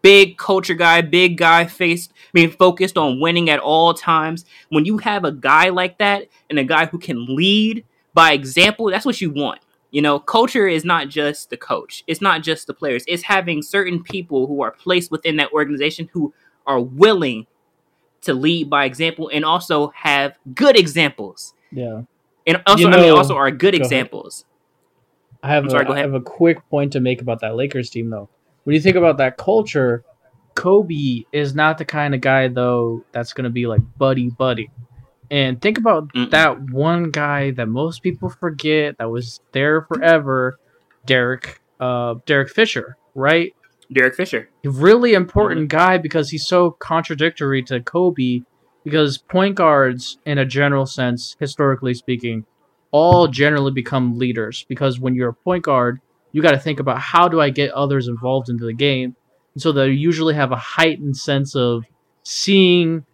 Big 0.00 0.38
culture 0.38 0.74
guy, 0.74 1.00
big 1.00 1.36
guy, 1.36 1.66
faced, 1.66 2.12
mean, 2.32 2.50
focused 2.50 2.96
on 2.96 3.18
winning 3.18 3.50
at 3.50 3.58
all 3.58 3.92
times. 3.94 4.44
When 4.68 4.84
you 4.84 4.98
have 4.98 5.24
a 5.24 5.32
guy 5.32 5.70
like 5.70 5.98
that 5.98 6.28
and 6.48 6.58
a 6.58 6.64
guy 6.64 6.86
who 6.86 6.98
can 6.98 7.26
lead 7.34 7.84
by 8.14 8.32
example, 8.32 8.90
that's 8.90 9.04
what 9.04 9.20
you 9.20 9.30
want. 9.30 9.60
You 9.90 10.02
know, 10.02 10.20
culture 10.20 10.68
is 10.68 10.84
not 10.84 11.08
just 11.08 11.50
the 11.50 11.56
coach, 11.56 12.04
it's 12.06 12.20
not 12.20 12.42
just 12.42 12.66
the 12.66 12.74
players, 12.74 13.04
it's 13.08 13.24
having 13.24 13.62
certain 13.62 14.02
people 14.02 14.46
who 14.46 14.62
are 14.62 14.70
placed 14.70 15.10
within 15.10 15.36
that 15.38 15.52
organization 15.52 16.10
who 16.12 16.32
are 16.66 16.80
willing 16.80 17.46
to 18.20 18.34
lead 18.34 18.68
by 18.68 18.84
example 18.84 19.30
and 19.32 19.44
also 19.44 19.88
have 19.96 20.38
good 20.54 20.76
examples. 20.76 21.54
Yeah. 21.72 22.02
And 22.48 22.62
also, 22.66 22.88
You 22.88 22.88
I 22.88 22.96
mean, 22.96 23.10
also 23.12 23.36
are 23.36 23.50
good 23.50 23.60
go 23.60 23.68
ahead. 23.68 23.82
examples. 23.82 24.44
I 25.42 25.50
have, 25.50 25.70
sorry, 25.70 25.84
a, 25.84 25.86
go 25.86 25.92
I 25.92 25.98
have 25.98 26.14
a 26.14 26.20
quick 26.20 26.68
point 26.70 26.94
to 26.94 27.00
make 27.00 27.20
about 27.20 27.40
that 27.42 27.54
Lakers 27.54 27.90
team, 27.90 28.10
though. 28.10 28.28
When 28.64 28.74
you 28.74 28.80
think 28.80 28.96
about 28.96 29.18
that 29.18 29.36
culture, 29.36 30.02
Kobe 30.54 31.22
is 31.32 31.54
not 31.54 31.78
the 31.78 31.84
kind 31.84 32.14
of 32.14 32.20
guy, 32.20 32.48
though, 32.48 33.04
that's 33.12 33.32
going 33.32 33.44
to 33.44 33.50
be 33.50 33.66
like 33.66 33.82
buddy 33.96 34.30
buddy. 34.30 34.70
And 35.30 35.60
think 35.60 35.78
about 35.78 36.12
Mm-mm. 36.14 36.30
that 36.30 36.70
one 36.70 37.10
guy 37.10 37.50
that 37.52 37.66
most 37.68 38.02
people 38.02 38.30
forget 38.30 38.96
that 38.98 39.10
was 39.10 39.40
there 39.52 39.82
forever, 39.82 40.58
Derek, 41.04 41.60
uh, 41.78 42.14
Derek 42.24 42.48
Fisher, 42.48 42.96
right? 43.14 43.54
Derek 43.92 44.14
Fisher. 44.14 44.48
Really 44.64 45.14
important 45.14 45.68
guy 45.68 45.98
because 45.98 46.30
he's 46.30 46.46
so 46.46 46.70
contradictory 46.72 47.62
to 47.64 47.80
Kobe. 47.80 48.40
Because 48.88 49.18
point 49.18 49.54
guards, 49.54 50.18
in 50.24 50.38
a 50.38 50.44
general 50.46 50.86
sense, 50.86 51.36
historically 51.38 51.94
speaking, 51.94 52.46
all 52.90 53.28
generally 53.28 53.72
become 53.72 54.18
leaders. 54.18 54.64
Because 54.68 54.98
when 54.98 55.14
you're 55.14 55.28
a 55.30 55.34
point 55.34 55.64
guard, 55.64 56.00
you 56.32 56.40
got 56.42 56.52
to 56.52 56.58
think 56.58 56.80
about 56.80 56.98
how 56.98 57.28
do 57.28 57.40
I 57.40 57.50
get 57.50 57.70
others 57.72 58.08
involved 58.08 58.48
into 58.48 58.64
the 58.64 58.72
game. 58.74 59.14
And 59.54 59.62
so 59.62 59.72
they 59.72 59.88
usually 59.90 60.34
have 60.34 60.52
a 60.52 60.56
heightened 60.56 61.16
sense 61.16 61.54
of 61.54 61.84
seeing 62.22 63.04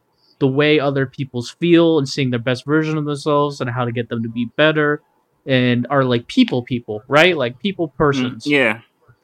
the 0.41 0.47
way 0.49 0.79
other 0.81 1.07
people's 1.07 1.51
feel 1.51 1.99
and 1.99 2.09
seeing 2.09 2.31
their 2.31 2.39
best 2.41 2.65
version 2.67 2.99
of 2.99 3.05
themselves 3.05 3.61
and 3.61 3.71
how 3.71 3.85
to 3.85 3.93
get 3.93 4.09
them 4.09 4.23
to 4.23 4.29
be 4.29 4.47
better 4.57 5.01
and 5.47 5.87
are 5.91 6.05
like 6.05 6.27
people 6.27 6.63
people, 6.63 7.03
right? 7.09 7.37
Like 7.37 7.59
people 7.61 7.89
persons 7.89 8.45
Mm, 8.45 8.51
yeah. 8.51 8.81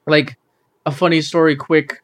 like 0.06 0.36
a 0.86 0.90
funny 0.92 1.20
story 1.20 1.56
quick 1.56 2.00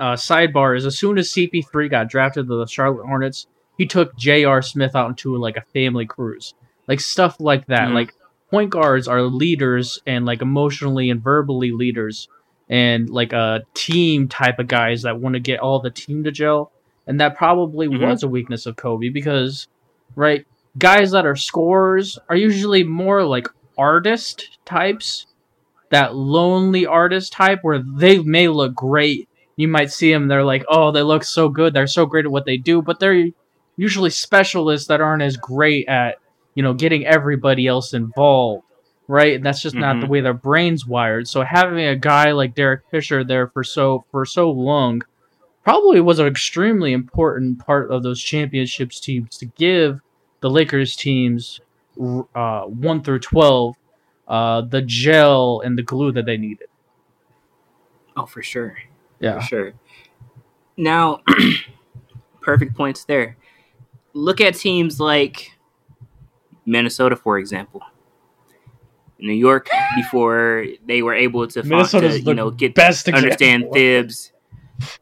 uh, 0.00 0.12
sidebar 0.14 0.76
is 0.76 0.86
as 0.86 0.96
soon 0.96 1.18
as 1.18 1.28
cp3 1.30 1.90
got 1.90 2.08
drafted 2.08 2.46
to 2.46 2.56
the 2.56 2.66
charlotte 2.66 3.04
hornets 3.06 3.46
he 3.78 3.86
took 3.86 4.14
J.R. 4.16 4.60
smith 4.60 4.94
out 4.94 5.08
into 5.10 5.34
like 5.36 5.56
a 5.56 5.62
family 5.72 6.04
cruise 6.04 6.52
like 6.86 7.00
stuff 7.00 7.36
like 7.40 7.66
that 7.66 7.88
Mhm. 7.88 7.94
like 7.94 8.14
point 8.50 8.70
guards 8.70 9.08
are 9.08 9.22
leaders 9.22 9.98
and 10.06 10.26
like 10.26 10.42
emotionally 10.42 11.08
and 11.10 11.22
verbally 11.22 11.70
leaders 11.72 12.28
and 12.68 13.08
like 13.08 13.32
a 13.32 13.62
team 13.74 14.28
type 14.28 14.58
of 14.58 14.66
guys 14.68 15.02
that 15.02 15.18
want 15.20 15.34
to 15.34 15.40
get 15.40 15.60
all 15.60 15.80
the 15.80 15.90
team 15.90 16.24
to 16.24 16.30
gel 16.30 16.70
and 17.06 17.20
that 17.20 17.36
probably 17.36 17.88
Mhm. 17.88 18.00
was 18.06 18.22
a 18.22 18.28
weakness 18.28 18.66
of 18.66 18.76
kobe 18.76 19.08
because 19.08 19.68
right 20.16 20.46
guys 20.78 21.10
that 21.12 21.24
are 21.26 21.36
scorers 21.36 22.18
are 22.28 22.36
usually 22.36 22.84
more 22.84 23.24
like 23.24 23.48
artist 23.76 24.58
types 24.64 25.26
that 25.90 26.14
lonely 26.14 26.84
artist 26.86 27.32
type 27.32 27.60
where 27.62 27.78
they 27.82 28.18
may 28.18 28.46
look 28.48 28.74
great. 28.74 29.28
You 29.56 29.68
might 29.68 29.90
see 29.90 30.12
them, 30.12 30.28
they're 30.28 30.44
like, 30.44 30.64
oh, 30.68 30.90
they 30.92 31.02
look 31.02 31.24
so 31.24 31.48
good. 31.48 31.72
They're 31.72 31.86
so 31.86 32.04
great 32.04 32.26
at 32.26 32.30
what 32.30 32.44
they 32.44 32.58
do, 32.58 32.82
but 32.82 33.00
they're 33.00 33.28
usually 33.78 34.10
specialists 34.10 34.88
that 34.88 35.00
aren't 35.00 35.22
as 35.22 35.38
great 35.38 35.88
at, 35.88 36.16
you 36.54 36.62
know, 36.62 36.74
getting 36.74 37.06
everybody 37.06 37.66
else 37.66 37.94
involved, 37.94 38.64
right? 39.06 39.36
And 39.36 39.46
that's 39.46 39.62
just 39.62 39.74
not 39.76 40.00
the 40.00 40.06
Mhm. 40.06 40.10
way 40.10 40.20
their 40.20 40.34
brain's 40.34 40.86
wired. 40.86 41.26
So 41.26 41.42
having 41.42 41.86
a 41.86 41.96
guy 41.96 42.32
like 42.32 42.54
Derek 42.54 42.82
Fisher 42.90 43.24
there 43.24 43.46
for 43.48 43.64
so 43.64 44.04
for 44.10 44.26
so 44.26 44.50
long 44.50 45.00
probably 45.64 46.00
was 46.00 46.18
an 46.18 46.26
extremely 46.26 46.92
important 46.92 47.58
part 47.64 47.90
of 47.90 48.02
those 48.02 48.20
championships 48.22 49.00
teams 49.00 49.38
to 49.38 49.46
give 49.46 50.00
the 50.40 50.50
Lakers 50.50 50.94
teams 50.96 51.60
uh, 52.34 52.62
1 52.62 53.02
through 53.02 53.18
12 53.20 53.74
uh, 54.28 54.60
the 54.60 54.82
gel 54.82 55.60
and 55.64 55.78
the 55.78 55.82
glue 55.82 56.12
that 56.12 56.26
they 56.26 56.36
needed. 56.36 56.68
Oh, 58.16 58.26
for 58.26 58.42
sure. 58.42 58.76
Yeah. 59.20 59.40
For 59.40 59.46
sure. 59.46 59.72
Now, 60.76 61.22
perfect 62.42 62.76
points 62.76 63.04
there. 63.04 63.36
Look 64.18 64.40
at 64.40 64.54
teams 64.56 64.98
like 64.98 65.52
Minnesota, 66.66 67.14
for 67.16 67.38
example. 67.38 67.82
New 69.20 69.32
York, 69.32 69.68
before 69.96 70.66
they 70.86 71.02
were 71.02 71.14
able 71.14 71.46
to, 71.48 71.62
find, 71.62 71.88
to 71.88 72.20
you 72.20 72.34
know 72.34 72.50
get 72.50 72.74
best 72.74 73.08
understand 73.08 73.64
example. 73.64 73.74
Thibs. 73.74 74.32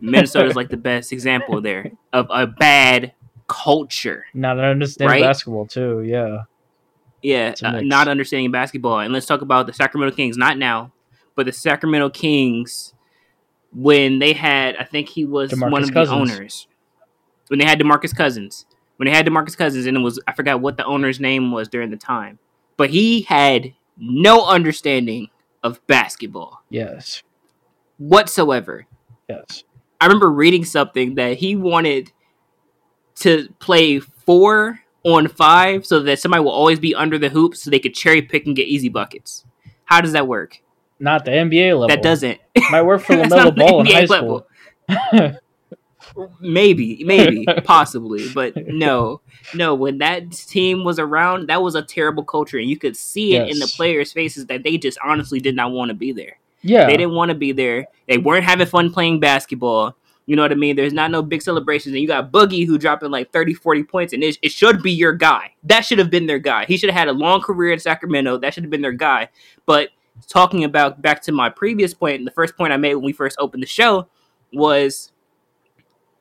Minnesota's 0.01 0.57
like 0.57 0.71
the 0.71 0.77
best 0.77 1.13
example 1.13 1.61
there 1.61 1.93
of 2.13 2.27
a 2.31 2.47
bad 2.47 3.13
culture. 3.47 4.25
Now 4.33 4.55
that 4.55 4.65
I 4.65 4.71
understand 4.71 5.11
Right? 5.11 5.23
basketball 5.23 5.67
too, 5.67 6.03
yeah. 6.03 6.45
Yeah, 7.23 7.55
uh, 7.63 7.81
not 7.83 8.09
understanding 8.09 8.51
basketball. 8.51 9.01
And 9.01 9.13
let's 9.13 9.27
talk 9.27 9.41
about 9.43 9.67
the 9.67 9.73
Sacramento 9.73 10.15
Kings, 10.15 10.37
not 10.37 10.59
now, 10.59 10.93
but 11.35 11.47
the 11.47 11.53
Sacramento 11.53 12.11
Kings 12.11 12.95
when 13.73 14.19
they 14.19 14.33
had, 14.33 14.77
I 14.77 14.85
think 14.85 15.09
he 15.09 15.25
was 15.25 15.51
DeMarcus 15.51 15.71
one 15.71 15.83
of 15.83 15.93
Cousins. 15.93 16.29
the 16.29 16.35
owners. 16.35 16.69
When 17.49 17.59
they 17.59 17.65
had 17.67 17.79
DeMarcus 17.79 18.17
Cousins. 18.17 18.67
When 18.97 19.07
they 19.07 19.13
had 19.13 19.27
DeMarcus 19.27 19.57
Cousins, 19.57 19.87
and 19.87 19.97
it 19.97 20.01
was, 20.01 20.19
I 20.27 20.33
forgot 20.33 20.61
what 20.61 20.77
the 20.77 20.85
owner's 20.85 21.21
name 21.21 21.53
was 21.53 21.69
during 21.69 21.91
the 21.91 21.97
time. 21.97 22.39
But 22.77 22.91
he 22.91 23.23
had 23.23 23.75
no 23.99 24.45
understanding 24.47 25.29
of 25.63 25.85
basketball 25.87 26.63
Yes. 26.71 27.23
whatsoever. 27.99 28.87
Yes. 29.29 29.65
I 30.01 30.07
remember 30.07 30.31
reading 30.31 30.65
something 30.65 31.15
that 31.17 31.39
he 31.39 31.57
wanted 31.57 32.13
to 33.17 33.49
play 33.59 33.99
four 33.99 34.81
on 35.05 35.29
five 35.29 35.87
so 35.87 36.01
that 36.01 36.19
somebody 36.19 36.43
will 36.43 36.51
always 36.51 36.79
be 36.81 36.95
under 36.95 37.19
the 37.19 37.29
hoop 37.31 37.57
so 37.57 37.71
they 37.71 37.79
could 37.79 37.95
cherry 37.95 38.21
pick 38.23 38.47
and 38.47 38.55
get 38.57 38.67
easy 38.69 38.89
buckets. 38.89 39.45
How 39.85 40.01
does 40.01 40.13
that 40.13 40.27
work? 40.29 40.61
Not 40.99 41.25
the 41.25 41.31
NBA 41.31 41.73
level. 41.79 41.89
That 41.89 42.03
doesn't. 42.03 42.39
might 42.71 42.83
work 42.83 43.03
for 43.03 43.15
LaMelo 43.17 43.57
Ball 43.57 43.81
in 43.81 43.87
high 43.87 44.05
level. 44.05 44.47
school. 44.89 45.33
Maybe, 46.41 47.03
maybe, 47.05 47.47
possibly, 47.65 48.29
but 48.33 48.55
no, 48.67 49.21
no. 49.55 49.75
When 49.75 49.99
that 49.99 50.33
team 50.33 50.85
was 50.85 50.99
around, 50.99 51.49
that 51.49 51.63
was 51.63 51.75
a 51.75 51.83
terrible 51.83 52.25
culture, 52.25 52.59
and 52.59 52.69
you 52.69 52.79
could 52.79 52.97
see 52.97 53.35
it 53.35 53.49
in 53.49 53.59
the 53.59 53.67
players' 53.77 54.13
faces 54.13 54.47
that 54.47 54.63
they 54.63 54.79
just 54.79 54.99
honestly 55.05 55.41
did 55.41 55.57
not 55.57 55.73
want 55.73 55.89
to 55.91 55.95
be 55.95 56.13
there. 56.13 56.39
yeah. 56.63 56.87
They 56.87 56.97
didn't 56.97 57.15
want 57.15 57.31
to 57.31 57.35
be 57.35 57.53
there. 57.53 57.87
They 58.09 58.19
weren't 58.19 58.45
having 58.45 58.67
fun 58.67 58.93
playing 58.93 59.21
basketball. 59.21 59.97
You 60.27 60.35
know 60.35 60.43
what 60.43 60.51
I 60.51 60.57
mean? 60.57 60.75
There's 60.75 60.93
not 60.93 61.13
no 61.13 61.23
big 61.23 61.41
celebrations. 61.41 61.95
And 61.95 62.03
you 62.03 62.09
got 62.09 62.33
Boogie 62.33 62.67
who 62.67 62.79
dropping 62.79 63.13
like 63.13 63.33
30, 63.33 63.55
40 63.55 63.85
points, 63.85 64.13
and 64.13 64.25
it, 64.25 64.37
it 64.43 64.51
should 64.51 64.83
be 64.83 64.91
your 64.91 65.13
guy. 65.13 65.53
That 65.63 65.83
should 65.85 65.99
have 66.01 66.11
been 66.11 66.27
their 66.27 66.41
guy. 66.41 66.65
He 66.65 66.77
should 66.77 66.91
have 66.91 66.99
had 66.99 67.09
a 67.09 67.13
long 67.13 67.41
career 67.41 67.73
in 67.73 67.79
Sacramento. 67.79 68.39
That 68.39 68.53
should 68.53 68.65
have 68.65 68.71
been 68.71 68.83
their 68.83 68.91
guy. 68.91 69.29
But 69.67 69.91
talking 70.29 70.65
about 70.65 71.01
back 71.01 71.23
to 71.23 71.33
my 71.33 71.49
previous 71.49 71.95
point, 71.95 72.17
and 72.19 72.27
the 72.27 72.33
first 72.33 72.57
point 72.57 72.73
I 72.73 72.77
made 72.77 72.97
when 72.97 73.05
we 73.05 73.13
first 73.13 73.37
opened 73.39 73.63
the 73.63 73.69
show 73.69 74.09
was 74.53 75.13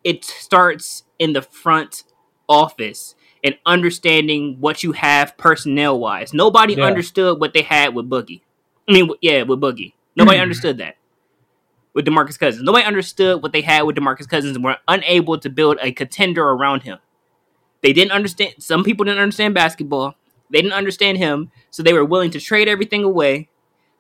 it 0.06 0.24
starts 0.24 1.04
in 1.20 1.34
the 1.34 1.42
front 1.42 2.04
office 2.48 3.16
and 3.44 3.58
understanding 3.66 4.58
what 4.60 4.84
you 4.84 4.94
have 4.94 5.36
personnel 5.38 6.00
wise. 6.00 6.34
Nobody 6.34 6.76
Yeah. 6.76 6.86
understood 6.86 7.42
what 7.42 7.54
they 7.54 7.64
had 7.64 7.94
with 7.96 8.10
Boogie. 8.10 8.42
I 8.88 8.94
mean, 8.94 9.10
yeah, 9.22 9.42
with 9.44 9.60
Boogie. 9.60 9.94
Nobody 10.16 10.40
understood 10.46 10.78
that 10.78 10.96
with 11.94 12.06
DeMarcus 12.06 12.38
Cousins. 12.40 12.64
Nobody 12.64 12.86
understood 12.86 13.42
what 13.42 13.52
they 13.52 13.62
had 13.62 13.84
with 13.84 13.96
DeMarcus 13.96 14.30
Cousins 14.30 14.56
and 14.56 14.64
were 14.64 14.78
unable 14.88 15.40
to 15.40 15.50
build 15.50 15.78
a 15.82 15.92
contender 15.92 16.44
around 16.44 16.84
him. 16.84 17.00
They 17.82 17.94
didn't 17.94 18.12
understand. 18.12 18.56
Some 18.60 18.84
people 18.84 19.06
didn't 19.06 19.22
understand 19.22 19.54
basketball. 19.56 20.16
They 20.52 20.62
didn't 20.62 20.74
understand 20.74 21.18
him, 21.18 21.52
so 21.72 21.82
they 21.82 21.94
were 21.94 22.06
willing 22.06 22.30
to 22.32 22.40
trade 22.40 22.68
everything 22.68 23.04
away, 23.04 23.50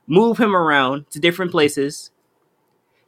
move 0.06 0.38
him 0.38 0.56
around 0.56 1.10
to 1.12 1.20
different 1.20 1.52
places 1.52 2.12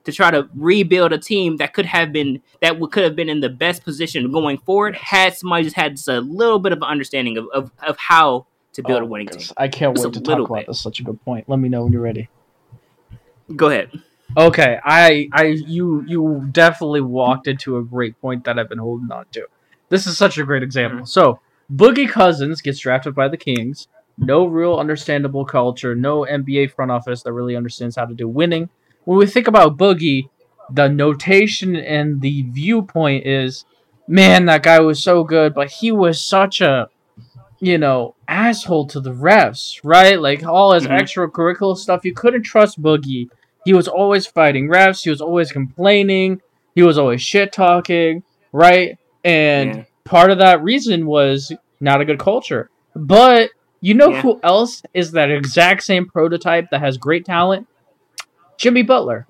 to 0.08 0.13
try 0.13 0.32
to 0.32 0.48
rebuild 0.56 1.12
a 1.12 1.17
team 1.17 1.58
that 1.58 1.74
could 1.74 1.86
have 1.86 2.13
been 2.13 2.41
that 2.62 2.80
could 2.91 3.04
have 3.04 3.13
been 3.13 3.28
in 3.28 3.41
the 3.41 3.50
best 3.50 3.84
position 3.84 4.32
going 4.32 4.58
forward 4.58 4.96
had 4.96 5.36
somebody 5.36 5.65
just 5.65 5.76
had 5.76 5.98
just 5.98 6.08
a 6.08 6.22
little 6.22 6.60
bit 6.60 6.72
of 6.72 6.78
an 6.78 6.86
understanding 6.86 7.38
of, 7.38 7.46
of, 7.54 7.72
of 7.86 7.98
how 7.98 8.48
to 8.72 8.82
build 8.84 9.02
Oh 9.02 9.06
a 9.06 9.08
winning 9.08 9.28
my 9.28 9.38
team. 9.38 9.48
I 9.58 9.67
can't 9.67 9.93
Just 9.93 10.06
wait 10.06 10.13
to 10.13 10.20
talk 10.22 10.28
little 10.30 10.46
about 10.46 10.60
bit. 10.60 10.67
this. 10.67 10.80
Such 10.80 11.02
a 11.02 11.04
good 11.04 11.22
point. 11.26 11.50
Let 11.50 11.60
me 11.60 11.67
know 11.67 11.84
when 11.84 11.91
you're 11.91 12.02
ready. 12.02 12.30
Go 13.54 13.67
ahead. 13.67 13.91
Okay, 14.38 14.80
I, 14.84 15.28
I, 15.34 15.43
you, 15.46 16.04
you 16.08 16.48
definitely 16.52 17.02
walked 17.02 17.48
into 17.48 17.78
a 17.78 17.84
great 17.84 18.20
point 18.22 18.46
that 18.46 18.58
I've 18.58 18.70
been 18.70 18.78
holding 18.78 19.12
on 19.12 19.26
to. 19.34 19.48
This 19.89 20.08
is 20.08 20.17
such 20.17 20.38
a 20.38 20.43
great 20.46 20.63
example. 20.63 21.02
Mm. 21.02 21.08
So, 21.08 21.39
Boogie 21.74 22.10
Cousins 22.10 22.62
gets 22.62 22.80
drafted 22.80 23.13
by 23.13 23.28
the 23.28 23.38
Kings. 23.38 23.88
no 24.17 24.46
real 24.46 24.76
understandable 24.76 25.43
culture, 25.46 25.96
no 25.96 26.22
NBA 26.22 26.72
front 26.72 26.91
office 26.91 27.24
that 27.24 27.34
really 27.34 27.56
understands 27.56 27.96
how 27.96 28.06
to 28.06 28.13
do 28.13 28.28
winning. 28.28 28.70
When 29.08 29.17
we 29.20 29.26
think 29.26 29.48
about 29.48 29.78
Boogie, 29.78 30.28
the 30.70 30.89
notation 30.89 31.78
and 31.78 32.20
the 32.20 32.41
viewpoint 32.50 33.26
is, 33.26 33.63
man, 34.06 34.48
that 34.48 34.63
guy 34.63 34.82
was 34.82 35.02
so 35.02 35.24
good, 35.24 35.54
but 35.54 35.70
he 35.70 35.93
was 35.93 36.20
such 36.20 36.60
a, 36.60 36.89
you 37.62 37.78
know, 37.78 38.15
asshole 38.28 38.88
to 38.88 39.00
the 39.00 39.13
refs, 39.13 39.80
right? 39.82 40.20
Like 40.20 40.46
all 40.46 40.74
his 40.74 40.88
Mhm. 40.88 41.00
extracurricular 41.00 41.78
stuff, 41.78 42.04
you 42.04 42.13
couldn't 42.13 42.43
trust 42.43 42.82
Boogie. 42.82 43.30
He 43.63 43.74
was 43.74 43.88
always 43.88 44.28
fighting 44.28 44.67
refs. 44.67 45.06
He 45.06 45.10
was 45.10 45.22
always 45.22 45.54
complaining. 45.54 46.41
He 46.76 46.84
was 46.84 46.98
always 46.98 47.22
shit 47.22 47.54
talking, 47.54 48.24
right? 48.52 48.98
And 49.24 49.74
Yeah. 49.74 49.84
part 50.04 50.32
of 50.32 50.39
that 50.39 50.62
reason 50.62 51.06
was 51.06 51.54
not 51.80 52.02
a 52.02 52.06
good 52.06 52.20
culture. 52.20 52.70
But 52.93 53.52
you 53.80 53.93
know 53.93 54.12
Yeah. 54.12 54.22
who 54.22 54.41
else 54.43 54.82
is 54.93 55.13
that 55.13 55.32
exact 55.32 55.84
same 55.84 56.08
prototype 56.08 56.72
that 56.72 56.82
has 56.82 56.98
great 56.98 57.24
talent? 57.24 57.67
Jimmy 58.58 58.84
Butler. 58.84 59.26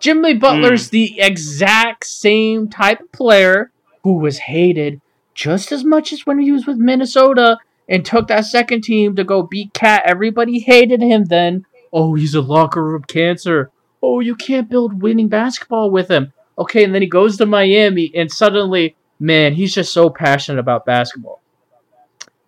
Jimmy 0.00 0.34
Butler's 0.34 0.90
the 0.90 1.20
exact 1.20 2.04
same 2.06 2.68
type 2.68 3.00
of 3.00 3.12
player 3.12 3.70
who 4.02 4.14
was 4.18 4.38
hated 4.38 5.00
just 5.34 5.72
as 5.72 5.84
much 5.84 6.12
as 6.12 6.26
when 6.26 6.38
he 6.38 6.52
was 6.52 6.66
with 6.66 6.76
Minnesota 6.76 7.58
and 7.88 8.04
took 8.04 8.28
that 8.28 8.44
second 8.44 8.82
team 8.82 9.16
to 9.16 9.24
go 9.24 9.42
beat 9.42 9.72
KAT. 9.74 10.02
Everybody 10.04 10.58
hated 10.58 11.00
him 11.02 11.24
then. 11.24 11.64
Oh, 11.92 12.14
he's 12.14 12.34
a 12.34 12.40
locker 12.40 12.84
room 12.84 13.04
cancer. 13.04 13.70
Oh, 14.02 14.20
you 14.20 14.34
can't 14.34 14.68
build 14.68 15.02
winning 15.02 15.28
basketball 15.28 15.90
with 15.90 16.10
him. 16.10 16.32
Okay, 16.58 16.84
and 16.84 16.94
then 16.94 17.02
he 17.02 17.08
goes 17.08 17.36
to 17.36 17.46
Miami 17.46 18.10
and 18.14 18.30
suddenly, 18.30 18.96
man, 19.18 19.54
he's 19.54 19.74
just 19.74 19.92
so 19.92 20.10
passionate 20.10 20.58
about 20.60 20.84
basketball. 20.86 21.40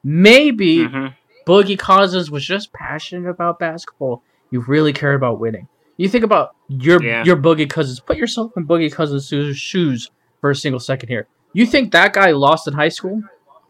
Maybe 0.05 0.79
Mhm. 0.79 1.15
Boogie 1.47 1.79
Cousins 1.79 2.31
was 2.31 2.45
just 2.45 2.73
passionate 2.73 3.29
about 3.29 3.59
basketball. 3.59 4.23
You 4.51 4.61
really 4.61 4.93
cared 4.93 5.17
about 5.17 5.41
winning. 5.41 5.69
You 5.99 6.09
think 6.09 6.25
about 6.25 6.55
your 6.69 7.03
Yeah. 7.03 7.25
your 7.25 7.37
Boogie 7.37 7.69
Cousins. 7.69 8.01
Put 8.01 8.17
yourself 8.17 8.53
in 8.57 8.67
Boogie 8.67 8.91
Cousins' 8.91 9.29
shoes- 9.59 10.11
for 10.41 10.51
a 10.51 10.55
single 10.55 10.79
second 10.81 11.09
here. 11.11 11.27
You 11.53 11.67
think 11.67 11.91
that 11.93 12.13
guy 12.15 12.31
lost 12.31 12.67
in 12.69 12.75
high 12.75 12.89
school? 12.91 13.21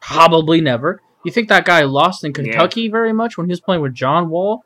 Probably 0.00 0.60
never. 0.60 1.00
You 1.24 1.32
think 1.32 1.48
that 1.48 1.64
guy 1.64 1.82
lost 1.84 2.22
in 2.24 2.32
Kentucky 2.32 2.88
very 2.88 3.12
much 3.12 3.36
when 3.36 3.46
he 3.46 3.50
was 3.50 3.60
playing 3.60 3.82
with 3.82 3.94
John 3.94 4.28
Wall? 4.30 4.64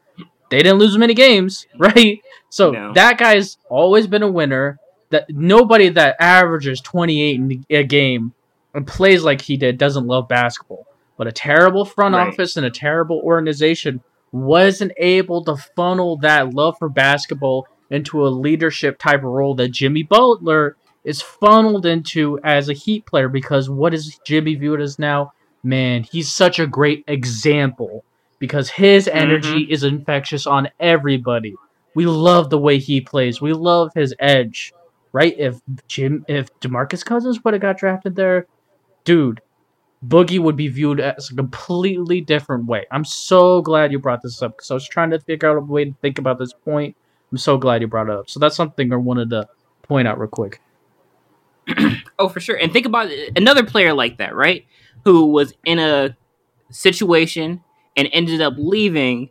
They 0.51 0.59
didn't 0.59 0.79
lose 0.81 0.99
many 0.99 1.15
games, 1.15 1.67
right? 1.79 2.21
So 2.51 2.73
No. 2.73 2.93
that 2.95 3.17
guy's 3.19 3.57
always 3.71 4.07
been 4.07 4.23
a 4.23 4.31
winner. 4.31 4.79
That 5.11 5.27
nobody 5.29 5.89
that 5.91 6.17
averages 6.21 6.81
28 6.81 7.37
in 7.37 7.65
a 7.71 7.85
game 7.85 8.33
and 8.75 8.87
plays 8.87 9.23
like 9.25 9.43
he 9.43 9.57
did 9.57 9.79
doesn't 9.79 10.07
love 10.07 10.27
basketball. 10.29 10.87
But 11.19 11.27
a 11.27 11.33
terrible 11.33 11.85
front 11.85 12.15
Right. 12.15 12.27
office 12.29 12.57
and 12.57 12.67
a 12.67 12.71
terrible 12.71 13.21
organization 13.23 14.01
wasn't 14.33 14.93
able 14.97 15.45
to 15.45 15.57
funnel 15.77 16.17
that 16.19 16.55
love 16.55 16.77
for 16.79 16.89
basketball 16.89 17.69
into 17.91 18.27
a 18.27 18.29
leadership 18.29 18.99
type 18.99 19.21
of 19.21 19.25
role 19.25 19.55
that 19.55 19.69
Jimmy 19.69 20.03
Butler 20.03 20.77
is 21.05 21.21
funneled 21.21 21.85
into 21.85 22.41
as 22.43 22.69
a 22.69 22.75
Heat 22.75 23.05
player 23.07 23.29
because 23.29 23.69
what 23.69 23.93
is 23.93 24.19
Jimmy 24.25 24.55
viewed 24.55 24.81
as 24.81 24.99
now? 24.99 25.33
Man, 25.63 26.03
he's 26.03 26.33
such 26.33 26.59
a 26.59 26.67
great 26.67 27.05
example 27.07 28.05
because 28.39 28.71
his 28.71 29.07
mm-hmm. 29.07 29.19
energy 29.19 29.63
is 29.71 29.85
infectious 29.85 30.47
on 30.47 30.69
everybody. 30.81 31.55
We 31.95 32.07
love 32.07 32.49
the 32.49 32.59
way 32.59 32.79
he 32.79 33.01
plays. 33.01 33.41
We 33.41 33.53
love 33.53 33.93
his 33.95 34.15
edge. 34.19 34.73
Right? 35.13 35.35
If 35.39 35.61
Jim 35.89 36.25
if 36.27 36.49
DeMarcus 36.61 37.05
Cousins 37.05 37.45
would 37.45 37.53
have 37.53 37.61
got 37.61 37.77
drafted 37.77 38.17
there, 38.17 38.47
dude, 39.05 39.42
Boogie 40.07 40.39
would 40.41 40.57
be 40.57 40.69
viewed 40.69 40.99
as 41.01 41.31
a 41.31 41.35
completely 41.37 42.21
different 42.21 42.67
way. 42.67 42.87
I'm 42.91 43.05
so 43.05 43.63
glad 43.63 43.93
you 43.93 43.99
brought 43.99 44.23
this 44.23 44.43
up 44.43 44.57
because 44.57 44.71
I 44.71 44.75
was 44.75 44.89
trying 44.89 45.11
to 45.11 45.21
figure 45.21 45.49
out 45.49 45.57
a 45.57 45.61
way 45.61 45.85
to 45.85 45.95
think 46.03 46.19
about 46.19 46.39
this 46.39 46.53
point. 46.53 46.97
I'm 47.31 47.39
so 47.39 47.57
glad 47.57 47.81
you 47.83 47.87
brought 47.87 48.09
it 48.09 48.13
up. 48.15 48.29
So 48.29 48.41
that's 48.41 48.57
something 48.57 48.93
I 48.93 48.97
wanted 48.97 49.31
to 49.31 49.49
point 49.83 50.09
out 50.09 50.19
real 50.19 50.29
quick. 50.29 50.61
Oh, 52.19 52.29
for 52.29 52.39
sure. 52.41 52.57
And 52.57 52.73
think 52.73 52.87
about 52.87 53.09
uh, 53.09 53.15
another 53.35 53.65
player 53.65 53.93
like 53.95 54.19
that, 54.19 54.35
right? 54.37 54.65
Who 55.05 55.27
was 55.27 55.55
in 55.65 55.81
a 55.81 56.17
situation 56.71 57.61
and 57.97 58.09
ended 58.13 58.41
up 58.41 58.55
leaving 58.57 59.31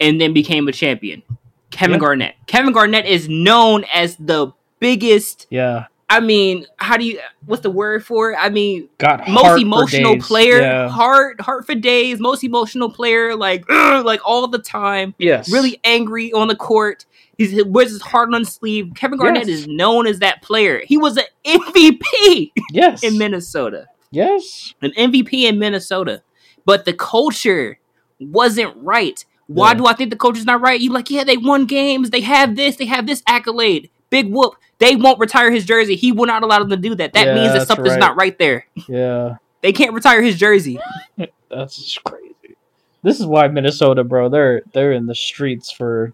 and 0.00 0.20
then 0.20 0.32
became 0.32 0.68
a 0.68 0.72
champion. 0.72 1.22
Kevin 1.70 1.94
Yeah. 1.94 1.98
Garnett. 2.00 2.34
Kevin 2.46 2.72
Garnett 2.72 3.06
is 3.06 3.28
known 3.28 3.84
as 3.92 4.14
the 4.16 4.52
biggest, 4.78 5.46
Yeah, 5.50 5.86
I 6.10 6.20
mean, 6.20 6.64
how 6.78 6.96
do 6.96 7.04
you 7.04 7.20
what's 7.44 7.62
the 7.62 7.70
word 7.70 8.04
for 8.04 8.32
it? 8.32 8.36
I 8.40 8.48
mean, 8.48 8.88
got 8.98 9.28
most 9.28 9.60
emotional 9.60 10.18
player, 10.18 10.60
Yeah. 10.60 10.88
heart 10.88 11.40
heart 11.40 11.66
for 11.66 11.74
days, 11.74 12.18
most 12.18 12.42
emotional 12.42 12.90
player 12.90 13.36
like 13.36 13.64
ugh, 13.68 14.04
like 14.06 14.20
all 14.24 14.46
the 14.48 14.58
time 14.58 15.14
Yes, 15.18 15.50
really 15.52 15.78
angry 15.84 16.32
on 16.32 16.48
the 16.48 16.56
court. 16.56 17.04
He's, 17.36 17.50
he 17.50 17.62
wears 17.62 17.90
his 17.90 18.02
heart 18.02 18.32
on 18.32 18.40
his 18.40 18.48
sleeve. 18.52 18.92
Kevin 18.96 19.18
Garnett 19.18 19.46
Yes. 19.46 19.60
is 19.60 19.66
known 19.68 20.06
as 20.06 20.18
that 20.20 20.42
player. 20.42 20.82
He 20.84 20.96
was 20.96 21.16
an 21.18 21.24
MVP 21.44 22.52
Yes, 22.72 23.02
in 23.02 23.18
Minnesota, 23.18 23.86
yes, 24.10 24.74
an 24.82 24.92
MVP 24.96 25.44
in 25.44 25.58
Minnesota, 25.58 26.22
but 26.64 26.84
the 26.86 26.92
culture 26.94 27.78
wasn't 28.18 28.74
right. 28.76 29.24
Why 29.46 29.68
Yeah. 29.72 29.74
do 29.74 29.86
I 29.86 29.92
think 29.94 30.10
the 30.10 30.16
culture's 30.16 30.44
not 30.46 30.60
right? 30.60 30.80
You 30.80 30.90
like, 30.92 31.10
yeah, 31.10 31.24
they 31.24 31.36
won 31.36 31.64
games. 31.66 32.10
They 32.10 32.20
have 32.22 32.56
this. 32.56 32.76
They 32.76 32.84
have 32.86 33.06
this 33.06 33.22
accolade. 33.26 33.90
Big 34.10 34.32
whoop. 34.32 34.54
They 34.78 34.96
won't 34.96 35.18
retire 35.18 35.50
his 35.50 35.64
jersey. 35.64 35.96
He 35.96 36.12
will 36.12 36.26
not 36.26 36.42
allow 36.42 36.58
them 36.60 36.70
to 36.70 36.76
do 36.76 36.94
that. 36.94 37.12
That 37.12 37.26
Yeah, 37.28 37.34
means 37.34 37.52
that 37.52 37.66
something's 37.66 37.90
right. 37.90 38.00
not 38.00 38.16
right 38.16 38.38
there. 38.38 38.66
yeah. 38.88 39.36
They 39.60 39.72
can't 39.72 39.92
retire 39.92 40.22
his 40.22 40.38
jersey. 40.38 40.78
That's 41.50 41.76
just 41.76 42.04
crazy. 42.04 42.56
This 43.02 43.18
is 43.20 43.26
why 43.26 43.48
Minnesota, 43.48 44.04
bro. 44.04 44.28
They're 44.28 44.62
they're 44.72 44.92
in 44.92 45.06
the 45.06 45.14
streets 45.14 45.70
for 45.70 46.12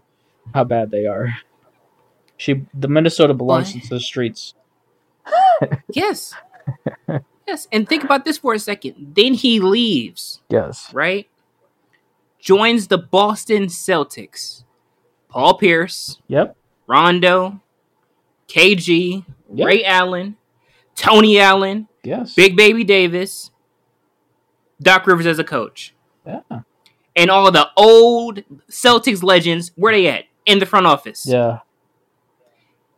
how 0.53 0.63
bad 0.63 0.89
they 0.91 1.05
are. 1.05 1.29
She, 2.37 2.65
the 2.73 2.87
Minnesota 2.87 3.33
belongs 3.33 3.67
What? 3.67 3.75
into 3.75 3.89
the 3.89 3.99
streets. 3.99 4.53
Yes. 5.93 6.33
yes. 7.47 7.67
And 7.71 7.87
think 7.87 8.03
about 8.03 8.25
this 8.25 8.37
for 8.39 8.53
a 8.53 8.59
second. 8.59 9.13
Then 9.15 9.33
he 9.35 9.59
leaves. 9.59 10.41
Yes. 10.49 10.93
right? 10.93 11.29
Joins 12.39 12.87
the 12.87 12.97
Boston 12.97 13.65
Celtics. 13.67 14.63
Paul 15.29 15.57
Pierce, 15.57 16.19
Yep. 16.27 16.55
Rondo, 16.87 17.61
KG. 18.47 19.25
Ray 19.47 19.83
Allen, 19.85 20.35
Tony 20.95 21.39
Allen, 21.39 21.87
Yes. 22.03 22.33
Big 22.35 22.55
Baby 22.55 22.83
Davis, 22.83 23.51
Doc 24.81 25.07
Rivers 25.07 25.25
as 25.25 25.39
a 25.39 25.43
coach. 25.43 25.93
Yeah. 26.25 26.41
And 27.15 27.29
all 27.31 27.49
the 27.51 27.69
old 27.77 28.43
Celtics 28.69 29.23
legends, 29.23 29.71
where 29.75 29.93
they 29.93 30.07
at? 30.07 30.25
In 30.45 30.59
the 30.59 30.65
front 30.65 30.85
office. 30.85 31.25
Yeah. 31.25 31.59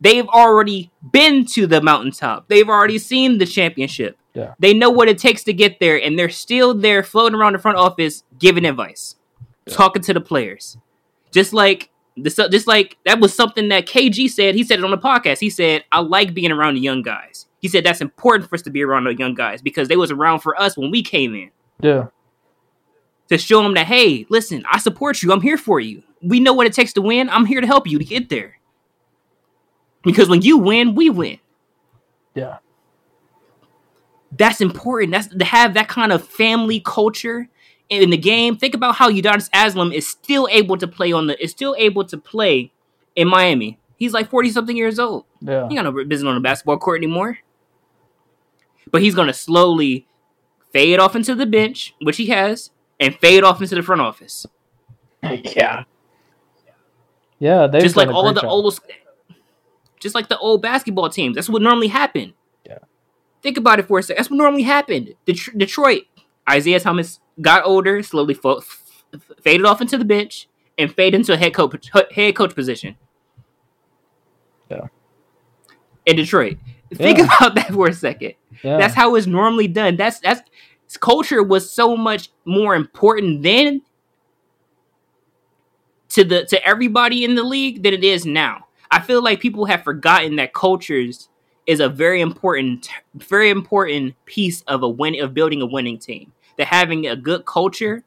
They've 0.01 0.27
already 0.27 0.91
been 1.12 1.45
to 1.47 1.65
the 1.67 1.81
mountaintop. 1.81 2.47
They've 2.47 2.67
already 2.67 2.97
seen 2.97 3.38
the 3.38 3.45
championship. 3.45 4.17
Yeah. 4.33 4.53
They 4.60 4.73
know 4.73 4.89
what 4.89 5.07
it 5.10 5.17
takes 5.17 5.43
to 5.45 5.53
get 5.53 5.79
there, 5.79 6.01
and 6.01 6.17
they're 6.17 6.29
still 6.29 6.73
there 6.73 7.03
floating 7.03 7.39
around 7.39 7.53
the 7.53 7.60
front 7.60 7.77
office 7.77 8.23
giving 8.38 8.65
advice, 8.65 9.15
talking 9.67 10.01
to 10.03 10.13
the 10.13 10.21
players. 10.21 10.77
Just 11.31 11.53
like 11.53 11.89
this, 12.17 12.38
uh, 12.39 12.49
just 12.49 12.67
like 12.67 12.97
that 13.06 13.19
was 13.19 13.34
something 13.34 13.69
that 13.69 13.86
KG 13.86 14.30
said. 14.30 14.56
He 14.56 14.63
said 14.63 14.80
it 14.80 14.86
on 14.86 14.91
the 14.91 14.97
podcast. 14.97 15.39
He 15.39 15.49
said, 15.49 15.84
"I 15.91 15.99
like 16.01 16.34
being 16.34 16.51
around 16.51 16.75
the 16.75 16.82
young 16.82 17.01
guys." 17.01 17.45
He 17.60 17.67
said 17.67 17.84
that's 17.84 18.01
important 18.01 18.49
for 18.49 18.56
us 18.56 18.62
to 18.63 18.69
be 18.69 18.84
around 18.84 19.06
the 19.06 19.15
young 19.15 19.34
guys 19.34 19.62
because 19.62 19.88
they 19.88 19.95
was 19.97 20.12
around 20.12 20.39
for 20.39 20.60
us 20.60 20.77
when 20.77 20.91
we 20.91 21.01
came 21.01 21.34
in 21.34 21.49
Yeah. 21.82 22.08
to 23.30 23.38
show 23.38 23.63
them 23.63 23.73
that 23.75 23.88
hey, 23.88 24.25
listen, 24.30 24.63
I 24.71 24.77
support 24.80 25.21
you. 25.23 25.32
I'm 25.32 25.41
here 25.41 25.58
for 25.58 25.80
you. 25.80 26.03
We 26.21 26.39
know 26.39 26.53
what 26.53 26.67
it 26.67 26.73
takes 26.73 26.93
to 26.93 27.01
win. 27.01 27.30
I'm 27.30 27.45
here 27.45 27.62
to 27.62 27.67
help 27.67 27.88
you 27.88 27.97
to 27.99 28.06
get 28.06 28.30
there. 28.30 28.58
Because 30.03 30.30
when 30.30 30.41
you 30.41 30.58
win, 30.58 30.95
we 30.95 31.10
win. 31.10 31.39
Yeah. 32.36 32.58
That's 34.32 34.62
important. 34.62 35.12
That's 35.12 35.27
to 35.27 35.45
have 35.45 35.73
that 35.73 35.88
kind 35.88 36.12
of 36.12 36.27
family 36.27 36.80
culture 36.80 37.49
in 37.89 38.10
the 38.10 38.17
game. 38.17 38.56
Think 38.58 38.73
about 38.73 38.95
how 38.95 39.10
Udonis 39.10 39.50
Haslem 39.54 39.91
is 39.93 40.08
still 40.08 40.47
able 40.52 40.78
to 40.78 40.88
play 40.88 41.12
on 41.12 41.28
the 41.28 41.41
is 41.43 41.52
still 41.52 41.76
able 41.78 42.04
to 42.06 42.17
play 42.17 42.71
in 43.15 43.28
Miami. 43.28 43.80
He's 43.97 44.13
like 44.13 44.30
40 44.30 44.52
something 44.52 44.78
years 44.78 45.00
old. 45.00 45.26
Yeah. 45.41 45.67
He 45.69 45.76
got 45.76 45.84
no 45.84 45.91
business 46.06 46.28
on 46.28 46.36
the 46.36 46.41
basketball 46.41 46.78
court 46.78 47.00
anymore. 47.00 47.39
But 48.91 49.02
he's 49.02 49.15
gonna 49.15 49.34
slowly 49.34 50.08
fade 50.71 51.00
off 51.00 51.15
into 51.15 51.34
the 51.36 51.45
bench, 51.45 51.93
which 52.02 52.17
he 52.17 52.28
has, 52.28 52.71
and 53.00 53.15
fade 53.15 53.43
off 53.43 53.62
into 53.62 53.76
the 53.76 53.82
front 53.84 54.02
office. 54.02 54.45
yeah. 55.23 55.84
Yeah. 57.39 57.67
They've 57.67 57.82
just 57.82 57.95
like 57.95 58.10
all 58.10 58.23
great 58.23 58.36
the 58.36 58.41
job. 58.41 58.50
old 58.52 58.80
just 60.00 60.13
like 60.15 60.28
the 60.30 60.38
old 60.38 60.62
basketball 60.62 61.10
teams 61.10 61.34
that's 61.36 61.50
what 61.50 61.60
normally 61.62 61.88
happened 61.88 62.34
Yeah. 62.63 62.78
think 63.41 63.58
about 63.58 63.80
it 63.80 63.88
for 63.88 63.97
a 63.97 64.04
second 64.04 64.19
that's 64.19 64.30
what 64.30 64.38
normally 64.38 64.62
happened 64.62 65.15
Det- 65.26 65.58
detroit 65.58 66.04
isiah 66.51 66.79
thomas 66.79 67.19
got 67.41 67.65
older 67.65 68.01
slowly 68.03 68.33
fo- 68.33 68.57
f- 68.57 69.03
f- 69.13 69.31
faded 69.41 69.65
off 69.65 69.81
into 69.81 69.97
the 69.97 70.05
bench 70.05 70.47
and 70.77 70.93
faded 70.93 71.19
into 71.19 71.33
a 71.33 71.38
head 71.38 71.53
coach 71.53 71.89
head 72.13 72.36
coach 72.36 72.53
position 72.55 72.95
Yeah. 74.69 74.88
in 76.05 76.15
detroit 76.15 76.57
think 76.93 77.17
Yeah. 77.19 77.25
about 77.38 77.55
that 77.55 77.71
for 77.73 77.88
a 77.89 77.93
second 77.93 78.33
Yeah. 78.63 78.77
that's 78.77 78.93
how 78.93 79.15
it's 79.15 79.27
normally 79.27 79.67
done 79.67 79.95
that's 79.97 80.19
that's 80.19 80.41
culture 81.01 81.43
was 81.43 81.69
so 81.69 81.97
much 81.97 82.29
more 82.45 82.73
important 82.75 83.43
then 83.43 83.81
to 86.10 86.23
the 86.23 86.45
to 86.45 86.65
everybody 86.65 87.23
in 87.25 87.36
the 87.36 87.43
league 87.43 87.83
than 87.83 87.93
it 87.93 88.03
is 88.03 88.25
now. 88.25 88.67
I 88.89 89.01
feel 89.01 89.21
like 89.21 89.41
people 89.41 89.65
have 89.65 89.83
forgotten 89.83 90.38
that 90.38 90.53
cultures 90.53 91.27
is 91.65 91.81
a 91.81 91.89
very 91.89 92.21
important 92.21 92.88
very 93.15 93.49
important 93.49 94.15
piece 94.25 94.62
of 94.63 94.83
a 94.83 94.88
win 94.88 95.19
of 95.21 95.33
building 95.33 95.62
a 95.62 95.65
winning 95.65 95.99
team. 95.99 96.31
That 96.57 96.67
having 96.67 97.07
a 97.07 97.15
good 97.15 97.45
culture 97.45 98.03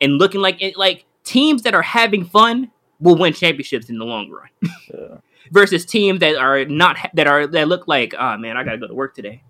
and 0.00 0.18
looking 0.18 0.40
like 0.40 0.60
it 0.60 0.76
like 0.76 1.04
teams 1.24 1.62
that 1.62 1.74
are 1.74 1.82
having 1.82 2.24
fun 2.24 2.70
will 3.00 3.16
win 3.16 3.32
championships 3.32 3.88
in 3.88 3.98
the 3.98 4.04
long 4.04 4.30
run. 4.30 4.48
Yeah. 4.92 5.16
Versus 5.52 5.84
teams 5.84 6.18
that 6.20 6.34
are 6.36 6.64
not 6.64 6.96
that 7.14 7.26
are 7.28 7.46
that 7.46 7.68
look 7.68 7.86
like, 7.86 8.14
oh 8.18 8.36
man, 8.36 8.56
I 8.56 8.64
gotta 8.64 8.78
go 8.78 8.88
to 8.88 8.94
work 8.94 9.14
today. 9.14 9.42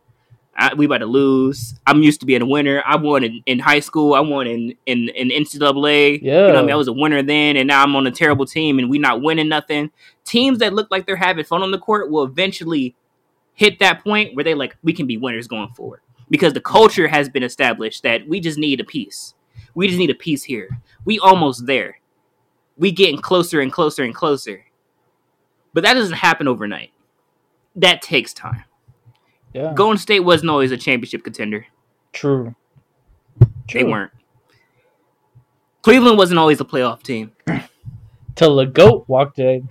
I, 0.59 0.73
we 0.75 0.87
about 0.87 0.99
to 0.99 1.07
lose. 1.07 1.75
I'm 1.87 2.03
used 2.03 2.21
to 2.21 2.27
being 2.27 2.41
a 2.43 2.47
winner. 2.47 2.83
I 2.87 2.97
won 2.97 3.25
in, 3.25 3.43
in 3.47 3.59
high 3.59 3.81
school. 3.81 4.13
I 4.15 4.21
won 4.21 4.47
in 4.47 4.75
in, 4.87 5.09
in 5.11 5.29
NCAA. 5.29 6.21
You 6.21 6.31
know 6.31 6.47
I 6.49 6.53
Yeah. 6.53 6.61
mean? 6.63 6.71
I 6.71 6.75
was 6.77 6.89
a 6.89 6.93
winner 6.93 7.23
then, 7.23 7.57
and 7.57 7.67
now 7.69 7.83
I'm 7.83 7.95
on 7.97 8.07
a 8.07 8.11
terrible 8.11 8.45
team, 8.47 8.79
and 8.79 8.91
we 8.91 8.99
not 8.99 9.23
winning 9.23 9.49
nothing. 9.49 9.91
Teams 10.25 10.59
that 10.59 10.75
look 10.75 10.91
like 10.91 11.07
they're 11.07 11.17
having 11.17 11.45
fun 11.45 11.63
on 11.63 11.71
the 11.71 11.79
court 11.79 12.11
will 12.11 12.25
eventually 12.25 12.95
hit 13.55 13.79
that 13.79 14.03
point 14.05 14.35
where 14.35 14.45
they 14.45 14.55
like 14.55 14.77
we 14.83 14.93
can 14.93 15.07
be 15.07 15.17
winners 15.17 15.47
going 15.49 15.69
forward 15.71 16.01
because 16.31 16.53
the 16.53 16.61
culture 16.61 17.09
has 17.09 17.29
been 17.29 17.43
established 17.43 18.03
that 18.03 18.27
we 18.27 18.41
just 18.41 18.59
need 18.59 18.81
a 18.81 18.85
piece. 18.85 19.35
We 19.75 19.87
just 19.87 19.99
need 19.99 20.11
a 20.11 20.15
piece 20.15 20.43
here. 20.43 20.69
We 21.05 21.19
almost 21.19 21.67
there. 21.67 22.01
We 22.77 22.93
getting 22.93 23.21
closer 23.21 23.61
and 23.61 23.73
closer 23.73 24.03
and 24.03 24.15
closer. 24.15 24.65
But 25.73 25.85
that 25.85 25.95
doesn't 25.95 26.17
happen 26.17 26.49
overnight. 26.49 26.93
That 27.77 28.03
takes 28.03 28.33
time. 28.33 28.65
Yeah. 29.53 29.73
Golden 29.75 29.99
State 29.99 30.21
wasn't 30.21 30.51
always 30.51 30.73
a 30.73 30.77
championship 30.77 31.25
contender. 31.25 31.67
True. 32.13 32.55
They 33.73 33.85
weren't. 33.85 34.13
Cleveland 35.83 36.19
wasn't 36.19 36.39
always 36.39 36.61
a 36.61 36.65
playoff 36.65 37.03
team. 37.03 37.33
Till 38.35 38.57
the 38.57 38.67
goat 38.67 39.05
walked 39.09 39.39
in. 39.39 39.69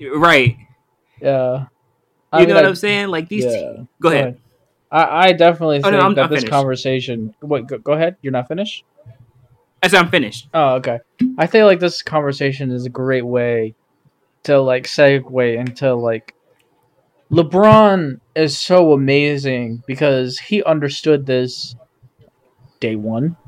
Right. 0.00 0.56
Yeah. 1.20 1.66
You 2.38 2.46
know 2.46 2.54
what 2.54 2.66
I'm 2.66 2.74
saying? 2.74 3.08
Like 3.08 3.28
these 3.28 3.44
yeah. 3.44 3.50
teams. 3.50 3.88
Go 4.00 4.10
ahead. 4.10 4.40
I, 4.90 5.28
I 5.28 5.32
definitely 5.32 5.78
Oh, 5.78 5.82
think 5.82 5.92
no, 5.94 6.00
I'm- 6.00 6.14
that 6.14 6.24
I'm 6.24 6.30
this 6.30 6.40
finished. 6.40 6.52
conversation. 6.52 7.34
Wait, 7.42 7.66
go, 7.66 7.78
go 7.78 7.92
ahead. 7.92 8.16
You're 8.22 8.32
not 8.32 8.48
finished. 8.48 8.84
As 9.82 9.94
I'm 9.94 10.08
finished. 10.08 10.48
Oh, 10.54 10.74
okay. 10.76 10.98
I 11.36 11.46
feel 11.46 11.66
like 11.66 11.78
this 11.78 12.02
conversation 12.02 12.70
is 12.72 12.84
a 12.86 12.90
great 12.90 13.24
way 13.26 13.74
to 14.44 14.60
like 14.60 14.84
segue 14.84 15.56
into 15.58 15.94
like 15.94 16.34
LeBron 17.30 18.20
is 18.34 18.58
so 18.58 18.92
amazing 18.92 19.82
because 19.86 20.38
he 20.38 20.62
understood 20.64 21.26
this 21.26 21.76
day 22.80 22.96
one. 22.96 23.36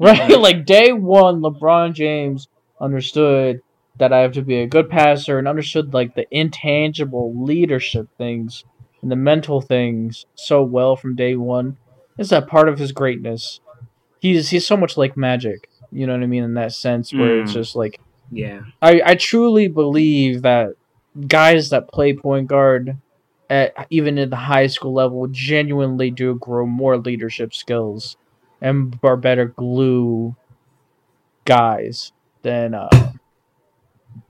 Right? 0.00 0.30
like 0.38 0.64
day 0.64 0.92
one, 0.92 1.40
LeBron 1.40 1.92
James 1.92 2.46
understood 2.80 3.60
that 3.96 4.12
I 4.12 4.18
have 4.20 4.30
to 4.34 4.42
be 4.42 4.60
a 4.60 4.66
good 4.68 4.88
passer 4.88 5.40
and 5.40 5.48
understood 5.48 5.92
like 5.92 6.14
the 6.14 6.24
intangible 6.30 7.34
leadership 7.44 8.06
things 8.16 8.64
and 9.02 9.10
the 9.10 9.16
mental 9.16 9.60
things 9.60 10.26
so 10.34 10.62
well 10.62 10.96
from 10.96 11.16
day 11.16 11.36
one. 11.36 11.76
Is 12.18 12.30
that 12.30 12.48
part 12.48 12.68
of 12.68 12.78
his 12.78 12.92
greatness? 12.92 13.60
He's 14.20 14.50
he's 14.50 14.66
so 14.66 14.76
much 14.76 14.96
like 14.96 15.16
magic. 15.16 15.68
You 15.92 16.06
know 16.06 16.12
what 16.14 16.22
I 16.22 16.26
mean 16.26 16.44
in 16.44 16.54
that 16.54 16.72
sense 16.72 17.12
where 17.12 17.40
it's 17.40 17.52
Mm. 17.52 17.54
just 17.54 17.76
like 17.76 18.00
Yeah. 18.30 18.62
I, 18.82 19.00
I 19.04 19.14
truly 19.14 19.68
believe 19.68 20.42
that 20.42 20.74
guys 21.26 21.70
that 21.70 21.88
play 21.88 22.12
point 22.14 22.48
guard 22.48 22.96
at 23.50 23.72
even 23.90 24.18
at 24.18 24.30
the 24.30 24.36
high 24.36 24.66
school 24.66 24.92
level 24.92 25.26
genuinely 25.28 26.10
do 26.10 26.34
grow 26.34 26.66
more 26.66 26.98
leadership 26.98 27.54
skills 27.54 28.16
and 28.60 28.98
are 29.02 29.16
better 29.16 29.46
glue 29.46 30.34
guys 31.44 32.12
than 32.42 32.74
uh 32.74 32.88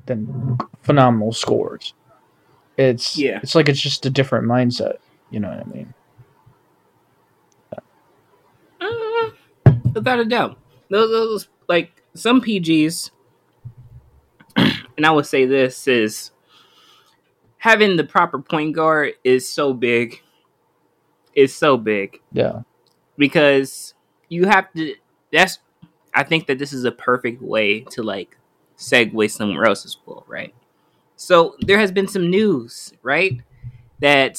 than 0.06 0.56
phenomenal 0.82 1.32
scores. 1.32 1.94
It's 2.78 3.18
Yeah. 3.18 3.40
it's 3.42 3.54
like 3.54 3.68
it's 3.68 3.80
just 3.80 4.06
a 4.06 4.10
different 4.10 4.46
mindset. 4.46 4.98
You 5.30 5.40
know 5.40 5.48
what 5.48 5.58
I 5.58 5.64
mean? 5.64 5.94
Uh, 8.80 9.30
without 9.94 10.20
a 10.20 10.24
doubt. 10.24 10.58
Those, 10.90 11.10
those 11.10 11.48
like 11.68 12.02
some 12.14 12.40
PGs, 12.40 13.10
and 14.56 15.04
I 15.04 15.10
would 15.10 15.26
say 15.26 15.44
this 15.44 15.86
is 15.88 16.30
having 17.58 17.96
the 17.96 18.04
proper 18.04 18.38
point 18.40 18.74
guard 18.74 19.14
is 19.24 19.48
so 19.48 19.72
big. 19.72 20.20
Is 21.34 21.54
so 21.54 21.76
big 21.76 22.20
Yeah. 22.32 22.62
because 23.16 23.94
you 24.28 24.46
have 24.46 24.72
to. 24.74 24.94
That's. 25.32 25.58
I 26.14 26.24
think 26.24 26.46
that 26.48 26.58
this 26.58 26.72
is 26.72 26.84
a 26.84 26.90
perfect 26.90 27.40
way 27.42 27.80
to 27.90 28.02
like 28.02 28.36
segue 28.76 29.30
somewhere 29.30 29.66
else 29.66 29.84
as 29.84 29.96
well, 30.06 30.24
right? 30.26 30.52
So 31.18 31.56
there 31.60 31.78
has 31.80 31.90
been 31.90 32.06
some 32.06 32.30
news, 32.30 32.92
right? 33.02 33.40
That 33.98 34.38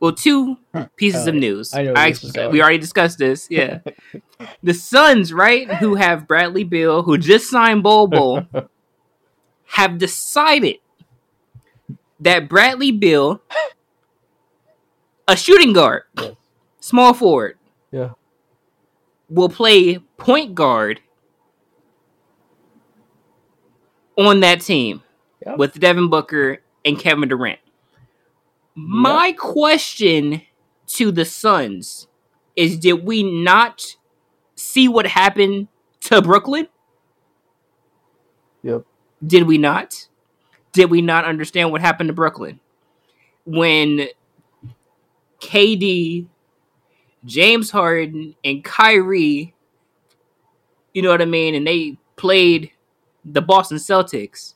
well, 0.00 0.12
two 0.12 0.56
pieces 0.96 1.26
of 1.26 1.34
Uh, 1.34 1.38
news. 1.38 1.74
I 1.74 1.82
know 1.82 1.92
where 1.92 2.08
this 2.08 2.24
is 2.24 2.32
going. 2.32 2.50
we 2.50 2.62
already 2.62 2.78
discussed 2.78 3.18
this. 3.18 3.46
Yeah, 3.50 3.80
the 4.62 4.72
Suns, 4.72 5.32
right, 5.34 5.68
who 5.74 5.94
have 5.96 6.26
Bradley 6.26 6.64
Beal, 6.64 7.02
who 7.02 7.18
just 7.18 7.50
signed 7.50 7.82
Bol 7.82 8.06
Bol, 8.06 8.42
have 9.66 9.98
decided 9.98 10.78
that 12.20 12.48
Bradley 12.48 12.90
Beal, 12.90 13.42
a 15.28 15.36
shooting 15.36 15.74
guard, 15.74 16.04
Yes. 16.18 16.34
small 16.80 17.12
forward, 17.12 17.58
Yeah. 17.92 18.12
will 19.28 19.50
play 19.50 19.98
point 20.16 20.54
guard 20.54 21.00
on 24.16 24.40
that 24.40 24.62
team 24.62 25.02
Yeah. 25.44 25.56
with 25.56 25.78
Devin 25.78 26.08
Booker 26.08 26.58
and 26.84 26.98
Kevin 26.98 27.28
Durant. 27.28 27.58
My 28.74 29.32
question 29.32 30.42
to 30.88 31.10
the 31.10 31.24
Suns 31.24 32.06
is 32.56 32.78
did 32.78 33.04
we 33.04 33.22
not 33.22 33.96
see 34.54 34.88
what 34.88 35.06
happened 35.06 35.68
to 36.00 36.22
Brooklyn? 36.22 36.68
Yep. 38.62 38.84
Did 39.26 39.44
we 39.44 39.58
not? 39.58 40.08
Did 40.72 40.90
we 40.90 41.02
not 41.02 41.24
understand 41.24 41.70
what 41.70 41.80
happened 41.80 42.08
to 42.08 42.14
Brooklyn? 42.14 42.60
When 43.44 44.06
KD, 45.40 46.26
James 47.24 47.70
Harden, 47.70 48.34
and 48.44 48.64
Kyrie, 48.64 49.54
you 50.94 51.02
know 51.02 51.10
what 51.10 51.22
I 51.22 51.26
mean, 51.26 51.54
and 51.54 51.66
they 51.66 51.98
played 52.16 52.70
the 53.24 53.42
Boston 53.42 53.78
Celtics, 53.78 54.54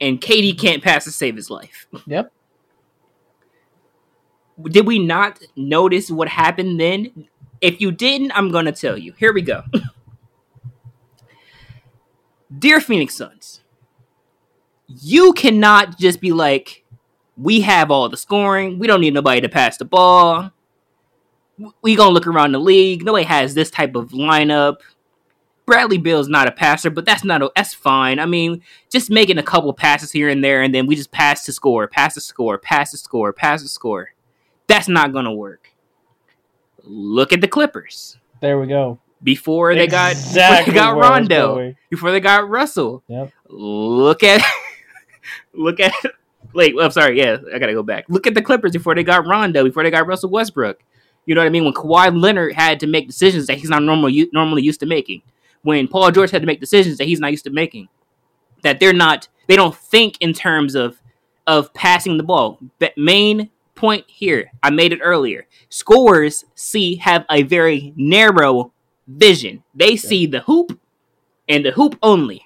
and 0.00 0.20
KD 0.20 0.58
can't 0.58 0.82
pass 0.82 1.04
to 1.04 1.12
save 1.12 1.36
his 1.36 1.50
life. 1.50 1.86
Yep. 2.06 2.32
Did 4.62 4.86
we 4.86 4.98
not 4.98 5.40
notice 5.56 6.10
what 6.10 6.28
happened 6.28 6.80
then? 6.80 7.28
If 7.60 7.80
you 7.80 7.92
didn't, 7.92 8.32
I'm 8.32 8.50
gonna 8.50 8.72
tell 8.72 8.96
you. 8.96 9.12
Here 9.18 9.32
we 9.32 9.42
go. 9.42 9.62
Dear 12.58 12.80
Phoenix 12.80 13.16
Suns, 13.16 13.62
you 14.86 15.32
cannot 15.32 15.98
just 15.98 16.20
be 16.20 16.32
like, 16.32 16.84
we 17.36 17.60
have 17.60 17.90
all 17.90 18.08
the 18.08 18.16
scoring. 18.16 18.78
We 18.78 18.86
don't 18.86 19.00
need 19.00 19.14
nobody 19.14 19.40
to 19.40 19.48
pass 19.48 19.76
the 19.76 19.84
ball. 19.84 20.52
We 21.82 21.94
gonna 21.94 22.10
look 22.10 22.26
around 22.26 22.52
the 22.52 22.58
league. 22.58 23.04
Nobody 23.04 23.24
has 23.24 23.54
this 23.54 23.70
type 23.70 23.94
of 23.94 24.10
lineup. 24.10 24.76
Bradley 25.70 25.98
Beal's 25.98 26.28
not 26.28 26.48
a 26.48 26.50
passer, 26.50 26.90
but 26.90 27.04
that's 27.04 27.22
not 27.22 27.42
a, 27.42 27.50
that's 27.54 27.72
fine. 27.72 28.18
I 28.18 28.26
mean, 28.26 28.60
just 28.90 29.08
making 29.08 29.38
a 29.38 29.42
couple 29.44 29.72
passes 29.72 30.10
here 30.10 30.28
and 30.28 30.42
there, 30.42 30.62
and 30.62 30.74
then 30.74 30.88
we 30.88 30.96
just 30.96 31.12
pass 31.12 31.44
to 31.44 31.52
score, 31.52 31.86
pass 31.86 32.14
to 32.14 32.20
score, 32.20 32.58
pass 32.58 32.90
to 32.90 32.96
score, 32.96 33.32
pass 33.32 33.62
to 33.62 33.68
score. 33.68 34.08
That's 34.66 34.88
not 34.88 35.12
gonna 35.12 35.32
work. 35.32 35.72
Look 36.82 37.32
at 37.32 37.40
the 37.40 37.46
Clippers 37.46 38.18
There 38.40 38.58
we 38.58 38.66
go. 38.66 38.98
before 39.22 39.72
they 39.76 39.86
got 39.86 40.16
before 40.16 40.64
they 40.66 40.72
got 40.72 40.96
where 40.96 41.04
I 41.04 41.20
was 41.20 41.28
Rondo, 41.28 41.74
before 41.88 42.10
they 42.10 42.18
got 42.18 42.48
Russell. 42.48 43.04
Yep. 43.06 43.30
Look 43.48 44.24
at 44.24 44.42
look 45.54 45.78
at 45.78 45.92
wait, 46.52 46.74
well, 46.74 46.86
I'm 46.86 46.90
sorry, 46.90 47.16
yeah, 47.16 47.36
I 47.54 47.60
gotta 47.60 47.74
go 47.74 47.84
back. 47.84 48.06
Look 48.08 48.26
at 48.26 48.34
the 48.34 48.42
Clippers 48.42 48.72
before 48.72 48.96
they 48.96 49.04
got 49.04 49.24
Rondo, 49.24 49.62
before 49.62 49.84
they 49.84 49.90
got 49.92 50.08
Russell 50.08 50.30
Westbrook. 50.30 50.82
You 51.26 51.36
know 51.36 51.42
what 51.42 51.46
I 51.46 51.50
mean? 51.50 51.64
When 51.64 51.74
Kawhi 51.74 52.20
Leonard 52.20 52.54
had 52.54 52.80
to 52.80 52.88
make 52.88 53.06
decisions 53.06 53.46
that 53.46 53.58
he's 53.58 53.70
not 53.70 53.84
normally 53.84 54.28
normally 54.32 54.62
used 54.62 54.80
to 54.80 54.86
making. 54.86 55.22
When 55.62 55.88
Paul 55.88 56.10
George 56.10 56.30
had 56.30 56.42
to 56.42 56.46
make 56.46 56.60
decisions 56.60 56.98
that 56.98 57.04
he's 57.06 57.20
not 57.20 57.30
used 57.30 57.44
to 57.44 57.50
making. 57.50 57.88
That 58.62 58.80
they're 58.80 58.92
not 58.92 59.28
they 59.46 59.56
don't 59.56 59.74
think 59.76 60.16
in 60.20 60.32
terms 60.32 60.74
of 60.74 61.00
of 61.46 61.72
passing 61.74 62.16
the 62.16 62.22
ball. 62.22 62.58
But 62.78 62.96
main 62.96 63.50
point 63.74 64.04
here, 64.08 64.52
I 64.62 64.70
made 64.70 64.92
it 64.92 65.00
earlier. 65.02 65.46
Scorers 65.70 66.44
see 66.54 66.96
have 66.96 67.24
a 67.30 67.42
very 67.42 67.92
narrow 67.96 68.72
vision. 69.08 69.64
They 69.74 69.96
see 69.96 70.26
the 70.26 70.40
hoop 70.40 70.78
and 71.48 71.64
the 71.64 71.72
hoop 71.72 71.98
only. 72.02 72.42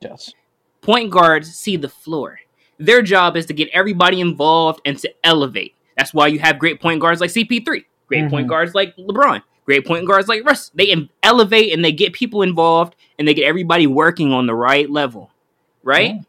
Yes. 0.00 0.32
Point 0.80 1.10
guards 1.10 1.52
see 1.54 1.76
the 1.76 1.88
floor. 1.88 2.38
Their 2.78 3.02
job 3.02 3.36
is 3.36 3.46
to 3.46 3.52
get 3.52 3.68
everybody 3.72 4.20
involved 4.20 4.80
and 4.84 4.96
to 5.00 5.12
elevate. 5.24 5.74
That's 5.96 6.14
why 6.14 6.28
you 6.28 6.38
have 6.38 6.58
great 6.58 6.80
point 6.80 7.00
guards 7.00 7.20
like 7.20 7.30
CP3, 7.30 7.84
great 8.06 8.30
point 8.30 8.46
Mhm. 8.46 8.50
guards 8.50 8.74
like 8.74 8.96
LeBron, 8.96 9.42
great 9.68 9.86
point 9.86 10.06
guards 10.06 10.28
like 10.28 10.46
Russ. 10.46 10.70
They 10.74 11.10
elevate 11.22 11.74
and 11.74 11.84
they 11.84 11.92
get 11.92 12.14
people 12.14 12.40
involved 12.40 12.96
and 13.18 13.28
they 13.28 13.34
get 13.34 13.44
everybody 13.44 13.86
working 13.86 14.32
on 14.32 14.46
the 14.46 14.54
right 14.54 14.88
level, 14.88 15.30
right? 15.82 16.14
Yeah. 16.14 16.22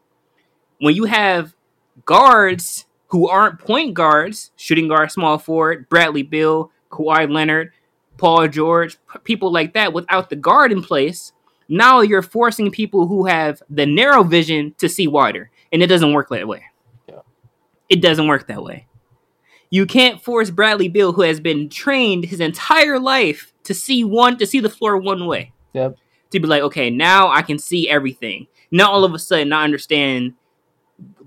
When 0.79 0.93
you 0.93 1.05
have 1.05 1.55
guards 2.03 2.85
who 3.07 3.29
aren't 3.29 3.57
point 3.57 3.93
guards, 3.93 4.51
shooting 4.57 4.89
guard, 4.89 5.09
small 5.09 5.37
forward, 5.37 5.87
Bradley 5.87 6.21
Beal, 6.21 6.69
Kawhi 6.91 7.31
Leonard, 7.31 7.71
Paul 8.17 8.49
George, 8.49 8.97
people 9.23 9.53
like 9.53 9.73
that, 9.73 9.93
without 9.93 10.29
the 10.29 10.35
guard 10.35 10.73
in 10.73 10.83
place, 10.83 11.31
now 11.69 12.01
you're 12.01 12.21
forcing 12.21 12.69
people 12.69 13.07
who 13.07 13.25
have 13.25 13.63
the 13.69 13.85
narrow 13.85 14.23
vision 14.23 14.75
to 14.79 14.89
see 14.89 15.07
wider, 15.07 15.49
and 15.71 15.81
it 15.81 15.87
doesn't 15.87 16.11
work 16.11 16.27
that 16.27 16.45
way. 16.45 16.65
Yeah. 17.07 17.21
It 17.87 18.01
doesn't 18.01 18.27
work 18.27 18.47
that 18.47 18.61
way. 18.61 18.85
You 19.69 19.85
can't 19.85 20.21
force 20.21 20.49
Bradley 20.49 20.87
Beal, 20.87 21.13
who 21.13 21.21
has 21.21 21.39
been 21.39 21.69
trained 21.69 22.25
his 22.25 22.39
entire 22.39 22.99
life 22.99 23.53
to 23.63 23.73
see 23.73 24.03
one 24.03 24.37
to 24.37 24.47
see 24.47 24.59
the 24.59 24.69
floor 24.69 24.97
one 24.97 25.25
way, 25.27 25.51
Yep. 25.73 25.97
to 26.31 26.39
be 26.39 26.47
like, 26.47 26.63
okay, 26.63 26.89
now 26.89 27.29
I 27.29 27.43
can 27.43 27.59
see 27.59 27.87
everything. 27.89 28.47
Now 28.71 28.91
all 28.91 29.03
of 29.03 29.13
a 29.13 29.19
sudden 29.19 29.53
I 29.53 29.63
understand 29.63 30.33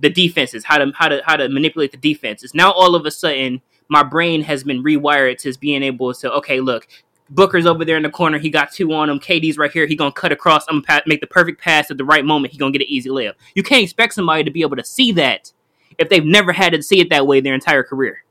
the 0.00 0.10
defenses, 0.10 0.64
how 0.64 0.78
to 0.78 0.92
how 0.94 1.08
to 1.08 1.22
how 1.24 1.36
to 1.36 1.48
manipulate 1.48 1.92
the 1.92 1.96
defenses. 1.98 2.54
Now 2.54 2.72
all 2.72 2.94
of 2.94 3.06
a 3.06 3.10
sudden 3.10 3.62
my 3.88 4.02
brain 4.02 4.42
has 4.42 4.64
been 4.64 4.82
rewired 4.82 5.38
to 5.38 5.58
being 5.58 5.82
able 5.82 6.12
to 6.14 6.32
okay, 6.32 6.60
look, 6.60 6.88
Booker's 7.30 7.64
over 7.66 7.84
there 7.84 7.96
in 7.96 8.02
the 8.02 8.10
corner. 8.10 8.38
He 8.38 8.50
got 8.50 8.72
two 8.72 8.92
on 8.92 9.08
him. 9.08 9.18
KD's 9.20 9.56
right 9.56 9.70
here. 9.70 9.86
He 9.86 9.94
gonna 9.96 10.12
cut 10.12 10.32
across. 10.32 10.64
I'm 10.68 10.82
gonna 10.82 11.02
make 11.06 11.20
the 11.20 11.26
perfect 11.26 11.60
pass 11.60 11.90
at 11.90 11.96
the 11.96 12.04
right 12.04 12.24
moment. 12.24 12.52
He 12.52 12.58
gonna 12.58 12.72
get 12.72 12.82
an 12.82 12.88
easy 12.88 13.08
layup. 13.08 13.34
You 13.54 13.62
can't 13.62 13.82
expect 13.84 14.14
somebody 14.14 14.42
to 14.44 14.50
be 14.50 14.62
able 14.62 14.76
to 14.76 14.84
see 14.84 15.12
that 15.12 15.52
if 15.98 16.08
they've 16.08 16.24
never 16.24 16.52
had 16.52 16.72
to 16.72 16.82
see 16.82 17.00
it 17.00 17.10
that 17.10 17.26
way 17.26 17.40
their 17.40 17.54
entire 17.54 17.82
career. 17.84 18.24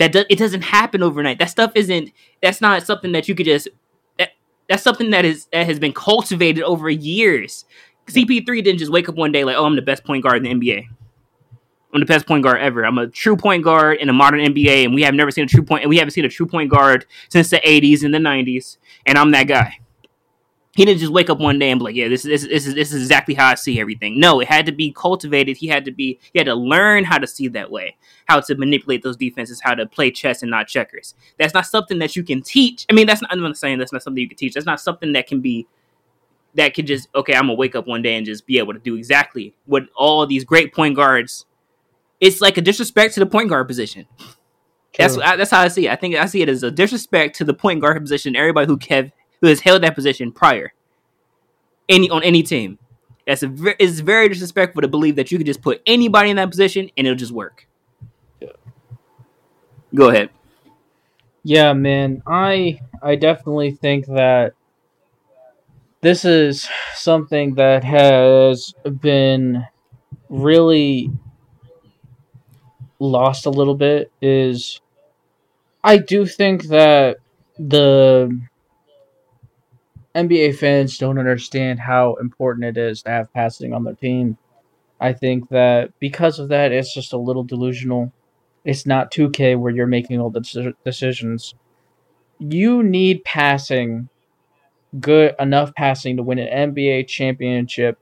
That 0.00 0.12
do- 0.12 0.24
it 0.30 0.38
doesn't 0.38 0.62
happen 0.62 1.02
overnight. 1.02 1.38
That 1.38 1.50
stuff 1.50 1.72
isn't. 1.74 2.10
That's 2.42 2.62
not 2.62 2.82
something 2.84 3.12
that 3.12 3.28
you 3.28 3.34
could 3.34 3.44
just. 3.44 3.68
That 4.18 4.30
that's 4.66 4.82
something 4.82 5.10
that 5.10 5.26
is 5.26 5.46
that 5.52 5.66
has 5.66 5.78
been 5.78 5.92
cultivated 5.92 6.64
over 6.64 6.88
years. 6.88 7.66
CP3 8.06 8.64
didn't 8.64 8.78
just 8.78 8.90
wake 8.90 9.10
up 9.10 9.14
one 9.14 9.30
day 9.30 9.44
like, 9.44 9.56
oh, 9.56 9.66
I'm 9.66 9.76
the 9.76 9.82
best 9.82 10.02
point 10.04 10.24
guard 10.24 10.44
in 10.44 10.58
the 10.58 10.74
NBA. 10.74 10.84
I'm 11.92 12.00
the 12.00 12.06
best 12.06 12.26
point 12.26 12.42
guard 12.42 12.60
ever. 12.60 12.84
I'm 12.84 12.96
a 12.96 13.08
true 13.08 13.36
point 13.36 13.62
guard 13.62 13.98
in 13.98 14.08
a 14.08 14.12
modern 14.12 14.40
NBA, 14.40 14.84
and 14.84 14.94
we 14.94 15.02
have 15.02 15.12
never 15.14 15.30
seen 15.30 15.44
a 15.44 15.48
true 15.48 15.62
point, 15.62 15.82
and 15.82 15.90
we 15.90 15.98
haven't 15.98 16.12
seen 16.12 16.24
a 16.24 16.30
true 16.30 16.46
point 16.46 16.70
guard 16.70 17.04
since 17.28 17.50
the 17.50 17.58
'80s 17.58 18.02
and 18.02 18.14
the 18.14 18.18
'90s, 18.18 18.78
and 19.04 19.18
I'm 19.18 19.32
that 19.32 19.44
guy. 19.44 19.80
He 20.76 20.84
didn't 20.84 21.00
just 21.00 21.12
wake 21.12 21.28
up 21.28 21.40
one 21.40 21.58
day 21.58 21.70
and 21.70 21.80
be 21.80 21.84
like, 21.84 21.96
"Yeah, 21.96 22.08
this, 22.08 22.22
this, 22.22 22.46
this 22.46 22.66
is 22.66 22.74
this 22.74 22.92
is 22.92 23.02
exactly 23.02 23.34
how 23.34 23.48
I 23.48 23.54
see 23.56 23.80
everything." 23.80 24.20
No, 24.20 24.40
it 24.40 24.48
had 24.48 24.66
to 24.66 24.72
be 24.72 24.92
cultivated. 24.92 25.56
He 25.56 25.66
had 25.66 25.84
to 25.84 25.90
be 25.90 26.20
he 26.32 26.38
had 26.38 26.46
to 26.46 26.54
learn 26.54 27.04
how 27.04 27.18
to 27.18 27.26
see 27.26 27.48
that 27.48 27.70
way, 27.70 27.96
how 28.26 28.40
to 28.40 28.54
manipulate 28.54 29.02
those 29.02 29.16
defenses, 29.16 29.60
how 29.62 29.74
to 29.74 29.86
play 29.86 30.10
chess 30.10 30.42
and 30.42 30.50
not 30.50 30.68
checkers. 30.68 31.14
That's 31.38 31.54
not 31.54 31.66
something 31.66 31.98
that 31.98 32.14
you 32.14 32.22
can 32.22 32.42
teach. 32.42 32.86
I 32.88 32.92
mean, 32.92 33.06
that's 33.06 33.20
not. 33.20 33.32
I'm 33.32 33.40
not 33.40 33.56
saying 33.56 33.78
that's 33.78 33.92
not 33.92 34.02
something 34.02 34.22
you 34.22 34.28
can 34.28 34.38
teach. 34.38 34.54
That's 34.54 34.66
not 34.66 34.80
something 34.80 35.12
that 35.14 35.26
can 35.26 35.40
be 35.40 35.66
that 36.54 36.74
could 36.74 36.86
just 36.86 37.08
okay. 37.14 37.34
I'm 37.34 37.42
gonna 37.42 37.54
wake 37.54 37.74
up 37.74 37.88
one 37.88 38.02
day 38.02 38.16
and 38.16 38.24
just 38.24 38.46
be 38.46 38.58
able 38.58 38.72
to 38.72 38.78
do 38.78 38.94
exactly 38.94 39.54
what 39.66 39.84
all 39.96 40.24
these 40.26 40.44
great 40.44 40.72
point 40.72 40.94
guards 40.94 41.46
it's 42.20 42.40
like 42.40 42.58
a 42.58 42.60
disrespect 42.60 43.14
to 43.14 43.20
the 43.20 43.26
point 43.26 43.48
guard 43.48 43.66
position. 43.66 44.06
That's 44.96 45.14
True. 45.14 45.22
I, 45.22 45.36
that's 45.36 45.50
how 45.50 45.60
I 45.60 45.68
see 45.68 45.86
it. 45.86 45.90
I 45.90 45.96
think 45.96 46.16
I 46.16 46.26
see 46.26 46.42
it 46.42 46.48
as 46.48 46.62
a 46.62 46.70
disrespect 46.70 47.36
to 47.36 47.44
the 47.44 47.54
point 47.54 47.80
guard 47.80 48.00
position. 48.00 48.36
Everybody 48.36 48.66
who 48.66 48.76
kev, 48.76 49.10
who 49.40 49.48
has 49.48 49.60
held 49.60 49.82
that 49.82 49.94
position 49.94 50.32
prior, 50.32 50.72
any 51.88 52.10
on 52.10 52.22
any 52.22 52.42
team, 52.42 52.78
that's 53.26 53.42
a 53.42 53.48
ve- 53.48 53.74
it's 53.78 54.00
very 54.00 54.28
disrespectful 54.28 54.82
to 54.82 54.88
believe 54.88 55.16
that 55.16 55.30
you 55.30 55.38
could 55.38 55.46
just 55.46 55.62
put 55.62 55.82
anybody 55.86 56.30
in 56.30 56.36
that 56.36 56.50
position 56.50 56.90
and 56.96 57.06
it'll 57.06 57.16
just 57.16 57.32
work. 57.32 57.66
Yeah. 58.40 58.48
Go 59.94 60.10
ahead. 60.10 60.30
Yeah, 61.42 61.72
man. 61.72 62.22
I 62.26 62.80
I 63.02 63.16
definitely 63.16 63.72
think 63.72 64.06
that 64.06 64.54
this 66.02 66.24
is 66.24 66.68
something 66.94 67.54
that 67.54 67.84
has 67.84 68.74
been 69.00 69.64
really 70.28 71.10
lost 72.98 73.46
a 73.46 73.50
little 73.50 73.74
bit 73.74 74.12
is 74.20 74.80
I 75.82 75.96
do 75.98 76.26
think 76.26 76.64
that 76.64 77.16
the 77.58 78.38
NBA 80.14 80.52
fans 80.56 80.98
don't 80.98 81.18
understand 81.18 81.80
how 81.80 82.14
important 82.14 82.64
it 82.64 82.76
is 82.76 83.02
to 83.02 83.10
have 83.10 83.32
passing 83.32 83.72
on 83.72 83.84
their 83.84 83.94
team. 83.94 84.36
I 85.00 85.12
think 85.12 85.48
that 85.50 85.92
because 85.98 86.38
of 86.38 86.48
that, 86.48 86.72
it's 86.72 86.92
just 86.92 87.12
a 87.12 87.16
little 87.18 87.44
delusional. 87.44 88.12
It's 88.64 88.86
not 88.86 89.10
2K 89.10 89.56
where 89.56 89.72
you're 89.72 89.86
making 89.86 90.20
all 90.20 90.30
the 90.30 90.40
deci- 90.40 90.74
decisions. 90.84 91.54
You 92.38 92.82
need 92.82 93.24
passing, 93.24 94.08
good 94.98 95.34
enough 95.38 95.74
passing 95.74 96.16
to 96.16 96.22
win 96.22 96.38
an 96.38 96.74
NBA 96.74 97.06
championship 97.08 97.98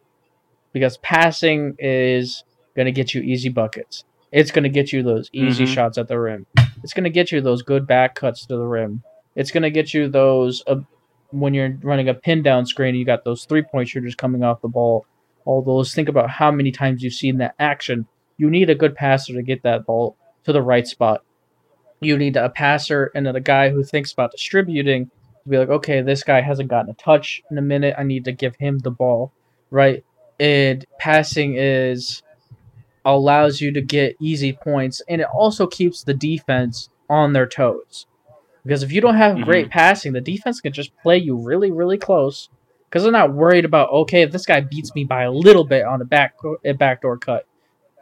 because 0.73 0.97
passing 0.99 1.77
is 1.79 2.43
going 2.75 2.87
to 2.87 2.93
get 2.93 3.15
you 3.15 3.21
easy 3.23 3.49
buckets. 3.49 4.05
It's 4.33 4.51
going 4.51 4.65
to 4.65 4.69
get 4.69 4.93
you 4.93 5.03
those 5.03 5.29
easy 5.33 5.65
Mhm. 5.65 5.69
shots 5.75 5.99
at 5.99 6.09
the 6.09 6.19
rim. 6.19 6.47
It's 6.83 6.93
going 6.93 7.05
to 7.05 7.11
get 7.11 7.33
you 7.33 7.41
those 7.41 7.63
good 7.63 7.87
back 7.87 8.15
cuts 8.15 8.47
to 8.47 8.57
the 8.57 8.65
rim. 8.67 9.03
It's 9.37 9.51
going 9.51 9.63
to 9.63 9.71
get 9.71 9.95
you 9.95 10.09
those 10.09 10.63
uh, 10.67 10.77
when 11.31 11.55
you're 11.55 11.77
running 11.83 12.09
a 12.09 12.15
pin 12.15 12.43
down 12.43 12.67
screen, 12.67 12.95
you 12.95 13.05
got 13.05 13.25
those 13.25 13.45
three 13.45 13.63
point 13.63 13.89
shooters 13.89 14.15
coming 14.15 14.43
off 14.43 14.63
the 14.63 14.69
ball. 14.69 15.07
All 15.45 15.63
those, 15.63 15.95
think 15.95 16.09
about 16.09 16.31
how 16.31 16.51
many 16.51 16.71
times 16.71 17.03
you've 17.03 17.15
seen 17.15 17.39
that 17.39 17.55
action. 17.59 18.07
You 18.37 18.51
need 18.51 18.71
a 18.71 18.75
good 18.75 18.95
passer 18.95 19.35
to 19.35 19.43
get 19.43 19.63
that 19.63 19.87
ball 19.87 20.17
to 20.45 20.53
the 20.53 20.63
right 20.63 20.87
spot. 20.87 21.25
You 22.01 22.17
need 22.17 22.37
a 22.37 22.49
passer 22.51 23.11
and 23.15 23.27
then 23.27 23.35
a 23.35 23.41
guy 23.41 23.71
who 23.71 23.83
thinks 23.83 24.13
about 24.13 24.33
distributing 24.33 25.07
to 25.07 25.49
be 25.49 25.59
like, 25.59 25.69
okay, 25.69 26.01
this 26.01 26.23
guy 26.23 26.41
hasn't 26.41 26.71
gotten 26.71 26.91
a 26.91 26.95
touch 26.95 27.43
in 27.51 27.59
a 27.59 27.63
minute. 27.63 27.95
I 27.99 28.05
need 28.05 28.25
to 28.27 28.33
give 28.33 28.57
him 28.57 28.79
the 28.79 28.91
ball, 28.91 29.33
right? 29.71 30.05
And 30.39 30.85
passing 30.99 31.55
is 31.57 32.23
allows 33.05 33.61
you 33.61 33.73
to 33.73 33.81
get 33.81 34.17
easy 34.21 34.53
points, 34.53 35.01
and 35.09 35.21
it 35.21 35.27
also 35.33 35.67
keeps 35.67 36.03
the 36.05 36.15
defense 36.15 36.91
on 37.09 37.33
their 37.33 37.47
toes. 37.47 38.07
Because 38.69 38.83
if 38.83 38.93
you 38.93 39.01
don't 39.01 39.15
have 39.15 39.41
great 39.47 39.71
passing, 39.71 40.13
the 40.13 40.21
defense 40.21 40.61
can 40.61 40.75
just 40.75 40.95
play 40.99 41.17
you 41.17 41.39
really, 41.39 41.71
really 41.71 41.97
close. 41.97 42.51
Because 42.85 43.03
they're 43.03 43.11
not 43.11 43.33
worried 43.33 43.65
about 43.65 43.91
okay, 43.91 44.21
if 44.21 44.31
this 44.31 44.45
guy 44.45 44.61
beats 44.61 44.95
me 44.95 45.05
by 45.05 45.23
a 45.23 45.33
little 45.33 45.65
bit 45.65 45.87
on 45.87 46.03
a 46.03 46.05
back 46.05 46.35
a 46.67 46.73
backdoor 46.73 47.17
cut, 47.17 47.47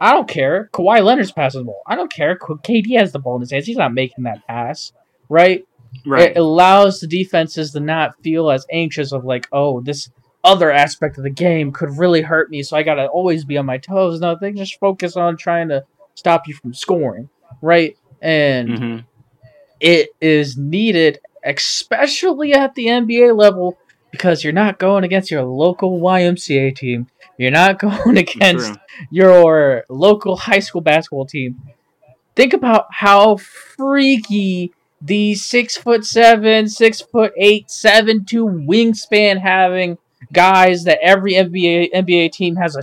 I 0.01 0.13
don't 0.13 0.29
care. 0.29 0.69
Kawhi 0.73 1.05
Leonard's 1.05 1.31
passing 1.31 1.61
the 1.61 1.67
ball. 1.67 1.83
I 1.87 1.95
don't 1.95 2.13
care. 2.13 2.37
KD 2.37 2.99
has 2.99 3.13
the 3.13 3.21
ball 3.21 3.37
in 3.37 3.43
his 3.43 3.53
hands. 3.53 3.67
He's 3.67 3.77
not 3.77 3.95
making 3.95 4.25
that 4.25 4.45
pass, 4.49 4.93
right? 5.29 5.65
Right. 6.05 6.33
It 6.33 6.37
allows 6.37 6.99
the 6.99 7.07
defenses 7.07 7.71
to 7.71 7.79
not 7.81 8.21
feel 8.25 8.51
as 8.51 8.67
anxious 8.73 9.13
of 9.13 9.25
like, 9.25 9.47
oh, 9.53 9.81
this 9.83 10.11
other 10.43 10.73
aspect 10.73 11.17
of 11.17 11.23
the 11.23 11.31
game 11.31 11.71
could 11.71 11.97
really 11.97 12.23
hurt 12.23 12.51
me, 12.51 12.65
so 12.65 12.77
I 12.77 12.83
gotta 12.83 13.07
always 13.07 13.45
be 13.45 13.57
on 13.57 13.67
my 13.67 13.79
toes. 13.79 14.19
No, 14.21 14.37
they 14.41 14.51
just 14.51 14.81
focus 14.81 15.17
on 15.17 15.37
trying 15.37 15.69
to 15.69 15.85
stop 16.17 16.49
you 16.49 16.55
from 16.55 16.75
scoring, 16.75 17.29
right? 17.63 17.97
And 18.21 18.79
hmm 18.79 18.99
it 19.81 20.11
is 20.21 20.57
needed, 20.57 21.21
especially 21.45 22.53
at 22.53 22.75
the 22.75 22.87
NBA 22.87 23.37
level, 23.37 23.79
because 24.11 24.43
you're 24.43 24.53
not 24.53 24.79
going 24.79 25.05
against 25.05 25.31
your 25.31 25.45
local 25.45 26.01
YMCA 26.01 26.75
team. 26.77 27.09
You're 27.39 27.51
not 27.51 27.79
going 27.81 28.17
against 28.17 28.67
True. 28.67 28.77
your 29.11 29.85
local 29.89 30.37
high 30.37 30.61
school 30.61 30.81
basketball 30.81 31.27
team. 31.27 31.61
Think 32.35 32.53
about 32.53 32.87
how 32.91 33.37
freaky 33.37 34.73
these 35.01 35.45
six 35.45 35.77
foot 35.77 36.05
seven, 36.05 36.69
six 36.69 37.01
foot 37.01 37.33
eight, 37.37 37.71
seven 37.71 38.25
two 38.25 38.47
wingspan 38.47 39.41
having 39.41 39.99
guys 40.33 40.85
that 40.85 40.99
every 41.03 41.35
NBA 41.35 41.93
NBA 41.93 42.33
team 42.33 42.57
has 42.57 42.77
a 42.77 42.83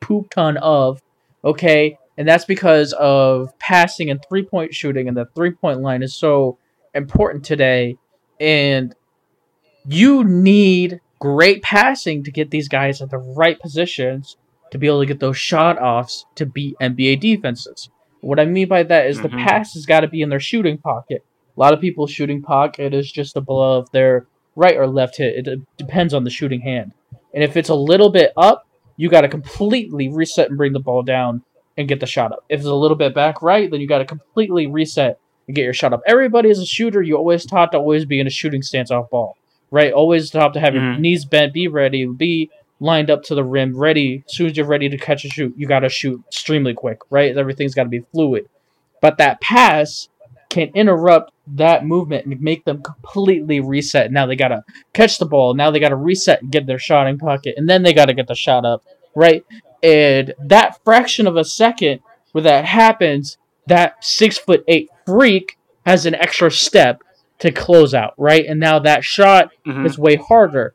poop 0.00 0.30
ton 0.30 0.56
of. 0.58 1.02
Okay, 1.44 1.98
and 2.18 2.26
that's 2.28 2.44
because 2.44 2.92
of 2.94 3.56
passing 3.58 4.10
and 4.10 4.20
three 4.28 4.42
point 4.44 4.74
shooting, 4.74 5.08
and 5.08 5.16
the 5.16 5.26
three 5.34 5.50
point 5.52 5.80
line 5.80 6.02
is 6.02 6.14
so 6.14 6.58
important 6.94 7.44
today. 7.44 7.96
And 8.40 8.94
you 9.86 10.24
need 10.24 11.00
great 11.18 11.62
passing 11.62 12.24
to 12.24 12.30
get 12.30 12.50
these 12.50 12.68
guys 12.68 13.00
at 13.00 13.10
the 13.10 13.18
right 13.18 13.58
positions 13.60 14.36
to 14.70 14.78
be 14.78 14.86
able 14.86 15.00
to 15.00 15.06
get 15.06 15.20
those 15.20 15.36
shot 15.36 15.80
offs 15.80 16.26
to 16.34 16.44
beat 16.44 16.74
NBA 16.80 17.20
defenses. 17.20 17.88
What 18.20 18.40
I 18.40 18.44
mean 18.44 18.68
by 18.68 18.82
that 18.82 19.06
is 19.06 19.20
the 19.22 19.28
Mhm. 19.28 19.44
pass 19.46 19.74
has 19.74 19.86
got 19.86 20.00
to 20.00 20.08
be 20.08 20.20
in 20.20 20.28
their 20.28 20.40
shooting 20.40 20.78
pocket. 20.78 21.24
A 21.56 21.60
lot 21.60 21.72
of 21.72 21.80
people's 21.80 22.10
shooting 22.10 22.42
pocket 22.42 22.92
is 22.92 23.10
just 23.10 23.36
above 23.36 23.90
their 23.92 24.26
right 24.56 24.76
or 24.76 24.86
left 24.86 25.18
hit. 25.18 25.46
It 25.46 25.60
depends 25.76 26.12
on 26.12 26.24
the 26.24 26.30
shooting 26.30 26.60
hand. 26.60 26.92
And 27.32 27.44
if 27.44 27.56
it's 27.56 27.68
a 27.68 27.74
little 27.74 28.10
bit 28.10 28.32
up, 28.36 28.66
you 28.96 29.08
got 29.08 29.20
to 29.20 29.28
completely 29.28 30.08
reset 30.08 30.48
and 30.48 30.56
bring 30.58 30.72
the 30.72 30.80
ball 30.80 31.02
down 31.02 31.42
and 31.76 31.88
get 31.88 32.00
the 32.00 32.06
shot 32.06 32.32
up. 32.32 32.44
If 32.48 32.60
it's 32.60 32.68
a 32.68 32.74
little 32.74 32.96
bit 32.96 33.14
back 33.14 33.42
right, 33.42 33.70
then 33.70 33.80
you 33.80 33.86
got 33.88 33.98
to 33.98 34.04
completely 34.04 34.66
reset 34.66 35.18
and 35.46 35.54
get 35.54 35.64
your 35.64 35.74
shot 35.74 35.92
up. 35.92 36.02
Everybody 36.06 36.50
is 36.50 36.58
a 36.58 36.66
shooter. 36.66 37.02
You 37.02 37.16
always 37.16 37.44
taught 37.46 37.72
to 37.72 37.78
always 37.78 38.04
be 38.04 38.20
in 38.20 38.26
a 38.26 38.30
shooting 38.30 38.62
stance 38.62 38.90
off 38.90 39.10
ball, 39.10 39.36
right? 39.70 39.92
Always 39.92 40.30
taught 40.30 40.54
to 40.54 40.60
have 40.60 40.74
your 40.74 40.82
Mhm. 40.82 41.00
knees 41.00 41.24
bent, 41.24 41.52
be 41.52 41.68
ready, 41.68 42.06
be 42.06 42.50
lined 42.80 43.10
up 43.10 43.22
to 43.24 43.34
the 43.34 43.44
rim, 43.44 43.76
ready. 43.76 44.22
As 44.26 44.34
soon 44.34 44.46
as 44.48 44.56
you're 44.56 44.66
ready 44.66 44.88
to 44.88 44.98
catch 44.98 45.24
a 45.24 45.28
shoot, 45.28 45.54
you 45.56 45.66
got 45.66 45.80
to 45.80 45.88
shoot 45.88 46.20
extremely 46.28 46.74
quick, 46.74 46.98
right? 47.10 47.36
Everything's 47.36 47.74
got 47.74 47.84
to 47.84 47.88
be 47.88 48.04
fluid. 48.12 48.46
But 49.00 49.18
that 49.18 49.40
pass 49.40 50.08
can 50.48 50.70
interrupt 50.74 51.32
that 51.48 51.84
movement 51.84 52.24
and 52.26 52.40
make 52.40 52.64
them 52.64 52.82
completely 52.82 53.60
reset. 53.60 54.10
Now 54.10 54.26
they 54.26 54.36
gotta 54.36 54.62
catch 54.94 55.18
the 55.18 55.26
ball. 55.26 55.54
Now 55.54 55.70
they 55.70 55.80
gotta 55.80 55.96
reset 55.96 56.40
and 56.40 56.50
get 56.50 56.66
their 56.66 56.78
shot 56.78 57.06
in 57.08 57.18
pocket, 57.18 57.54
and 57.56 57.68
then 57.68 57.82
they 57.82 57.92
gotta 57.92 58.14
get 58.14 58.26
the 58.26 58.34
shot 58.34 58.64
up, 58.64 58.82
right? 59.16 59.44
And 59.82 60.32
that 60.38 60.78
fraction 60.84 61.26
of 61.26 61.36
a 61.36 61.42
second 61.44 62.00
where 62.32 62.42
that 62.42 62.64
happens, 62.64 63.38
that 63.66 64.04
six 64.04 64.38
foot 64.38 64.62
eight 64.68 64.88
freak 65.04 65.58
has 65.84 66.06
an 66.06 66.14
extra 66.14 66.50
step 66.50 67.00
to 67.40 67.50
close 67.50 67.94
out, 67.94 68.14
right? 68.16 68.46
And 68.46 68.60
now 68.60 68.78
that 68.78 69.02
shot 69.04 69.50
Mhm. 69.66 69.84
is 69.86 69.98
way 69.98 70.16
harder. 70.16 70.74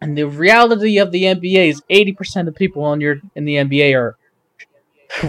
And 0.00 0.16
the 0.18 0.24
reality 0.24 0.98
of 0.98 1.10
the 1.12 1.24
NBA 1.24 1.68
is 1.68 1.82
80% 1.88 2.48
of 2.48 2.54
people 2.54 2.82
on 2.84 3.00
your 3.00 3.16
in 3.34 3.44
the 3.44 3.56
NBA 3.56 3.94
are 3.96 4.16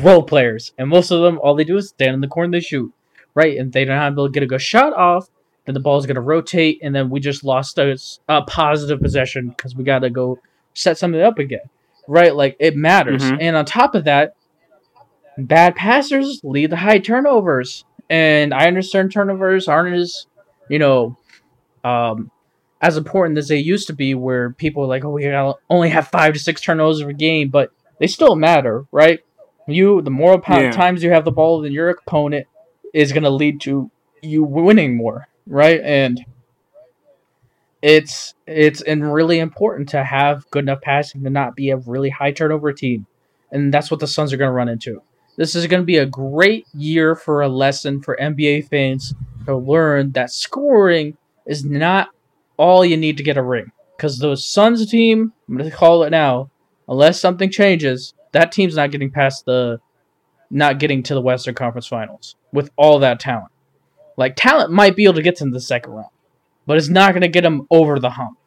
role 0.01 0.23
players, 0.23 0.73
and 0.77 0.89
most 0.89 1.11
of 1.11 1.21
them 1.21 1.39
all 1.41 1.55
they 1.55 1.63
do 1.63 1.77
is 1.77 1.89
stand 1.89 2.13
in 2.13 2.21
the 2.21 2.27
corner 2.27 2.45
and 2.45 2.53
they 2.53 2.59
shoot, 2.59 2.91
right? 3.35 3.57
And 3.57 3.71
they 3.71 3.85
don't 3.85 3.97
have 3.97 4.15
to 4.15 4.29
get 4.29 4.43
a 4.43 4.47
good 4.47 4.61
shot 4.61 4.93
off. 4.93 5.29
Then 5.65 5.73
the 5.73 5.79
ball's 5.79 6.05
gonna 6.05 6.21
rotate, 6.21 6.79
and 6.81 6.93
then 6.95 7.09
we 7.09 7.19
just 7.19 7.43
lost 7.43 7.77
a, 7.77 7.97
a 8.27 8.41
positive 8.43 8.99
possession 9.01 9.49
because 9.49 9.75
we 9.75 9.83
gotta 9.83 10.09
go 10.09 10.39
set 10.73 10.97
something 10.97 11.21
up 11.21 11.39
again, 11.39 11.69
right? 12.07 12.35
Like 12.35 12.55
it 12.59 12.75
matters. 12.75 13.23
Mhm. 13.23 13.37
And 13.41 13.55
on 13.55 13.65
top 13.65 13.95
of 13.95 14.05
that, 14.05 14.33
bad 15.37 15.75
passers 15.75 16.41
lead 16.43 16.71
to 16.71 16.75
high 16.75 16.99
turnovers, 16.99 17.85
and 18.09 18.53
I 18.53 18.67
understand 18.67 19.11
turnovers 19.11 19.67
aren't 19.67 19.95
as, 19.95 20.25
you 20.69 20.79
know, 20.79 21.17
um, 21.83 22.31
as 22.81 22.97
important 22.97 23.37
as 23.37 23.47
they 23.47 23.57
used 23.57 23.87
to 23.87 23.93
be, 23.93 24.13
where 24.13 24.51
people 24.51 24.83
are 24.83 24.87
like, 24.87 25.03
oh, 25.03 25.09
we 25.11 25.25
only 25.69 25.89
have 25.89 26.07
five 26.07 26.33
to 26.33 26.39
six 26.39 26.61
turnovers 26.61 27.01
a 27.01 27.13
game, 27.13 27.49
but 27.49 27.69
they 27.99 28.07
still 28.07 28.35
matter, 28.35 28.85
right? 28.91 29.19
You, 29.67 30.01
the 30.01 30.11
more 30.11 30.41
Yeah. 30.47 30.71
times 30.71 31.03
you 31.03 31.11
have 31.11 31.25
the 31.25 31.31
ball 31.31 31.61
than 31.61 31.73
your 31.73 31.89
opponent 31.89 32.47
is 32.93 33.11
gonna 33.11 33.29
lead 33.29 33.61
to 33.61 33.91
you 34.21 34.43
winning 34.43 34.95
more, 34.95 35.27
right? 35.45 35.81
And 35.81 36.23
it's 37.81 38.33
it's 38.45 38.81
and 38.81 39.13
really 39.13 39.39
important 39.39 39.89
to 39.89 40.03
have 40.03 40.49
good 40.51 40.63
enough 40.65 40.81
passing 40.81 41.23
to 41.23 41.29
not 41.29 41.55
be 41.55 41.69
a 41.69 41.77
really 41.77 42.09
high 42.09 42.31
turnover 42.31 42.73
team, 42.73 43.05
and 43.51 43.73
that's 43.73 43.91
what 43.91 43.99
the 43.99 44.07
Suns 44.07 44.33
are 44.33 44.37
gonna 44.37 44.51
run 44.51 44.69
into. 44.69 45.01
This 45.37 45.53
is 45.53 45.67
going 45.67 45.81
to 45.81 45.85
be 45.85 45.97
a 45.97 46.05
great 46.05 46.65
year 46.73 47.15
for 47.15 47.41
a 47.41 47.47
lesson 47.47 48.01
for 48.01 48.17
NBA 48.19 48.69
fans 48.69 49.13
to 49.45 49.55
learn 49.55 50.11
that 50.13 50.31
scoring 50.31 51.15
is 51.45 51.63
not 51.63 52.09
all 52.57 52.83
you 52.83 52.97
need 52.97 53.17
to 53.17 53.23
get 53.23 53.37
a 53.37 53.43
ring. 53.43 53.71
Because 53.95 54.17
the 54.17 54.35
Suns 54.35 54.89
team, 54.89 55.33
I'm 55.47 55.57
going 55.57 55.69
to 55.69 55.75
call 55.75 56.03
it 56.03 56.09
now, 56.09 56.49
unless 56.87 57.21
something 57.21 57.51
changes, 57.51 58.15
that 58.31 58.51
team's 58.51 58.75
not 58.75 58.89
getting 58.89 59.11
past 59.11 59.45
the, 59.45 59.79
not 60.49 60.79
getting 60.79 61.03
to 61.03 61.13
the 61.13 61.21
Western 61.21 61.53
Conference 61.53 61.87
Finals 61.87 62.35
with 62.51 62.71
all 62.75 62.97
that 62.99 63.19
talent. 63.19 63.51
Like 64.17 64.35
talent 64.35 64.71
might 64.71 64.95
be 64.95 65.03
able 65.03 65.13
to 65.15 65.21
get 65.21 65.35
to 65.37 65.45
the 65.45 65.61
second 65.61 65.93
round, 65.93 66.09
but 66.67 66.77
it's 66.77 66.89
not 66.89 67.13
going 67.13 67.23
to 67.23 67.27
get 67.27 67.41
them 67.41 67.65
over 67.71 67.99
the 67.99 68.11
hump. 68.11 68.37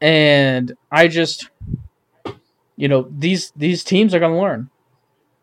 And 0.00 0.74
I 0.90 1.08
just, 1.08 1.50
you 2.76 2.88
know, 2.88 3.06
these 3.10 3.52
these 3.56 3.84
teams 3.84 4.14
are 4.14 4.20
going 4.20 4.32
to 4.32 4.40
learn. 4.40 4.70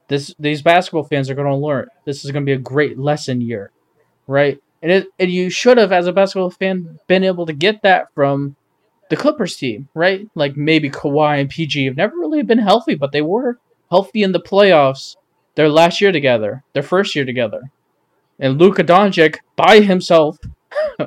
This 0.07 0.33
these 0.39 0.61
basketball 0.61 1.03
fans 1.03 1.29
are 1.29 1.35
going 1.35 1.47
to 1.47 1.55
learn. 1.55 1.87
This 2.05 2.25
is 2.25 2.31
going 2.31 2.43
to 2.43 2.49
be 2.49 2.53
a 2.53 2.57
great 2.57 2.97
lesson 2.97 3.41
year, 3.41 3.71
right? 4.25 4.59
And 4.81 4.91
it 4.91 5.07
and 5.19 5.29
you 5.29 5.49
should 5.49 5.77
have, 5.77 5.91
as 5.91 6.07
a 6.07 6.13
basketball 6.13 6.49
fan, 6.49 6.99
been 7.07 7.23
able 7.23 7.45
to 7.45 7.53
get 7.53 7.83
that 7.83 8.07
from 8.15 8.55
the 9.09 9.17
Clippers 9.17 9.57
team, 9.57 9.89
right? 9.93 10.27
Like 10.35 10.55
maybe 10.55 10.89
Kawhi 10.89 11.41
and 11.41 11.49
PG 11.49 11.85
have 11.85 11.97
never 11.97 12.15
really 12.15 12.43
been 12.43 12.57
healthy, 12.57 12.95
but 12.95 13.11
they 13.11 13.21
were 13.21 13.59
healthy 13.89 14.23
in 14.23 14.31
the 14.31 14.39
playoffs 14.39 15.17
their 15.55 15.69
last 15.69 15.99
year 15.99 16.11
together, 16.13 16.63
their 16.73 16.83
first 16.83 17.15
year 17.15 17.25
together. 17.25 17.61
And 18.39 18.57
Luka 18.57 18.83
Doncic 18.83 19.37
by 19.55 19.81
himself 19.81 20.37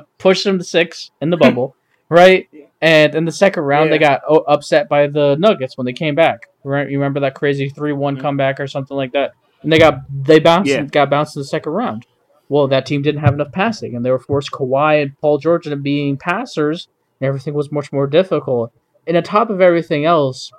pushed 0.17 0.43
them 0.43 0.57
to 0.57 0.63
six 0.63 1.11
in 1.21 1.29
the 1.29 1.37
bubble, 1.45 1.75
right? 2.09 2.47
And 2.81 3.15
in 3.15 3.25
the 3.25 3.31
second 3.31 3.63
round, 3.63 3.91
they 3.91 3.97
got 3.97 4.21
oh, 4.27 4.39
upset 4.47 4.89
by 4.89 5.07
the 5.07 5.35
Nuggets 5.39 5.77
when 5.77 5.85
they 5.85 5.93
came 5.93 6.15
back. 6.15 6.49
Right? 6.63 6.89
You 6.89 6.97
remember 6.97 7.19
that 7.21 7.35
crazy 7.35 7.69
three-one 7.69 8.17
Mhm. 8.17 8.21
comeback 8.21 8.59
or 8.59 8.67
something 8.67 8.97
like 8.97 9.11
that? 9.13 9.33
And 9.61 9.71
they 9.71 9.77
got 9.79 9.99
they 10.11 10.39
bounced 10.39 10.69
Yeah. 10.71 10.81
got 10.83 11.09
bounced 11.09 11.35
in 11.35 11.41
the 11.41 11.45
second 11.47 11.71
round. 11.71 12.05
Well, 12.49 12.67
that 12.67 12.85
team 12.85 13.01
didn't 13.01 13.21
have 13.21 13.33
enough 13.33 13.51
passing, 13.51 13.95
and 13.95 14.05
they 14.05 14.11
were 14.11 14.19
forced 14.19 14.51
Kawhi 14.51 15.01
and 15.01 15.19
Paul 15.19 15.37
George 15.39 15.65
into 15.65 15.77
being 15.77 16.17
passers, 16.17 16.87
and 17.19 17.27
everything 17.27 17.53
was 17.55 17.71
much 17.71 17.91
more 17.91 18.05
difficult. 18.07 18.71
And 19.07 19.17
on 19.17 19.23
top 19.23 19.49
of 19.49 19.61
everything 19.61 20.05
else, 20.05 20.51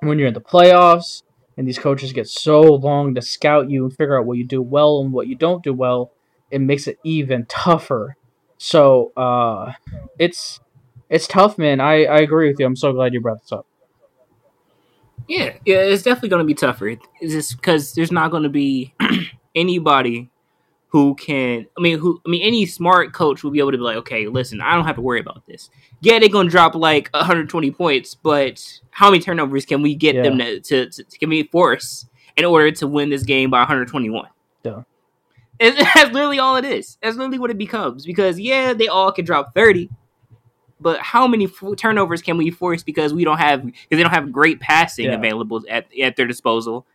when 0.00 0.18
you're 0.18 0.28
in 0.28 0.34
the 0.34 0.40
playoffs 0.40 1.22
and 1.58 1.66
these 1.68 1.78
coaches 1.78 2.12
get 2.14 2.26
so 2.26 2.60
long 2.62 3.14
to 3.14 3.20
scout 3.22 3.68
you 3.68 3.84
and 3.84 3.94
figure 3.94 4.18
out 4.18 4.24
what 4.24 4.38
you 4.38 4.46
do 4.46 4.62
well 4.62 5.00
and 5.02 5.12
what 5.12 5.26
you 5.26 5.34
don't 5.34 5.62
do 5.62 5.74
well, 5.74 6.10
it 6.50 6.60
makes 6.60 6.86
it 6.86 6.98
even 7.04 7.44
tougher. 7.46 8.16
So 8.62 9.12
uh, 9.16 9.72
it's 10.18 10.60
it's 11.08 11.26
tough, 11.26 11.56
man. 11.56 11.80
I, 11.80 12.04
I 12.04 12.18
agree 12.18 12.48
with 12.48 12.60
you. 12.60 12.66
I'm 12.66 12.76
so 12.76 12.92
glad 12.92 13.14
you 13.14 13.20
brought 13.22 13.40
this 13.40 13.52
up. 13.52 13.66
Yeah, 15.26 15.54
yeah, 15.64 15.78
it's 15.78 16.02
definitely 16.02 16.28
going 16.28 16.42
to 16.42 16.46
be 16.46 16.52
tougher. 16.52 16.88
It's 16.88 17.32
just 17.32 17.56
because 17.56 17.94
there's 17.94 18.12
not 18.12 18.30
going 18.30 18.42
to 18.42 18.50
be 18.50 18.92
anybody 19.54 20.30
who 20.88 21.14
can. 21.14 21.68
I 21.76 21.80
mean, 21.80 21.98
who? 21.98 22.20
I 22.26 22.28
mean, 22.28 22.42
any 22.42 22.66
smart 22.66 23.14
coach 23.14 23.42
will 23.42 23.50
be 23.50 23.60
able 23.60 23.72
to 23.72 23.78
be 23.78 23.82
like, 23.82 23.96
okay, 23.96 24.26
listen, 24.28 24.60
I 24.60 24.74
don't 24.74 24.84
have 24.84 24.96
to 24.96 25.02
worry 25.02 25.20
about 25.20 25.46
this. 25.46 25.70
Yeah, 26.02 26.18
they're 26.18 26.28
going 26.28 26.48
to 26.48 26.50
drop 26.50 26.74
like 26.74 27.08
120 27.14 27.70
points, 27.70 28.14
but 28.14 28.62
how 28.90 29.10
many 29.10 29.22
turnovers 29.22 29.64
can 29.64 29.80
we 29.80 29.94
get 29.94 30.22
them 30.22 30.36
to, 30.36 30.60
to, 30.60 30.90
to 30.90 31.18
can 31.18 31.30
we 31.30 31.44
force 31.44 32.06
in 32.36 32.44
order 32.44 32.70
to 32.72 32.86
win 32.86 33.08
this 33.08 33.22
game 33.22 33.48
by 33.48 33.60
121? 33.60 34.28
Yeah. 34.64 34.82
It's, 35.60 35.76
that's 35.94 36.10
literally 36.12 36.38
all 36.40 36.56
it 36.56 36.64
is. 36.64 36.98
That's 37.02 37.16
literally 37.16 37.38
what 37.38 37.50
it 37.50 37.58
becomes. 37.58 38.04
Because 38.06 38.40
yeah, 38.40 38.72
they 38.72 38.88
all 38.88 39.12
can 39.12 39.24
drop 39.24 39.54
30, 39.54 39.90
but 40.80 40.98
how 41.00 41.26
many 41.28 41.44
f- 41.44 41.62
turnovers 41.76 42.22
can 42.22 42.36
we 42.38 42.50
force 42.50 42.82
because 42.82 43.12
we 43.14 43.22
don't 43.24 43.38
have 43.38 43.64
because 43.64 43.86
they 43.90 44.02
don't 44.02 44.10
have 44.14 44.32
great 44.32 44.58
passing 44.60 45.04
Yeah. 45.06 45.14
available 45.14 45.62
at 45.68 45.86
at 46.00 46.16
their 46.16 46.26
disposal 46.26 46.86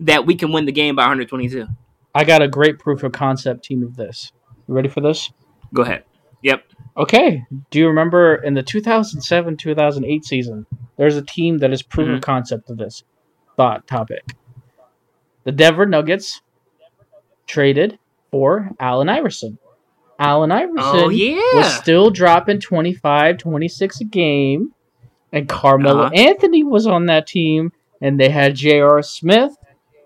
that 0.00 0.26
we 0.26 0.34
can 0.34 0.52
win 0.52 0.64
the 0.64 0.72
game 0.72 0.96
by 0.96 1.02
122. 1.02 1.66
I 2.14 2.24
got 2.24 2.42
a 2.42 2.48
great 2.48 2.78
proof 2.78 3.02
of 3.04 3.12
concept 3.12 3.64
team 3.64 3.82
of 3.82 3.96
this. 3.96 4.32
You 4.66 4.74
ready 4.74 4.88
for 4.88 5.00
this? 5.00 5.30
Go 5.72 5.82
ahead. 5.82 6.04
Yep. 6.42 6.64
Okay. 6.96 7.44
Do 7.70 7.78
you 7.78 7.86
remember 7.88 8.36
in 8.36 8.54
the 8.54 8.62
2007 8.62 9.56
2008 9.56 10.24
season, 10.24 10.66
there's 10.96 11.16
a 11.16 11.22
team 11.22 11.58
that 11.58 11.72
is 11.72 11.82
proof 11.82 12.08
of 12.08 12.16
Mhm. 12.18 12.22
concept 12.22 12.70
of 12.70 12.76
this 12.78 13.04
thought 13.56 13.86
topic? 13.86 14.34
The 15.44 15.52
Denver 15.52 15.86
Nuggets 15.86 16.42
traded 17.46 17.98
for 18.30 18.70
Allen 18.80 19.08
Iverson. 19.08 19.58
Allen 20.18 20.50
Iverson 20.50 20.78
Oh 20.78 21.08
yeah. 21.10 21.36
was 21.54 21.72
still 21.74 22.10
dropping 22.10 22.60
25, 22.60 23.38
26 23.38 24.00
a 24.00 24.04
game. 24.04 24.72
And 25.32 25.48
Carmelo 25.48 26.04
Uh-huh. 26.04 26.10
Anthony 26.14 26.64
was 26.64 26.86
on 26.86 27.06
that 27.06 27.26
team. 27.26 27.72
And 28.00 28.18
they 28.18 28.28
had 28.28 28.54
J.R. 28.56 29.02
Smith. 29.02 29.56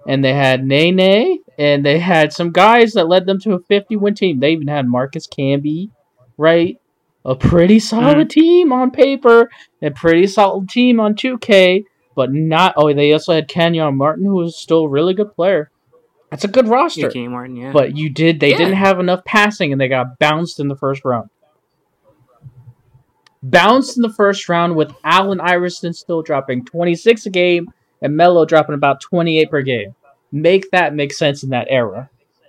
And 0.06 0.24
they 0.24 0.34
had 0.34 0.64
Nene. 0.66 1.38
And 1.58 1.84
they 1.86 1.98
had 1.98 2.32
some 2.32 2.50
guys 2.52 2.92
that 2.92 3.08
led 3.08 3.24
them 3.26 3.38
to 3.40 3.54
a 3.54 3.58
50 3.60 3.96
win 3.96 4.14
team. 4.14 4.40
They 4.40 4.50
even 4.52 4.68
had 4.68 4.86
Marcus 4.88 5.26
Camby, 5.26 5.90
right? 6.36 6.78
A 7.24 7.36
pretty 7.36 7.78
solid 7.78 8.28
team 8.30 8.72
on 8.72 8.90
paper. 8.90 9.48
A 9.80 9.90
pretty 9.90 10.26
solid 10.26 10.68
team 10.68 10.98
on 11.00 11.14
2K. 11.14 11.84
But 12.14 12.32
not. 12.32 12.74
Oh, 12.76 12.92
they 12.92 13.12
also 13.12 13.32
had 13.32 13.48
Kenyon 13.48 13.96
Martin, 13.96 14.24
who 14.26 14.34
was 14.34 14.56
still 14.56 14.80
a 14.84 14.88
really 14.88 15.14
good 15.14 15.32
player. 15.34 15.70
That's 16.32 16.44
a 16.44 16.48
good 16.48 16.64
yeah, 16.64 16.72
roster. 16.72 17.10
Kenny 17.10 17.28
Martin. 17.28 17.56
Yeah. 17.56 17.72
But 17.72 17.94
you 17.94 18.08
did. 18.08 18.40
They 18.40 18.52
Yeah. 18.52 18.56
didn't 18.56 18.76
have 18.76 18.98
enough 18.98 19.22
passing, 19.26 19.70
and 19.70 19.78
they 19.78 19.86
got 19.86 20.18
bounced 20.18 20.58
in 20.60 20.68
the 20.68 20.74
first 20.74 21.04
round. 21.04 21.28
Bounced 23.42 23.98
in 23.98 24.02
the 24.02 24.08
first 24.08 24.48
round 24.48 24.74
with 24.74 24.94
Allen 25.04 25.40
Iverson 25.42 25.92
still 25.92 26.22
dropping 26.22 26.64
26 26.64 27.26
a 27.26 27.30
game 27.30 27.70
and 28.00 28.16
Melo 28.16 28.46
dropping 28.46 28.74
about 28.74 29.02
28 29.02 29.50
per 29.50 29.60
game. 29.60 29.94
Make 30.32 30.70
that 30.70 30.94
make 30.94 31.12
sense 31.12 31.42
in 31.42 31.50
that 31.50 31.66
era. 31.68 32.08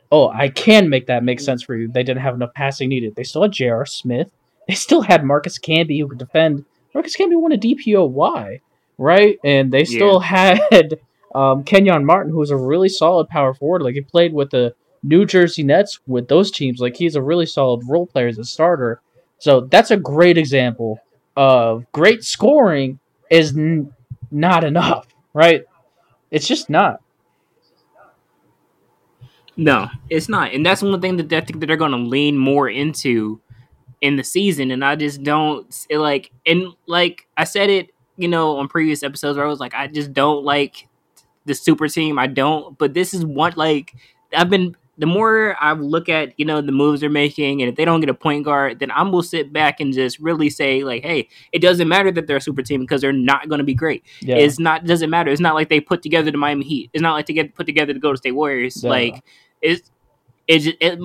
Oh, 0.10 0.30
I 0.30 0.48
can 0.48 0.88
make 0.90 1.08
that 1.08 1.26
make 1.26 1.42
sense 1.42 1.62
for 1.62 1.76
you. 1.76 1.90
They 1.90 2.04
didn't 2.04 2.22
have 2.22 2.36
enough 2.36 2.54
passing 2.54 2.88
needed. 2.88 3.16
They 3.16 3.24
still 3.24 3.42
had 3.42 3.52
J.R. 3.52 3.86
Smith. 3.86 4.30
They 4.66 4.76
still 4.76 5.02
had 5.02 5.26
Marcus 5.26 5.60
Camby 5.60 6.00
who 6.00 6.08
could 6.08 6.20
defend. 6.20 6.64
Marcus 6.94 7.18
Camby 7.18 7.38
won 7.38 7.52
a 7.52 7.58
DPOY, 7.58 8.62
right? 8.98 9.38
And 9.44 9.74
they 9.74 9.84
still 9.84 10.20
had 10.22 10.62
um, 11.34 11.64
Kenyon 11.64 12.06
Martin, 12.06 12.32
who's 12.32 12.52
a 12.52 12.58
really 12.58 12.90
solid 12.90 13.28
power 13.28 13.54
forward. 13.54 13.82
Like 13.82 13.96
he 13.96 14.02
played 14.02 14.34
with 14.34 14.52
the 14.52 14.76
New 15.04 15.26
Jersey 15.26 15.64
Nets 15.64 16.00
with 16.08 16.28
those 16.28 16.52
teams. 16.52 16.80
Like 16.80 16.96
he's 16.96 17.16
a 17.16 17.22
really 17.22 17.46
solid 17.46 17.84
role 17.88 18.08
player 18.08 18.28
as 18.28 18.38
a 18.38 18.44
starter. 18.46 19.02
So 19.40 19.62
that's 19.62 19.92
a 19.92 19.98
great 19.98 20.38
example 20.38 21.00
of 21.36 21.86
great 21.92 22.24
scoring 22.24 23.00
is 23.30 23.58
n- 23.58 23.92
not 24.32 24.64
enough, 24.64 25.08
right? 25.34 25.64
It's 26.32 26.48
just 26.48 26.70
not. 26.70 27.02
No, 29.56 29.88
it's 30.10 30.28
not, 30.28 30.52
and 30.54 30.66
that's 30.66 30.82
one 30.82 31.00
thing 31.00 31.18
that 31.18 31.32
I 31.32 31.42
think 31.42 31.60
that 31.60 31.68
they're 31.68 31.78
going 31.78 31.92
to 31.92 31.98
lean 31.98 32.38
more 32.38 32.68
into 32.68 33.40
in 34.02 34.16
the 34.16 34.24
season. 34.24 34.72
And 34.72 34.84
I 34.84 34.96
just 34.96 35.22
don't 35.24 35.72
like, 35.92 36.32
and 36.46 36.74
like 36.88 37.28
I 37.38 37.44
said 37.44 37.70
it, 37.70 37.92
you 38.18 38.28
know, 38.28 38.58
on 38.58 38.68
previous 38.68 39.04
episodes 39.04 39.38
where 39.38 39.46
I 39.46 39.50
was 39.50 39.60
like, 39.60 39.76
I 39.76 39.88
just 39.88 40.12
don't 40.12 40.44
like 40.44 40.88
the 41.46 41.54
super 41.54 41.88
team. 41.88 42.18
I 42.20 42.28
don't, 42.28 42.78
but 42.78 42.94
this 42.94 43.14
is 43.14 43.26
what 43.26 43.58
like 43.58 43.94
I've 44.36 44.50
been 44.50 44.76
the 44.98 45.08
more 45.08 45.56
I 45.60 45.74
look 45.74 46.08
at 46.08 46.40
you 46.40 46.46
know 46.46 46.62
the 46.62 46.72
moves 46.72 47.02
they're 47.02 47.10
making, 47.10 47.62
and 47.62 47.70
if 47.70 47.76
they 47.76 47.84
don't 47.86 48.00
get 48.00 48.10
a 48.10 48.14
point 48.14 48.46
guard, 48.46 48.80
then 48.80 48.92
I'm 48.92 49.12
will 49.12 49.24
sit 49.24 49.52
back 49.52 49.80
and 49.80 49.92
just 49.92 50.20
really 50.20 50.50
say 50.52 50.84
like, 50.84 51.04
hey, 51.04 51.28
it 51.52 51.60
doesn't 51.60 51.88
matter 51.88 52.12
that 52.12 52.28
they're 52.28 52.38
a 52.38 52.42
super 52.42 52.62
team 52.62 52.82
because 52.82 53.02
they're 53.02 53.12
not 53.12 53.50
going 53.50 53.58
to 53.58 53.66
be 53.66 53.74
great. 53.74 54.04
Yeah. 54.22 54.36
It's 54.36 54.60
not 54.60 54.86
doesn't 54.86 55.10
matter. 55.10 55.32
It's 55.32 55.42
not 55.42 55.56
like 55.56 55.70
they 55.70 55.80
put 55.80 56.04
together 56.04 56.30
the 56.30 56.38
Miami 56.38 56.64
Heat. 56.66 56.92
It's 56.94 57.02
not 57.02 57.14
like 57.14 57.26
they 57.26 57.34
get 57.34 57.56
put 57.56 57.66
together 57.66 57.94
the 57.94 58.00
Golden 58.00 58.18
State 58.18 58.34
Warriors. 58.34 58.84
Yeah. 58.84 58.90
Like 58.90 59.24
it's 59.62 59.90
it's 60.48 60.68
it, 60.80 61.00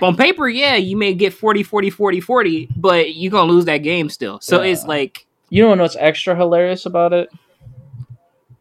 on 0.00 0.16
paper, 0.16 0.48
yeah, 0.48 0.76
you 0.76 0.96
may 0.96 1.14
get 1.14 1.32
40, 1.32 1.62
40, 1.62 1.90
40, 1.90 2.20
40, 2.20 2.68
but 2.76 3.14
you're 3.16 3.30
gonna 3.30 3.50
lose 3.50 3.64
that 3.66 3.78
game 3.78 4.08
still. 4.08 4.40
So 4.40 4.62
Yeah. 4.62 4.72
it's 4.72 4.84
like 4.84 5.26
You 5.50 5.62
don't 5.62 5.76
know 5.78 5.84
what's 5.84 5.96
extra 5.96 6.34
hilarious 6.34 6.86
about 6.86 7.12
it? 7.12 7.28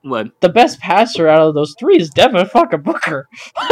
What? 0.05 0.39
The 0.39 0.49
best 0.49 0.79
passer 0.79 1.27
out 1.27 1.41
of 1.47 1.55
those 1.55 1.75
three 1.79 1.97
is 1.97 2.09
Devin 2.11 2.45
fucking 2.47 2.81
Booker. 2.81 3.27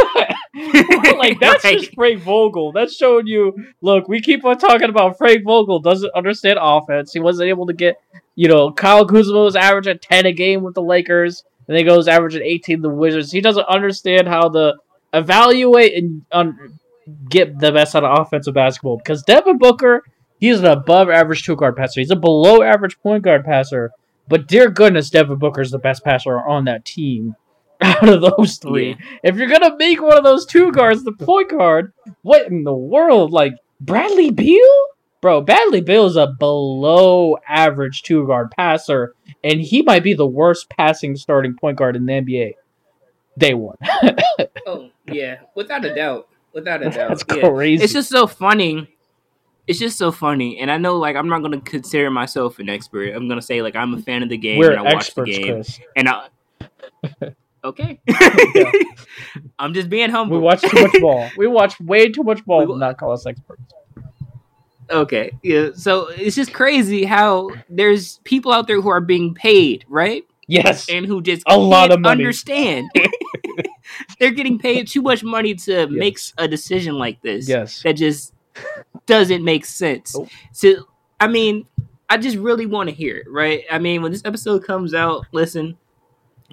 like 1.16 1.38
that's 1.40 1.64
Right. 1.64 1.78
just 1.78 1.94
Frank 1.94 2.20
Vogel. 2.22 2.72
That's 2.72 2.94
showing 2.96 3.26
you. 3.26 3.54
Look, 3.80 4.08
we 4.08 4.20
keep 4.20 4.44
on 4.44 4.58
talking 4.58 4.88
about 4.88 5.16
Frank 5.16 5.44
Vogel 5.44 5.78
doesn't 5.80 6.12
understand 6.14 6.58
offense. 6.60 7.12
He 7.12 7.20
wasn't 7.20 7.48
able 7.48 7.66
to 7.66 7.72
get, 7.72 7.96
you 8.34 8.48
know, 8.48 8.72
Kyle 8.72 9.06
Kuzma 9.06 9.42
was 9.42 9.56
averaging 9.56 9.98
ten 10.00 10.26
a 10.26 10.32
game 10.32 10.62
with 10.62 10.74
the 10.74 10.82
Lakers, 10.82 11.44
and 11.68 11.76
then 11.76 11.84
goes 11.84 12.08
averaging 12.08 12.42
eighteen 12.42 12.82
the 12.82 12.90
Wizards. 12.90 13.30
He 13.32 13.40
doesn't 13.40 13.66
understand 13.68 14.28
how 14.28 14.48
to 14.48 14.74
evaluate 15.12 15.94
and 15.94 16.22
un- 16.32 16.78
get 17.28 17.58
the 17.58 17.70
best 17.70 17.94
out 17.94 18.02
of 18.04 18.18
offensive 18.18 18.54
basketball 18.54 18.96
because 18.98 19.22
Devin 19.22 19.58
Booker, 19.58 20.02
he's 20.40 20.58
an 20.58 20.66
above 20.66 21.10
average 21.10 21.44
two 21.44 21.54
guard 21.56 21.76
passer. 21.76 22.00
He's 22.00 22.10
a 22.10 22.16
below 22.16 22.62
average 22.62 22.98
point 23.00 23.22
guard 23.22 23.44
passer. 23.44 23.92
But 24.28 24.46
dear 24.46 24.70
goodness, 24.70 25.10
Devin 25.10 25.38
Booker 25.38 25.60
is 25.60 25.70
the 25.70 25.78
best 25.78 26.04
passer 26.04 26.40
on 26.40 26.64
that 26.64 26.84
team 26.84 27.36
out 27.80 28.08
of 28.08 28.22
those 28.22 28.56
three. 28.56 28.90
Yeah. 28.90 29.18
If 29.24 29.36
you're 29.36 29.48
gonna 29.48 29.76
make 29.76 30.00
one 30.00 30.16
of 30.16 30.24
those 30.24 30.46
two 30.46 30.72
guards 30.72 31.04
the 31.04 31.12
point 31.12 31.50
guard, 31.50 31.92
what 32.22 32.46
in 32.46 32.64
the 32.64 32.74
world? 32.74 33.32
Like 33.32 33.54
Bradley 33.80 34.30
Beal? 34.30 34.60
Bro, 35.20 35.42
Bradley 35.42 35.80
Beal 35.80 36.06
is 36.06 36.16
a 36.16 36.34
below 36.38 37.38
average 37.48 38.02
two 38.02 38.26
guard 38.26 38.50
passer, 38.50 39.14
and 39.42 39.60
he 39.60 39.82
might 39.82 40.02
be 40.02 40.14
the 40.14 40.26
worst 40.26 40.68
passing 40.70 41.16
starting 41.16 41.56
point 41.56 41.78
guard 41.78 41.96
in 41.96 42.06
the 42.06 42.12
NBA. 42.12 42.52
Day 43.38 43.54
one. 43.54 43.76
Oh 44.66 44.88
yeah, 45.06 45.40
without 45.54 45.84
a 45.84 45.94
doubt, 45.94 46.28
without 46.54 46.80
a 46.80 46.84
doubt. 46.90 47.08
That's 47.10 47.24
yeah. 47.36 47.48
crazy. 47.50 47.84
It's 47.84 47.92
just 47.92 48.08
so 48.08 48.26
funny. 48.26 48.93
It's 49.66 49.78
just 49.78 49.96
so 49.96 50.12
funny, 50.12 50.58
and 50.58 50.70
I 50.70 50.76
know 50.76 50.96
like 50.98 51.16
I'm 51.16 51.28
not 51.28 51.40
gonna 51.42 51.60
consider 51.60 52.10
myself 52.10 52.58
an 52.58 52.68
expert. 52.68 53.14
I'm 53.14 53.28
gonna 53.28 53.40
say 53.42 53.62
like 53.62 53.74
I'm 53.76 53.94
a 53.94 54.00
fan 54.02 54.22
of 54.22 54.28
the 54.28 54.36
game 54.36 54.58
We're 54.58 54.72
and 54.72 54.86
I 54.86 54.94
watch 54.94 55.14
the 55.14 55.24
game, 55.24 55.54
Chris. 55.54 55.80
and 55.96 56.08
I. 56.08 56.28
Okay. 57.64 57.98
I'm 59.58 59.72
just 59.72 59.88
being 59.88 60.10
humble. 60.10 60.36
We 60.36 60.42
watch 60.42 60.60
too 60.60 60.82
much 60.82 61.00
ball. 61.00 61.30
We 61.38 61.46
watch 61.46 61.80
way 61.80 62.10
too 62.10 62.22
much 62.22 62.44
ball 62.44 62.60
We- 62.60 62.66
to 62.66 62.76
not 62.78 62.98
call 62.98 63.12
us 63.12 63.24
experts. 63.24 63.62
Okay. 64.90 65.30
Yeah. 65.42 65.70
So 65.74 66.08
it's 66.08 66.36
just 66.36 66.52
crazy 66.52 67.04
how 67.06 67.48
there's 67.70 68.18
people 68.24 68.52
out 68.52 68.66
there 68.66 68.82
who 68.82 68.90
are 68.90 69.00
being 69.00 69.32
paid, 69.32 69.86
right? 69.88 70.24
Yes. 70.46 70.90
And 70.90 71.06
who 71.06 71.22
just 71.22 71.42
A 71.46 71.56
lot 71.56 71.90
of 71.90 72.00
money. 72.00 72.22
understand. 72.22 72.86
They're 74.18 74.32
getting 74.32 74.58
paid 74.58 74.86
too 74.88 75.00
much 75.00 75.24
money 75.24 75.54
to 75.54 75.86
make 75.86 76.18
a 76.36 76.46
decision 76.46 76.96
like 76.98 77.22
this. 77.22 77.48
Yes. 77.48 77.82
That 77.82 77.94
just 77.94 78.34
doesn't 79.06 79.44
make 79.44 79.64
sense. 79.64 80.16
Nope. 80.16 80.28
So 80.52 80.88
I 81.20 81.28
mean, 81.28 81.66
I 82.08 82.16
just 82.16 82.36
really 82.36 82.66
want 82.66 82.88
to 82.88 82.94
hear 82.94 83.16
it, 83.16 83.26
right? 83.30 83.64
I 83.70 83.78
mean, 83.78 84.02
when 84.02 84.12
this 84.12 84.22
episode 84.24 84.64
comes 84.64 84.94
out, 84.94 85.26
listen, 85.32 85.76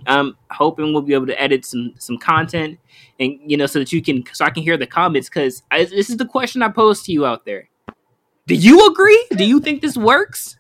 I'm 0.06 0.38
hoping 0.50 0.94
we'll 0.94 1.02
be 1.02 1.14
able 1.14 1.28
to 1.28 1.42
edit 1.42 1.66
some 1.66 1.94
some 1.98 2.18
content, 2.18 2.80
and 3.20 3.40
you 3.46 3.58
know, 3.58 3.66
so 3.66 3.80
that 3.80 3.92
you 3.92 4.02
can, 4.02 4.24
so 4.34 4.46
I 4.46 4.50
can 4.50 4.64
hear 4.64 4.78
the 4.78 4.88
comments. 4.88 5.30
Because 5.30 5.64
this 5.72 6.10
is 6.10 6.18
the 6.18 6.26
question 6.26 6.62
I 6.62 6.70
pose 6.70 7.04
to 7.04 7.12
you 7.12 7.26
out 7.26 7.46
there: 7.46 7.70
Do 8.48 8.56
you 8.56 8.88
agree? 8.88 9.28
Do 9.36 9.44
you 9.44 9.60
think 9.60 9.82
this 9.82 9.98
works? 9.98 10.58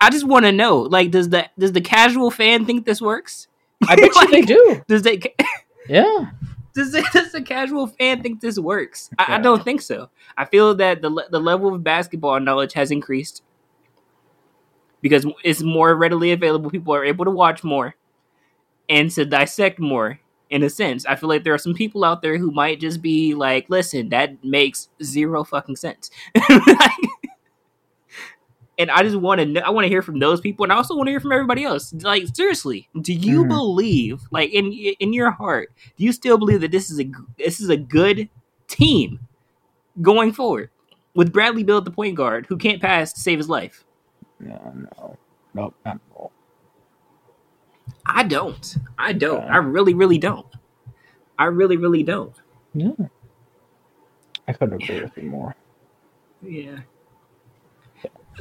I 0.00 0.10
just 0.10 0.26
want 0.26 0.44
to 0.44 0.52
know. 0.52 0.78
Like, 0.78 1.10
does 1.10 1.28
the 1.30 1.48
does 1.58 1.72
the 1.72 1.80
casual 1.80 2.30
fan 2.30 2.64
think 2.64 2.86
this 2.86 3.00
works? 3.02 3.48
I 3.88 3.96
bet 3.96 4.14
you 4.14 4.26
they 4.30 4.42
do. 4.42 4.82
Does 4.86 5.02
they? 5.02 5.20
Yeah. 5.88 6.32
Does, 6.78 6.92
does 7.12 7.32
the 7.32 7.42
casual 7.42 7.88
fan 7.88 8.22
think 8.22 8.40
this 8.40 8.56
works? 8.56 9.10
I, 9.18 9.34
I 9.34 9.38
don't 9.38 9.64
think 9.64 9.82
so. 9.82 10.10
I 10.36 10.44
feel 10.44 10.76
that 10.76 11.02
the 11.02 11.26
the 11.28 11.40
level 11.40 11.74
of 11.74 11.82
basketball 11.82 12.38
knowledge 12.38 12.72
has 12.74 12.92
increased 12.92 13.42
because 15.00 15.26
it's 15.42 15.60
more 15.60 15.96
readily 15.96 16.30
available. 16.30 16.70
People 16.70 16.94
are 16.94 17.04
able 17.04 17.24
to 17.24 17.32
watch 17.32 17.64
more 17.64 17.96
and 18.88 19.10
to 19.10 19.24
dissect 19.24 19.80
more. 19.80 20.20
In 20.50 20.62
a 20.62 20.70
sense, 20.70 21.04
I 21.04 21.16
feel 21.16 21.28
like 21.28 21.44
there 21.44 21.52
are 21.52 21.58
some 21.58 21.74
people 21.74 22.04
out 22.04 22.22
there 22.22 22.38
who 22.38 22.52
might 22.52 22.80
just 22.80 23.02
be 23.02 23.34
like, 23.34 23.68
"Listen, 23.68 24.08
that 24.10 24.42
makes 24.44 24.88
zero 25.02 25.42
fucking 25.42 25.76
sense." 25.76 26.10
and 28.78 28.90
I 28.90 29.02
just 29.02 29.16
want 29.16 29.40
to 29.40 29.46
know, 29.46 29.60
I 29.60 29.70
want 29.70 29.84
to 29.84 29.88
hear 29.88 30.02
from 30.02 30.18
those 30.20 30.40
people, 30.40 30.64
and 30.64 30.72
I 30.72 30.76
also 30.76 30.96
want 30.96 31.08
to 31.08 31.10
hear 31.10 31.20
from 31.20 31.32
everybody 31.32 31.64
else. 31.64 31.92
Like, 31.92 32.24
seriously, 32.34 32.88
do 33.00 33.12
you 33.12 33.44
Mhm. 33.44 33.48
believe, 33.48 34.22
like 34.30 34.50
in 34.50 34.72
in 34.72 35.12
your 35.12 35.30
heart, 35.30 35.72
do 35.96 36.04
you 36.04 36.12
still 36.12 36.38
believe 36.38 36.60
that 36.62 36.70
this 36.70 36.90
is 36.90 37.00
a 37.00 37.10
this 37.38 37.60
is 37.60 37.68
a 37.68 37.76
good 37.76 38.28
team 38.68 39.20
going 40.00 40.32
forward 40.32 40.70
with 41.14 41.32
Bradley 41.32 41.64
Beal 41.64 41.78
at 41.78 41.84
the 41.84 41.90
point 41.90 42.14
guard 42.16 42.46
who 42.46 42.56
can't 42.56 42.80
pass 42.80 43.12
to 43.14 43.20
save 43.20 43.38
his 43.38 43.48
life? 43.48 43.84
No, 44.40 44.72
no. 44.74 45.16
Nope, 45.54 45.74
not 45.84 45.96
at 45.96 46.00
all. 46.14 46.30
I 48.06 48.22
don't. 48.22 48.76
I 48.98 49.12
don't. 49.12 49.42
Yeah. 49.44 49.54
I 49.54 49.56
really, 49.58 49.94
really 49.94 50.18
don't. 50.18 50.46
I 51.38 51.46
really, 51.46 51.76
really 51.76 52.02
don't. 52.02 52.34
Yeah. 52.74 52.92
I 54.46 54.52
couldn't 54.52 54.82
agree 54.82 55.02
with 55.02 55.16
you 55.16 55.24
more. 55.24 55.56
Yeah. 56.42 56.78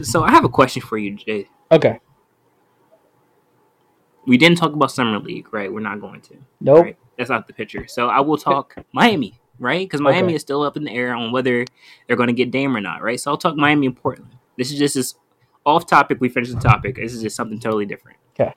So 0.01 0.23
I 0.23 0.31
have 0.31 0.43
a 0.45 0.49
question 0.49 0.81
for 0.81 0.97
you, 0.97 1.15
Jay. 1.15 1.47
Okay. 1.71 1.99
We 4.25 4.37
didn't 4.37 4.57
talk 4.57 4.73
about 4.73 4.91
summer 4.91 5.19
league, 5.19 5.53
right? 5.53 5.71
We're 5.71 5.79
not 5.79 6.01
going 6.01 6.21
to. 6.21 6.35
Nope. 6.59 6.83
Right? 6.83 6.97
That's 7.17 7.29
not 7.29 7.47
the 7.47 7.53
picture. 7.53 7.87
So 7.87 8.07
I 8.07 8.19
will 8.19 8.37
talk 8.37 8.75
Miami, 8.91 9.39
right? 9.57 9.87
Because 9.87 10.01
Miami 10.01 10.27
Okay. 10.27 10.35
is 10.35 10.41
still 10.41 10.63
up 10.63 10.75
in 10.77 10.83
the 10.83 10.91
air 10.91 11.15
on 11.15 11.31
whether 11.31 11.65
they're 12.07 12.17
going 12.17 12.27
to 12.27 12.33
get 12.33 12.51
Dame 12.51 12.75
or 12.75 12.81
not, 12.81 13.01
right? 13.01 13.19
So 13.19 13.31
I'll 13.31 13.37
talk 13.37 13.55
Miami 13.55 13.87
and 13.87 13.95
Portland. 13.95 14.35
This 14.57 14.71
is 14.71 14.77
just 14.77 14.95
this 14.95 15.15
off 15.65 15.87
topic. 15.87 16.19
We 16.19 16.29
finished 16.29 16.53
the 16.53 16.59
topic. 16.59 16.95
This 16.97 17.13
is 17.13 17.21
just 17.21 17.35
something 17.35 17.59
totally 17.59 17.85
different. 17.85 18.17
Okay. 18.39 18.53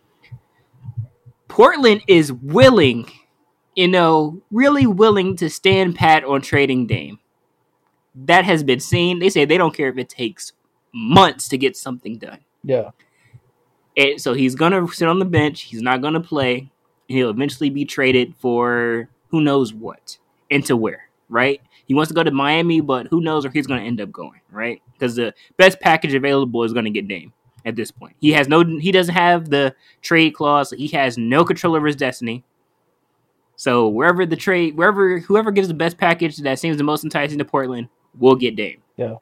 Portland 1.49 2.03
is 2.07 2.33
willing, 2.33 3.11
you 3.75 3.89
know, 3.89 4.43
really 4.51 4.87
willing 4.87 5.37
to 5.37 5.49
stand 5.49 5.95
pat 5.95 6.25
on 6.25 6.43
trading 6.43 6.87
Dame. 6.87 7.19
That 8.15 8.45
has 8.45 8.63
been 8.63 8.81
seen. 8.81 9.21
They 9.21 9.31
say 9.31 9.45
they 9.45 9.59
don't 9.59 9.75
care 9.75 9.89
if 9.89 9.99
it 9.99 10.09
takes 10.09 10.53
months 10.93 11.49
to 11.49 11.59
get 11.59 11.77
something 11.77 12.19
done. 12.19 12.39
Yeah. 12.63 12.91
And 13.97 14.21
so 14.21 14.35
he's 14.35 14.55
gonna 14.55 14.87
sit 14.89 15.09
on 15.09 15.19
the 15.19 15.25
bench. 15.25 15.63
He's 15.63 15.83
not 15.83 16.01
gonna 16.03 16.21
play. 16.21 16.71
And 17.09 17.19
he'll 17.19 17.31
eventually 17.31 17.71
be 17.71 17.85
traded 17.85 18.35
for 18.39 19.09
who 19.29 19.41
knows 19.41 19.73
what 19.73 20.19
into 20.49 20.77
where, 20.77 21.09
right? 21.29 21.61
He 21.87 21.95
wants 21.95 22.09
to 22.09 22.15
go 22.15 22.23
to 22.23 22.31
Miami, 22.31 22.81
but 22.81 23.09
who 23.09 23.21
knows 23.21 23.45
where 23.45 23.53
he's 23.53 23.67
gonna 23.67 23.83
end 23.83 24.01
up 24.01 24.13
going, 24.13 24.41
right? 24.51 24.81
Because 24.93 25.17
the 25.17 25.35
best 25.57 25.81
package 25.81 26.15
available 26.15 26.63
is 26.63 26.73
gonna 26.73 26.91
get 26.91 27.09
Dame 27.09 27.33
at 27.65 27.77
this 27.77 27.91
point. 27.91 28.17
He 28.21 28.33
has 28.33 28.49
no. 28.49 28.65
He 28.65 28.93
doesn't 28.93 29.15
have 29.15 29.51
the 29.51 29.75
trade 30.03 30.35
clause. 30.35 30.71
He 30.71 30.89
has 30.89 31.19
no 31.19 31.45
control 31.45 31.75
over 31.75 31.87
his 31.87 31.97
destiny. 31.97 32.45
So 33.57 33.89
wherever 33.89 34.25
the 34.25 34.37
trade, 34.37 34.77
wherever 34.77 35.19
whoever 35.19 35.51
gives 35.51 35.69
the 35.69 35.75
best 35.75 35.99
package 35.99 36.39
that 36.39 36.59
seems 36.59 36.77
the 36.79 36.85
most 36.85 37.05
enticing 37.05 37.39
to 37.39 37.45
Portland, 37.45 37.89
will 38.19 38.35
get 38.35 38.57
Dame. 38.57 38.83
Yeah. 38.97 39.17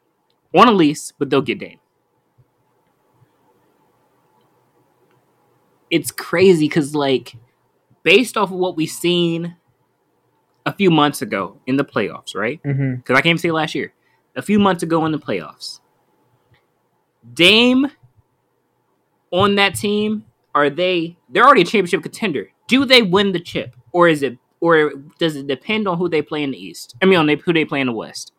On 0.55 0.67
a 0.67 0.71
lease, 0.71 1.13
but 1.17 1.29
they'll 1.29 1.41
get 1.41 1.59
Dame. 1.59 1.79
it's 5.89 6.11
crazy 6.11 6.67
because 6.67 6.95
like 6.95 7.35
based 8.03 8.37
off 8.37 8.51
of 8.51 8.57
what 8.57 8.75
we've 8.75 8.89
seen 8.89 9.55
a 10.65 10.73
few 10.73 10.91
months 10.91 11.21
ago 11.21 11.59
in 11.65 11.77
the 11.77 11.85
playoffs, 11.85 12.35
right? 12.35 12.61
Mm-hmm. 12.63 12.95
Because 12.95 13.13
I 13.13 13.21
can't 13.21 13.27
even 13.27 13.37
say 13.37 13.51
last 13.51 13.75
year. 13.75 13.93
A 14.35 14.41
few 14.41 14.59
months 14.59 14.83
ago 14.83 15.05
in 15.05 15.11
the 15.11 15.19
playoffs, 15.19 15.79
Dame 17.33 17.87
on 19.31 19.55
that 19.55 19.75
team 19.75 20.25
are 20.55 20.69
they? 20.69 21.17
They're 21.29 21.43
already 21.43 21.61
a 21.61 21.65
championship 21.65 22.03
contender. 22.03 22.51
Do 22.67 22.85
they 22.85 23.01
win 23.01 23.31
the 23.31 23.39
chip, 23.39 23.75
or 23.91 24.07
is 24.07 24.23
it, 24.23 24.37
or 24.59 24.93
does 25.17 25.35
it 25.35 25.47
depend 25.47 25.87
on 25.87 25.97
who 25.97 26.07
they 26.07 26.21
play 26.21 26.43
in 26.43 26.51
the 26.51 26.57
East? 26.57 26.95
I 27.01 27.05
mean, 27.05 27.19
on 27.19 27.25
they, 27.25 27.35
who 27.35 27.53
they 27.53 27.65
play 27.65 27.81
in 27.81 27.87
the 27.87 27.93
West. 27.93 28.31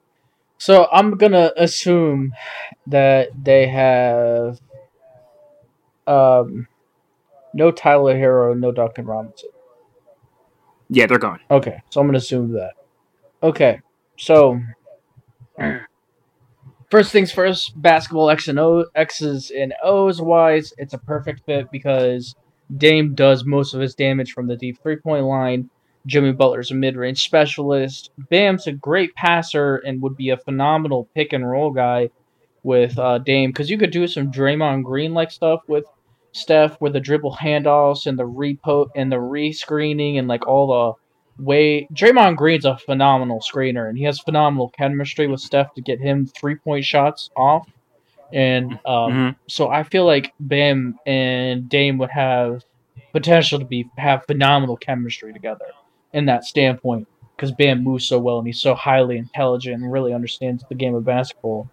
So 0.61 0.89
I'm 0.93 1.13
gonna 1.13 1.53
assume 1.57 2.35
that 2.87 3.31
they 3.43 3.67
have 3.69 4.61
um 6.07 6.69
no 7.55 7.71
Tyler 7.71 8.15
Herro, 8.15 8.57
no 8.57 8.71
Duncan 8.71 9.07
Robinson. 9.07 9.49
Yeah, 10.91 11.07
they're 11.07 11.19
gone. 11.19 11.41
Okay, 11.51 11.81
so 11.89 11.99
I'm 11.99 12.07
gonna 12.07 12.19
assume 12.19 12.53
that. 12.53 12.75
Okay, 13.43 13.81
so 14.19 14.61
first 16.91 17.11
things 17.11 17.33
first, 17.33 17.73
basketball 17.81 18.29
X 18.29 18.49
and 18.49 18.59
O 18.59 18.85
X's 18.95 19.51
and 19.51 19.73
O's 19.83 20.21
wise, 20.21 20.75
it's 20.77 20.93
a 20.93 20.99
perfect 20.99 21.41
fit 21.47 21.71
because 21.73 22.35
Dame 22.77 23.15
does 23.15 23.47
most 23.47 23.73
of 23.73 23.81
his 23.81 23.95
damage 23.95 24.33
from 24.33 24.47
the 24.47 24.57
deep 24.57 24.79
three 24.83 24.97
point 24.97 25.25
line. 25.25 25.71
Jimmy 26.07 26.33
Butler's 26.33 26.71
a 26.71 26.75
mid-range 26.75 27.23
specialist. 27.23 28.11
Bam's 28.31 28.67
a 28.67 28.73
great 28.73 29.15
passer 29.15 29.77
and 29.77 30.01
would 30.03 30.17
be 30.17 30.31
a 30.31 30.37
phenomenal 30.39 31.09
pick 31.15 31.33
and 31.33 31.49
roll 31.49 31.71
guy 31.71 32.09
with 32.63 32.99
uh, 32.99 33.19
Dame 33.19 33.51
because 33.51 33.71
you 33.71 33.79
could 33.79 33.91
do 33.91 34.07
some 34.07 34.31
Draymond 34.31 34.85
Green 34.85 35.15
like 35.15 35.31
stuff 35.31 35.61
with 35.69 35.85
Steph 36.33 36.81
with 36.81 36.93
the 36.93 37.01
dribble 37.01 37.37
handoffs 37.41 38.07
and 38.07 38.19
the 38.19 38.27
repo 38.27 38.89
and 38.95 39.11
the 39.11 39.17
rescreening 39.17 40.19
and 40.19 40.29
like 40.29 40.47
all 40.47 40.97
the 41.39 41.45
way 41.45 41.89
Draymond 41.95 42.37
Green's 42.37 42.65
a 42.65 42.77
phenomenal 42.79 43.41
screener 43.41 43.89
and 43.89 43.97
he 43.99 44.05
has 44.05 44.21
phenomenal 44.21 44.71
chemistry 44.79 45.27
with 45.27 45.41
Steph 45.41 45.75
to 45.75 45.83
get 45.83 46.01
him 46.01 46.27
three 46.39 46.57
point 46.57 46.85
shots 46.85 47.31
off. 47.37 47.67
And 48.33 48.73
um, 48.87 49.13
Mhm. 49.13 49.37
so 49.49 49.69
I 49.71 49.83
feel 49.83 50.07
like 50.07 50.33
Bam 50.39 50.97
and 51.07 51.69
Dame 51.69 51.99
would 51.99 52.11
have 52.11 52.63
potential 53.13 53.59
to 53.59 53.65
be 53.65 53.87
have 53.99 54.25
phenomenal 54.27 54.77
chemistry 54.77 55.33
together 55.33 55.65
in 56.13 56.27
that 56.27 56.45
standpoint 56.45 57.07
because 57.37 57.53
Bam 57.53 57.83
moves 57.83 58.05
so 58.07 58.19
well 58.19 58.39
and 58.39 58.47
he's 58.47 58.61
so 58.61 58.75
highly 58.75 59.17
intelligent 59.17 59.83
and 59.83 59.91
really 59.93 60.13
understands 60.13 60.63
the 60.69 60.75
game 60.75 60.95
of 60.95 61.05
basketball. 61.05 61.71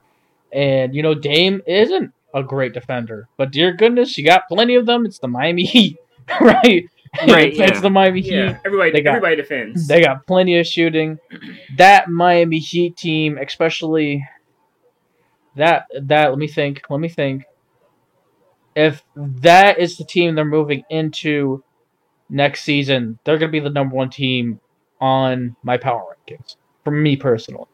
And 0.53 0.95
you 0.95 1.03
know, 1.03 1.13
Dame 1.13 1.61
isn't 1.67 2.13
a 2.33 2.43
great 2.43 2.73
defender, 2.73 3.27
but 3.37 3.51
dear 3.51 3.73
goodness, 3.73 4.17
you 4.17 4.25
got 4.25 4.47
plenty 4.47 4.75
of 4.75 4.85
them. 4.85 5.05
It's 5.05 5.19
the 5.19 5.27
Miami 5.27 5.63
Heat, 5.65 5.97
right? 6.39 6.85
Right, 7.27 7.47
it's, 7.49 7.57
yeah. 7.57 7.65
it's 7.67 7.81
the 7.81 7.89
Miami 7.89 8.21
Heat. 8.21 8.33
Yeah, 8.33 8.59
everybody, 8.65 8.91
They 8.91 9.01
got- 9.01 9.15
everybody 9.15 9.35
defends. 9.37 9.87
They 9.87 10.01
got 10.01 10.25
plenty 10.27 10.57
of 10.59 10.67
shooting. 10.67 11.19
That 11.77 12.09
Miami 12.09 12.59
Heat 12.59 12.95
team, 12.97 13.37
especially 13.37 14.25
that 15.55 15.87
that 16.01 16.29
let 16.29 16.37
me 16.37 16.47
think, 16.47 16.81
let 16.89 16.99
me 16.99 17.09
think. 17.09 17.43
If 18.75 19.03
that 19.15 19.79
is 19.79 19.97
the 19.97 20.03
team 20.05 20.35
they're 20.35 20.45
moving 20.45 20.83
into 20.89 21.63
next 22.29 22.63
season, 22.63 23.19
they're 23.23 23.37
gonna 23.37 23.51
be 23.51 23.59
the 23.59 23.69
number 23.69 23.95
one 23.95 24.09
team 24.09 24.59
on 24.99 25.55
my 25.63 25.77
power 25.77 26.15
rankings. 26.27 26.55
For 26.83 26.91
me 26.91 27.15
personally. 27.15 27.65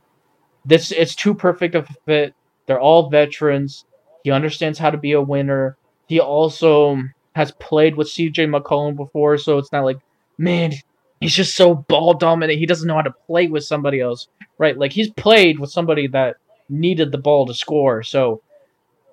This 0.65 0.91
it's 0.91 1.15
too 1.15 1.33
perfect 1.33 1.75
of 1.75 1.89
a 1.89 1.93
fit. 2.05 2.35
They're 2.65 2.79
all 2.79 3.09
veterans. 3.09 3.85
He 4.23 4.31
understands 4.31 4.79
how 4.79 4.89
to 4.89 4.97
be 4.97 5.11
a 5.11 5.21
winner. 5.21 5.77
He 6.07 6.19
also 6.19 6.97
has 7.35 7.51
played 7.53 7.95
with 7.95 8.07
CJ 8.07 8.47
McCollum 8.49 8.95
before, 8.95 9.37
so 9.37 9.57
it's 9.57 9.71
not 9.71 9.83
like, 9.83 9.97
man, 10.37 10.73
he's 11.19 11.35
just 11.35 11.55
so 11.55 11.75
ball 11.75 12.13
dominant. 12.13 12.59
He 12.59 12.65
doesn't 12.65 12.87
know 12.87 12.95
how 12.95 13.01
to 13.01 13.13
play 13.27 13.47
with 13.47 13.63
somebody 13.63 13.99
else, 13.99 14.27
right? 14.57 14.77
Like 14.77 14.93
he's 14.93 15.09
played 15.11 15.59
with 15.59 15.71
somebody 15.71 16.07
that 16.07 16.37
needed 16.69 17.11
the 17.11 17.17
ball 17.17 17.45
to 17.47 17.53
score. 17.53 18.03
So, 18.03 18.41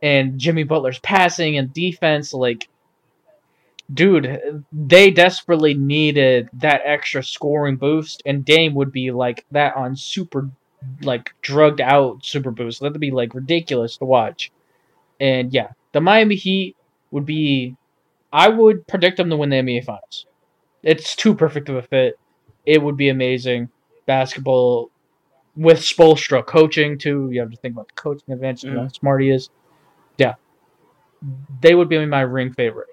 and 0.03 0.39
Jimmy 0.39 0.63
Butler's 0.63 0.99
passing 1.01 1.59
and 1.59 1.73
defense, 1.73 2.33
like, 2.33 2.69
dude, 3.93 4.65
they 4.73 5.11
desperately 5.11 5.75
needed 5.75 6.49
that 6.55 6.83
extra 6.85 7.23
scoring 7.23 7.77
boost, 7.77 8.23
and 8.27 8.45
Dame 8.45 8.75
would 8.75 8.93
be 8.93 9.11
like 9.11 9.45
that 9.51 9.77
on 9.77 9.97
super, 9.97 10.51
like 11.03 11.35
drugged 11.43 11.81
out 11.81 12.25
super 12.25 12.51
boost. 12.51 12.81
That'd 12.81 13.01
be 13.01 13.11
like 13.11 13.35
ridiculous 13.35 13.97
to 13.99 14.05
watch. 14.05 14.51
And 15.21 15.53
yeah, 15.53 15.69
the 15.93 16.01
Miami 16.01 16.37
Heat 16.37 16.77
would 17.11 17.27
be. 17.27 17.77
I 18.33 18.49
would 18.49 18.87
predict 18.87 19.17
them 19.17 19.29
to 19.31 19.37
win 19.37 19.51
the 19.51 19.57
NBA 19.57 19.85
Finals. 19.85 20.27
It's 20.83 21.17
too 21.17 21.35
perfect 21.35 21.69
of 21.69 21.77
a 21.77 21.83
fit. 21.83 22.19
It 22.65 22.81
would 22.81 22.97
be 22.97 23.09
amazing. 23.09 23.71
Basketball 24.07 24.91
with 25.57 25.79
Spoelstra 25.79 26.47
coaching 26.47 26.97
too. 26.97 27.29
You 27.33 27.41
have 27.41 27.51
to 27.51 27.57
think 27.57 27.75
about 27.75 27.89
the 27.89 27.95
coaching 27.95 28.33
advantage 28.33 28.65
and 28.65 28.75
how 28.75 28.85
mm-hmm. 28.85 28.95
smart 28.95 29.23
he 29.23 29.31
is. 29.31 29.51
Yeah, 30.17 30.35
they 31.61 31.75
would 31.75 31.89
be 31.89 32.05
my 32.07 32.21
ring 32.21 32.53
favorite. 32.53 32.89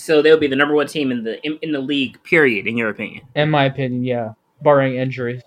So 0.00 0.22
they'll 0.22 0.38
be 0.38 0.46
the 0.46 0.56
number 0.56 0.74
one 0.74 0.86
team 0.86 1.12
in 1.12 1.22
the 1.24 1.44
in, 1.44 1.58
in 1.60 1.72
the 1.72 1.78
league. 1.80 2.22
Period. 2.24 2.66
In 2.66 2.76
your 2.78 2.88
opinion, 2.88 3.26
In 3.34 3.50
my 3.50 3.66
opinion, 3.66 4.02
yeah, 4.02 4.32
barring 4.62 4.96
injury. 4.96 5.42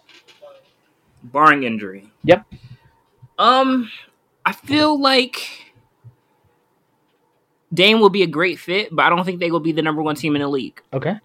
barring 1.24 1.64
injury. 1.64 2.08
Yep. 2.24 2.46
Um, 3.40 3.90
I 4.46 4.52
feel 4.52 5.00
like 5.02 5.74
Dame 7.74 8.00
will 8.00 8.12
be 8.12 8.22
a 8.22 8.28
great 8.28 8.60
fit, 8.60 8.90
but 8.96 9.04
I 9.04 9.10
don't 9.10 9.26
think 9.26 9.40
they 9.40 9.50
will 9.50 9.60
be 9.60 9.72
the 9.72 9.82
number 9.82 10.04
one 10.04 10.16
team 10.16 10.36
in 10.36 10.42
the 10.44 10.48
league. 10.48 10.80
Okay. 10.94 11.16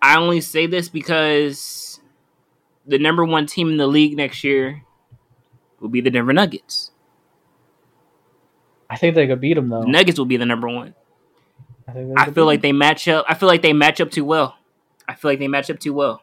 I 0.00 0.16
only 0.16 0.40
say 0.40 0.66
this 0.66 0.88
because 0.88 2.00
the 2.86 2.98
number 2.98 3.24
one 3.24 3.46
team 3.46 3.68
in 3.70 3.76
the 3.76 3.88
league 3.88 4.16
next 4.16 4.44
year 4.44 4.82
will 5.80 5.88
be 5.88 6.00
the 6.00 6.10
Denver 6.10 6.32
Nuggets. 6.32 6.92
I 8.90 8.96
think 8.96 9.14
they 9.14 9.28
could 9.28 9.40
beat 9.40 9.54
them 9.54 9.68
though. 9.68 9.82
Nuggets 9.82 10.18
will 10.18 10.26
be 10.26 10.36
the 10.36 10.44
number 10.44 10.68
one. 10.68 10.94
I, 11.88 12.06
I 12.16 12.30
feel 12.32 12.44
like 12.44 12.60
they 12.60 12.72
match 12.72 13.06
up. 13.06 13.24
I 13.28 13.34
feel 13.34 13.48
like 13.48 13.62
they 13.62 13.72
match 13.72 14.00
up 14.00 14.10
too 14.10 14.24
well. 14.24 14.56
I 15.08 15.14
feel 15.14 15.30
like 15.30 15.38
they 15.38 15.48
match 15.48 15.70
up 15.70 15.78
too 15.78 15.94
well. 15.94 16.22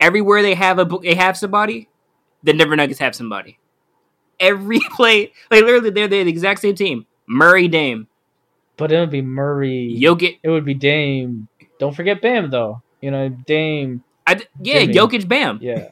Everywhere 0.00 0.42
they 0.42 0.54
have 0.54 0.78
a 0.78 0.84
they 1.02 1.14
have 1.14 1.36
somebody, 1.36 1.88
the 2.42 2.54
Denver 2.54 2.76
Nuggets 2.76 2.98
have 2.98 3.14
somebody. 3.14 3.58
Every 4.40 4.80
play, 4.96 5.32
like 5.50 5.62
literally, 5.62 5.90
they're, 5.90 6.08
they're 6.08 6.24
the 6.24 6.30
exact 6.30 6.60
same 6.60 6.74
team. 6.74 7.06
Murray, 7.26 7.68
Dame. 7.68 8.08
But 8.76 8.92
it 8.92 8.98
would 9.00 9.10
be 9.10 9.22
Murray. 9.22 9.96
Jokic. 10.00 10.38
It 10.42 10.48
would 10.48 10.64
be 10.64 10.74
Dame. 10.74 11.48
Don't 11.78 11.94
forget 11.94 12.22
Bam 12.22 12.50
though. 12.50 12.82
You 13.00 13.10
know 13.10 13.28
Dame. 13.28 14.02
I 14.26 14.42
yeah, 14.60 14.80
Jimmy. 14.80 14.94
Jokic, 14.94 15.28
Bam. 15.28 15.58
Yeah. 15.60 15.88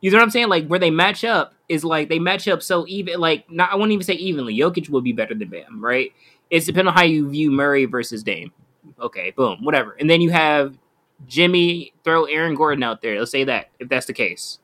You 0.00 0.10
know 0.10 0.18
what 0.18 0.24
I'm 0.24 0.30
saying? 0.30 0.48
Like 0.48 0.66
where 0.66 0.78
they 0.78 0.90
match 0.90 1.24
up 1.24 1.54
is 1.68 1.84
like 1.84 2.08
they 2.08 2.18
match 2.18 2.48
up 2.48 2.62
so 2.62 2.86
even. 2.88 3.20
Like 3.20 3.50
not, 3.50 3.72
I 3.72 3.74
wouldn't 3.74 3.92
even 3.92 4.04
say 4.04 4.14
evenly. 4.14 4.56
Jokic 4.56 4.88
will 4.88 5.00
be 5.00 5.12
better 5.12 5.34
than 5.34 5.48
Bam, 5.48 5.82
right? 5.82 6.12
It's 6.50 6.66
depending 6.66 6.88
on 6.88 6.94
how 6.94 7.04
you 7.04 7.28
view 7.28 7.50
Murray 7.50 7.84
versus 7.86 8.22
Dame. 8.22 8.52
Okay, 9.00 9.32
boom, 9.32 9.64
whatever. 9.64 9.92
And 9.98 10.08
then 10.08 10.20
you 10.20 10.30
have 10.30 10.78
Jimmy 11.26 11.92
throw 12.04 12.24
Aaron 12.24 12.54
Gordon 12.54 12.82
out 12.82 13.02
there. 13.02 13.18
Let's 13.18 13.30
say 13.30 13.44
that 13.44 13.70
if 13.78 13.88
that's 13.88 14.06
the 14.06 14.12
case, 14.12 14.58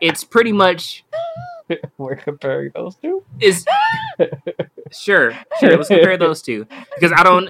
it's 0.00 0.24
pretty 0.24 0.52
much 0.52 1.04
We're 1.98 2.16
comparing 2.16 2.70
those 2.74 2.96
two. 2.96 3.24
is 3.40 3.64
sure, 4.92 5.32
sure. 5.60 5.76
Let's 5.76 5.88
compare 5.88 6.16
those 6.16 6.42
two 6.42 6.66
because 6.94 7.12
I 7.16 7.22
don't 7.22 7.48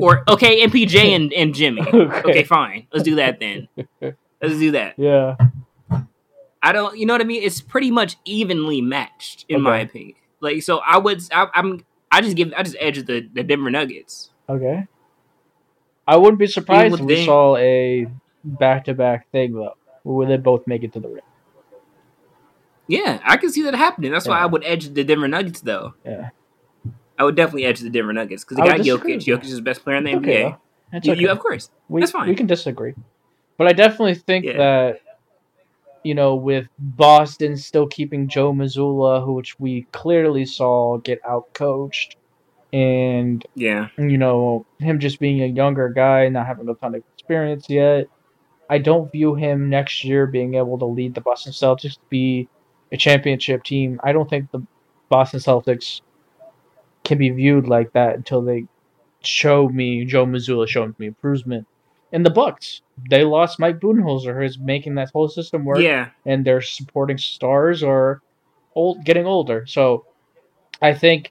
or 0.00 0.22
okay, 0.28 0.64
MPJ 0.66 0.96
and, 1.16 1.32
and 1.32 1.54
Jimmy. 1.54 1.82
Okay. 1.96 2.30
Okay, 2.30 2.44
fine. 2.44 2.86
Let's 2.92 3.04
do 3.04 3.16
that 3.16 3.40
then. 3.40 3.68
Let's 4.00 4.58
do 4.58 4.72
that. 4.72 4.98
Yeah. 4.98 5.36
I 6.62 6.72
don't, 6.72 6.96
you 6.98 7.06
know 7.06 7.14
what 7.14 7.20
I 7.20 7.24
mean? 7.24 7.42
It's 7.42 7.60
pretty 7.60 7.90
much 7.90 8.16
evenly 8.24 8.80
matched 8.80 9.44
in 9.48 9.62
my 9.62 9.78
opinion. 9.80 10.14
Like, 10.40 10.62
so 10.62 10.78
I 10.78 10.98
would, 10.98 11.22
I, 11.32 11.46
I'm, 11.54 11.84
I 12.10 12.20
just 12.20 12.36
give, 12.36 12.52
I 12.56 12.62
just 12.62 12.76
edge 12.80 13.04
the 13.06 13.28
the 13.32 13.42
Denver 13.42 13.70
Nuggets. 13.70 14.30
Okay. 14.48 14.86
I 16.08 16.16
wouldn't 16.16 16.38
be 16.38 16.46
surprised 16.46 16.94
if 16.94 17.00
we 17.00 17.24
saw 17.24 17.56
a 17.56 18.06
back-to-back 18.44 19.30
thing 19.32 19.54
though, 19.54 19.74
where 20.04 20.26
they 20.28 20.36
both 20.36 20.66
make 20.66 20.82
it 20.84 20.92
to 20.92 21.00
the 21.00 21.08
ring. 21.08 21.22
Yeah, 22.88 23.18
I 23.24 23.36
can 23.36 23.50
see 23.50 23.62
that 23.62 23.74
happening. 23.74 24.12
That's 24.12 24.28
why 24.28 24.38
I 24.38 24.46
would 24.46 24.62
edge 24.64 24.88
the 24.94 25.02
Denver 25.02 25.26
Nuggets, 25.26 25.60
though. 25.60 25.94
Yeah. 26.04 26.30
I 27.18 27.24
would 27.24 27.34
definitely 27.34 27.64
edge 27.64 27.80
the 27.80 27.90
Denver 27.90 28.12
Nuggets 28.12 28.44
because 28.44 28.58
they 28.58 28.62
I 28.70 28.76
got 28.76 28.86
Jokic. 28.86 29.24
Jokic 29.24 29.44
is 29.44 29.56
the 29.56 29.62
best 29.62 29.82
player 29.82 29.96
in 29.96 30.04
the 30.04 30.10
It's 30.12 30.20
NBA. 30.20 30.22
okay. 30.22 30.56
You- 31.02 31.12
okay. 31.12 31.20
you- 31.22 31.30
of 31.30 31.38
course. 31.40 31.70
we, 31.88 32.00
that's 32.00 32.12
fine. 32.12 32.28
We 32.28 32.36
can 32.36 32.46
disagree, 32.46 32.94
but 33.58 33.66
I 33.66 33.72
definitely 33.72 34.14
think 34.14 34.44
Yeah. 34.44 34.56
that 34.58 35.00
you 36.06 36.14
know, 36.14 36.36
with 36.36 36.68
Boston 36.78 37.56
still 37.56 37.88
keeping 37.88 38.28
Joe 38.28 38.52
Mazzulla, 38.52 39.24
who 39.24 39.34
which 39.34 39.58
we 39.58 39.88
clearly 39.92 40.46
saw 40.46 40.98
get 40.98 41.20
outcoached, 41.24 42.14
and 42.72 43.44
Yeah, 43.56 43.88
you 43.98 44.16
know 44.16 44.66
him 44.78 45.00
just 45.00 45.18
being 45.18 45.42
a 45.42 45.46
younger 45.46 45.88
guy, 45.88 46.28
not 46.28 46.46
having 46.46 46.68
a 46.68 46.74
ton 46.74 46.94
of 46.94 47.02
experience 47.14 47.68
yet. 47.68 48.06
I 48.70 48.78
don't 48.78 49.10
view 49.10 49.34
him 49.34 49.68
next 49.68 50.04
year 50.04 50.26
being 50.28 50.54
able 50.54 50.78
to 50.78 50.86
lead 50.86 51.14
the 51.14 51.20
Boston 51.20 51.52
Celtics 51.52 51.94
to 51.94 52.00
be 52.08 52.48
a 52.92 52.96
championship 52.96 53.64
team. 53.64 54.00
I 54.04 54.12
don't 54.12 54.30
think 54.30 54.50
the 54.52 54.62
Boston 55.08 55.40
Celtics 55.40 56.02
can 57.04 57.18
be 57.18 57.30
viewed 57.30 57.66
like 57.66 57.92
that 57.94 58.14
until 58.14 58.42
they 58.42 58.66
show 59.22 59.68
me 59.68 60.04
Joe 60.04 60.26
Mazzulla 60.26 60.68
showing 60.68 60.94
me 60.98 61.08
improvement. 61.08 61.66
And 62.16 62.24
the 62.24 62.30
Bucks, 62.30 62.80
they 63.10 63.24
lost 63.24 63.58
Mike 63.58 63.78
Budenholzer, 63.78 64.34
who's 64.34 64.58
making 64.58 64.94
that 64.94 65.10
whole 65.10 65.28
system 65.28 65.66
work 65.66 65.80
yeah, 65.80 66.08
and 66.24 66.46
their 66.46 66.62
supporting 66.62 67.18
stars 67.18 67.82
are 67.82 68.22
old, 68.74 69.04
getting 69.04 69.26
older. 69.26 69.66
So 69.66 70.06
I 70.80 70.94
think 70.94 71.30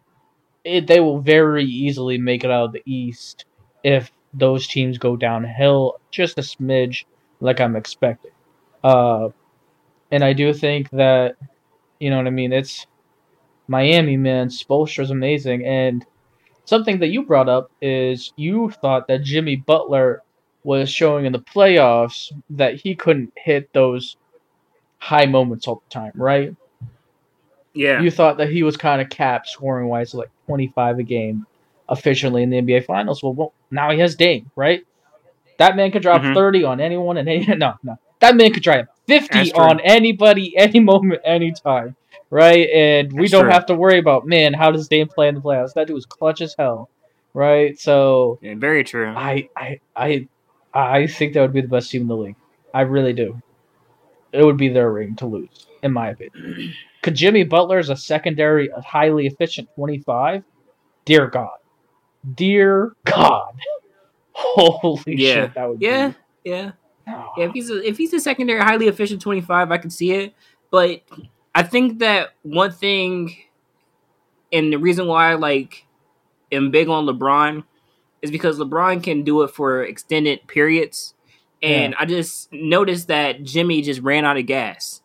it, 0.64 0.86
they 0.86 1.00
will 1.00 1.22
very 1.22 1.66
easily 1.66 2.20
make 2.20 2.44
it 2.44 2.52
out 2.52 2.66
of 2.66 2.74
the 2.74 2.84
East 2.86 3.46
if 3.84 4.12
those 4.32 4.68
teams 4.68 5.00
go 5.00 5.16
downhill 5.16 5.96
just 6.12 6.38
a 6.38 6.42
smidge, 6.42 7.06
like 7.40 7.60
I'm 7.60 7.76
expecting. 7.76 8.30
Uh, 8.84 9.30
and 10.12 10.24
I 10.24 10.34
do 10.34 10.54
think 10.54 10.92
that 10.92 11.36
you 12.00 12.12
know 12.12 12.18
what 12.18 12.28
I 12.28 12.30
mean. 12.30 12.54
It's 12.54 12.86
Miami, 13.68 14.18
man. 14.18 14.50
Spoelstra's 14.50 15.10
amazing, 15.10 15.66
and 15.66 16.06
something 16.66 17.00
that 17.00 17.08
you 17.08 17.24
brought 17.24 17.50
up 17.50 17.72
is 17.82 18.34
you 18.36 18.70
thought 18.70 19.08
that 19.08 19.24
Jimmy 19.24 19.56
Butler 19.56 20.22
was 20.66 20.90
showing 20.90 21.26
in 21.26 21.34
the 21.34 21.40
playoffs 21.40 22.32
that 22.52 22.76
he 22.76 22.96
couldn't 22.96 23.32
hit 23.38 23.70
those 23.74 24.18
high 25.00 25.28
moments 25.28 25.68
all 25.68 25.84
the 25.90 25.94
time, 25.94 26.14
right? 26.16 26.56
yeah. 27.74 28.02
You 28.02 28.12
thought 28.12 28.38
that 28.38 28.50
he 28.50 28.64
was 28.64 28.78
kind 28.78 29.02
of 29.02 29.10
capped 29.10 29.48
scoring 29.50 29.88
wise, 29.88 30.14
like 30.14 30.30
25 30.48 31.00
a 31.00 31.04
game. 31.04 31.48
efficiently 31.90 32.42
in 32.44 32.50
the 32.50 32.58
NBA 32.58 32.82
Finals. 32.86 33.22
Well, 33.24 33.34
well 33.36 33.54
now 33.72 33.92
he 33.92 34.00
has 34.00 34.16
Dame, 34.16 34.52
right? 34.56 34.82
That 35.60 35.76
man 35.76 35.92
could 35.92 36.02
drop 36.02 36.24
Mhm. 36.24 36.34
30 36.34 36.64
on 36.64 36.82
anyone 36.82 37.18
and 37.18 37.30
any 37.30 37.46
no, 37.56 37.76
no. 37.84 37.96
That 38.22 38.36
man 38.36 38.54
could 38.54 38.64
drop 38.64 38.88
50 39.08 39.54
on 39.54 39.80
anybody, 39.82 40.58
any 40.58 40.80
moment, 40.80 41.22
anytime. 41.26 41.96
Right? 42.32 42.70
And 42.72 43.14
we 43.14 43.24
That's 43.24 43.32
don't 43.34 43.44
true. 43.44 43.52
have 43.52 43.68
to 43.68 43.76
worry 43.76 44.00
about, 44.00 44.26
man, 44.26 44.54
how 44.54 44.72
does 44.72 44.88
Dame 44.88 45.08
play 45.08 45.28
in 45.28 45.36
the 45.36 45.42
playoffs? 45.42 45.74
That 45.76 45.88
dude 45.88 45.96
was 45.96 46.08
clutch 46.08 46.42
as 46.42 46.56
hell. 46.58 46.90
Right? 47.36 47.80
So 47.80 48.40
Yeah, 48.42 48.56
very 48.58 48.84
true. 48.84 49.14
I 49.16 49.50
I 49.56 49.80
I 49.96 50.28
I 50.76 51.08
think 51.08 51.34
that 51.36 51.42
would 51.42 51.54
be 51.54 51.62
the 51.62 51.70
best 51.70 51.92
team 51.92 52.04
in 52.04 52.10
the 52.10 52.18
league. 52.18 52.38
I 52.74 52.82
really 52.84 53.14
do. 53.14 53.42
It 54.34 54.44
would 54.46 54.58
be 54.58 54.70
their 54.70 54.92
ring 54.92 55.16
to 55.18 55.28
lose, 55.28 55.68
in 55.84 55.94
my 55.94 56.10
opinion. 56.10 56.74
Could 57.04 57.16
Jimmy 57.16 57.44
Butler 57.44 57.80
is 57.80 57.90
a 57.90 57.98
secondary, 57.98 58.70
a 58.76 58.82
highly 58.82 59.28
efficient 59.28 59.70
twenty 59.76 60.00
five? 60.02 60.44
Dear 61.06 61.28
God, 61.28 61.58
dear 62.36 62.94
God, 63.06 63.54
holy 64.34 65.18
Yeah. 65.18 65.34
shit, 65.34 65.54
that 65.56 65.70
would 65.70 65.80
yeah, 65.80 66.12
be. 66.12 66.16
yeah. 66.44 66.72
Oh, 67.08 67.30
Yeah, 67.38 67.46
if 67.48 67.54
he's 67.54 67.70
a, 67.72 67.88
if 67.88 67.98
he's 67.98 68.14
a 68.14 68.20
secondary 68.20 68.62
highly 68.62 68.88
efficient 68.88 69.22
25, 69.22 69.72
I 69.72 69.78
can 69.78 69.90
see 69.90 70.12
it. 70.14 70.36
But 70.72 71.02
I 71.56 71.64
think 71.64 72.00
that 72.00 72.32
one 72.44 72.72
thing, 72.72 73.36
and 74.52 74.74
the 74.74 74.78
reason 74.78 75.08
why 75.08 75.32
I 75.32 75.36
like 75.36 75.86
am 76.52 76.72
big 76.72 76.90
on 76.90 77.06
LeBron 77.06 77.64
is 78.26 78.32
because 78.32 78.60
LeBron 78.60 79.04
can 79.04 79.24
do 79.24 79.42
it 79.44 79.50
for 79.50 79.84
extended 79.84 80.48
periods, 80.48 81.14
and 81.62 81.96
I 81.98 82.06
just 82.06 82.52
noticed 82.52 83.08
that 83.08 83.44
Jimmy 83.44 83.82
just 83.82 84.02
ran 84.02 84.26
out 84.26 84.38
of 84.38 84.46
gas. 84.46 85.02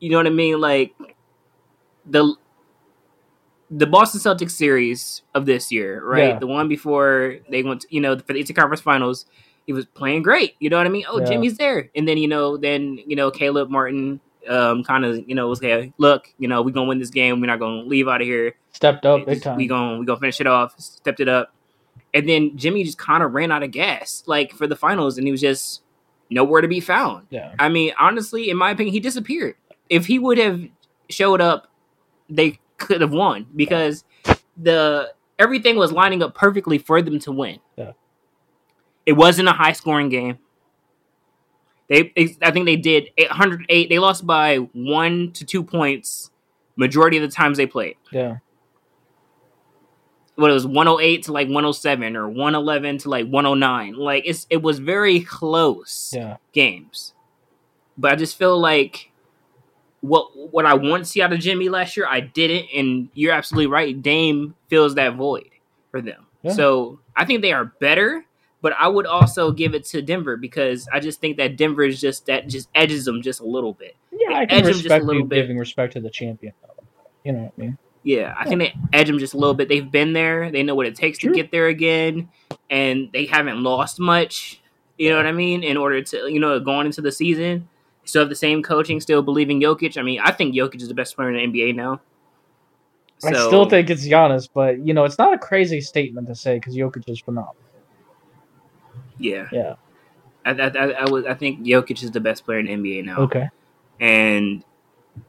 You 0.00 0.10
know 0.10 0.16
what 0.18 0.26
I 0.26 0.30
mean? 0.30 0.60
Like 0.60 0.94
the 2.04 2.34
the 3.70 3.86
Boston 3.86 4.20
Celtics 4.20 4.50
series 4.52 5.22
of 5.34 5.46
this 5.46 5.72
year, 5.72 6.04
right? 6.04 6.34
Yeah. 6.34 6.38
The 6.38 6.46
one 6.46 6.68
before 6.68 7.38
they 7.48 7.62
went, 7.62 7.80
to, 7.82 7.88
you 7.90 8.00
know, 8.00 8.16
for 8.18 8.32
the 8.34 8.38
Eastern 8.40 8.56
Conference 8.56 8.82
Finals 8.82 9.26
he 9.66 9.72
was 9.72 9.86
playing 9.86 10.22
great. 10.22 10.54
You 10.60 10.70
know 10.70 10.76
what 10.76 10.86
I 10.86 10.90
mean? 10.90 11.04
Oh, 11.08 11.20
Yeah. 11.20 11.26
Jimmy's 11.26 11.56
there. 11.56 11.90
And 11.94 12.06
then, 12.06 12.18
you 12.18 12.28
know, 12.28 12.56
then, 12.56 12.98
you 13.06 13.16
know, 13.16 13.30
Caleb 13.30 13.70
Martin 13.70 14.20
um 14.46 14.84
kind 14.84 15.06
of, 15.06 15.26
you 15.26 15.34
know, 15.34 15.48
was 15.48 15.62
like, 15.62 15.92
look, 15.96 16.28
you 16.38 16.48
know, 16.48 16.60
we're 16.60 16.70
gonna 16.70 16.86
win 16.86 16.98
this 16.98 17.10
game. 17.10 17.40
We're 17.40 17.46
not 17.46 17.58
gonna 17.60 17.82
leave 17.82 18.08
out 18.08 18.20
of 18.20 18.26
here. 18.26 18.54
stepped 18.72 19.06
up 19.06 19.24
big 19.24 19.42
time. 19.42 19.56
We 19.56 19.66
gonna 19.66 19.98
we 19.98 20.04
gonna 20.04 20.20
finish 20.20 20.40
it 20.40 20.46
off, 20.46 20.78
stepped 20.78 21.20
it 21.20 21.28
up. 21.28 21.53
And 22.14 22.28
then 22.28 22.56
Jimmy 22.56 22.84
just 22.84 22.96
kind 22.96 23.22
of 23.22 23.34
ran 23.34 23.50
out 23.50 23.62
of 23.64 23.72
gas, 23.72 24.22
like 24.26 24.52
for 24.52 24.66
the 24.66 24.76
finals, 24.76 25.18
and 25.18 25.26
he 25.26 25.32
was 25.32 25.40
just 25.40 25.82
nowhere 26.30 26.60
to 26.62 26.68
be 26.68 26.80
found. 26.80 27.26
yeah, 27.28 27.54
I 27.58 27.68
mean, 27.68 27.92
honestly, 27.98 28.48
in 28.48 28.56
my 28.56 28.70
opinion, 28.70 28.92
he 28.92 29.00
disappeared. 29.00 29.56
If 29.90 30.06
he 30.06 30.18
would 30.18 30.38
have 30.38 30.62
showed 31.10 31.40
up, 31.40 31.68
they 32.30 32.60
could 32.78 33.00
have 33.00 33.12
won 33.12 33.46
because 33.54 34.04
the 34.56 35.12
everything 35.38 35.76
was 35.76 35.92
lining 35.92 36.22
up 36.22 36.34
perfectly 36.34 36.78
for 36.78 37.02
them 37.02 37.18
to 37.18 37.32
win. 37.32 37.58
Yeah. 37.76 37.92
It 39.04 39.12
wasn't 39.14 39.48
a 39.48 39.52
high 39.52 39.72
scoring 39.72 40.08
game. 40.08 40.38
They, 41.88 42.12
I 42.40 42.50
think 42.50 42.64
they 42.64 42.76
did 42.76 43.10
808. 43.18 43.88
They 43.90 43.98
lost 43.98 44.26
by 44.26 44.56
one 44.56 45.32
to 45.32 45.44
two 45.44 45.62
points 45.62 46.30
majority 46.76 47.18
of 47.18 47.22
the 47.22 47.28
times 47.28 47.58
they 47.58 47.66
played. 47.66 47.96
yeah, 48.10 48.36
What 50.36 50.50
it 50.50 50.54
was 50.54 50.66
108 50.66 51.22
to 51.24 51.32
like 51.32 51.46
107 51.46 52.16
or 52.16 52.28
111 52.28 52.98
to 52.98 53.08
like 53.08 53.26
109. 53.28 53.94
Like 53.94 54.24
it's 54.26 54.46
it 54.50 54.62
was 54.62 54.80
very 54.80 55.20
close 55.20 56.12
yeah, 56.14 56.38
games. 56.52 57.14
But 57.96 58.12
I 58.12 58.16
just 58.16 58.36
feel 58.36 58.58
like 58.58 59.12
what 60.00 60.26
what 60.52 60.66
I 60.66 60.74
want 60.74 61.04
to 61.04 61.10
see 61.10 61.22
out 61.22 61.32
of 61.32 61.38
Jimmy 61.38 61.68
last 61.68 61.96
year, 61.96 62.06
I 62.08 62.20
didn't, 62.20 62.66
and 62.74 63.08
you're 63.14 63.32
absolutely 63.32 63.68
right. 63.68 64.00
Dame 64.00 64.54
fills 64.68 64.96
that 64.96 65.14
void 65.14 65.48
for 65.90 66.00
them. 66.00 66.26
Yeah. 66.42 66.52
So 66.52 66.98
I 67.16 67.24
think 67.24 67.40
they 67.40 67.52
are 67.52 67.66
better, 67.80 68.26
but 68.60 68.72
I 68.78 68.88
would 68.88 69.06
also 69.06 69.52
give 69.52 69.74
it 69.74 69.84
to 69.86 70.02
Denver 70.02 70.36
because 70.36 70.88
I 70.92 70.98
just 70.98 71.20
think 71.20 71.36
that 71.36 71.56
Denver 71.56 71.84
is 71.84 72.00
just 72.00 72.26
that 72.26 72.48
just 72.48 72.68
edges 72.74 73.04
them 73.04 73.22
just 73.22 73.40
a 73.40 73.46
little 73.46 73.72
bit. 73.72 73.96
yeah. 74.10 74.36
I 74.36 74.42
Edge 74.42 74.48
can 74.48 74.58
him 74.58 74.64
just 74.64 74.80
a 74.80 74.82
respect 74.82 75.04
little 75.04 75.22
you 75.22 75.28
bit. 75.28 75.36
giving 75.36 75.58
respect 75.58 75.92
to 75.92 76.00
the 76.00 76.10
champion. 76.10 76.52
You 77.22 77.32
know 77.32 77.38
what 77.44 77.52
I 77.56 77.60
mean? 77.60 77.78
Yeah, 78.04 78.34
I 78.38 78.46
think 78.46 78.60
they 78.60 78.74
edge 78.92 79.06
them 79.06 79.18
just 79.18 79.32
a 79.32 79.38
little 79.38 79.54
bit. 79.54 79.68
They've 79.68 79.90
been 79.90 80.12
there. 80.12 80.50
They 80.50 80.62
know 80.62 80.74
what 80.74 80.86
it 80.86 80.94
takes 80.94 81.18
True. 81.18 81.32
to 81.32 81.34
get 81.34 81.50
there 81.50 81.68
again, 81.68 82.28
and 82.68 83.08
they 83.12 83.24
haven't 83.24 83.62
lost 83.62 83.98
much. 83.98 84.60
You 84.98 85.10
know 85.10 85.16
what 85.16 85.26
I 85.26 85.32
mean? 85.32 85.64
In 85.64 85.78
order 85.78 86.02
to, 86.02 86.30
you 86.30 86.38
know, 86.38 86.60
going 86.60 86.86
into 86.86 87.00
the 87.00 87.10
season, 87.10 87.66
still 88.04 88.20
have 88.22 88.28
the 88.28 88.36
same 88.36 88.62
coaching, 88.62 89.00
still 89.00 89.22
believing 89.22 89.60
Jokic. 89.60 89.96
I 89.96 90.02
mean, 90.02 90.20
I 90.22 90.32
think 90.32 90.54
Jokic 90.54 90.82
is 90.82 90.88
the 90.88 90.94
best 90.94 91.16
player 91.16 91.32
in 91.32 91.50
the 91.50 91.64
NBA 91.64 91.74
now. 91.74 92.02
I 93.24 93.32
still 93.32 93.64
think 93.68 93.88
it's 93.88 94.06
Giannis, 94.06 94.48
but 94.52 94.78
you 94.86 94.92
know, 94.92 95.04
it's 95.04 95.16
not 95.16 95.32
a 95.32 95.38
crazy 95.38 95.80
statement 95.80 96.26
to 96.26 96.34
say 96.34 96.56
because 96.56 96.76
Jokic 96.76 97.08
is 97.08 97.20
phenomenal. 97.20 97.56
yeah, 99.18 99.46
Yeah. 99.50 99.74
I, 100.44 100.50
I, 100.50 100.66
I, 100.66 100.90
I 100.90 101.10
would, 101.10 101.26
I 101.26 101.32
think 101.32 101.60
Jokic 101.60 102.02
is 102.02 102.10
the 102.10 102.20
best 102.20 102.44
player 102.44 102.58
in 102.58 102.66
the 102.66 102.74
NBA 102.74 103.06
now. 103.06 103.20
Okay. 103.20 103.48
and 103.98 104.62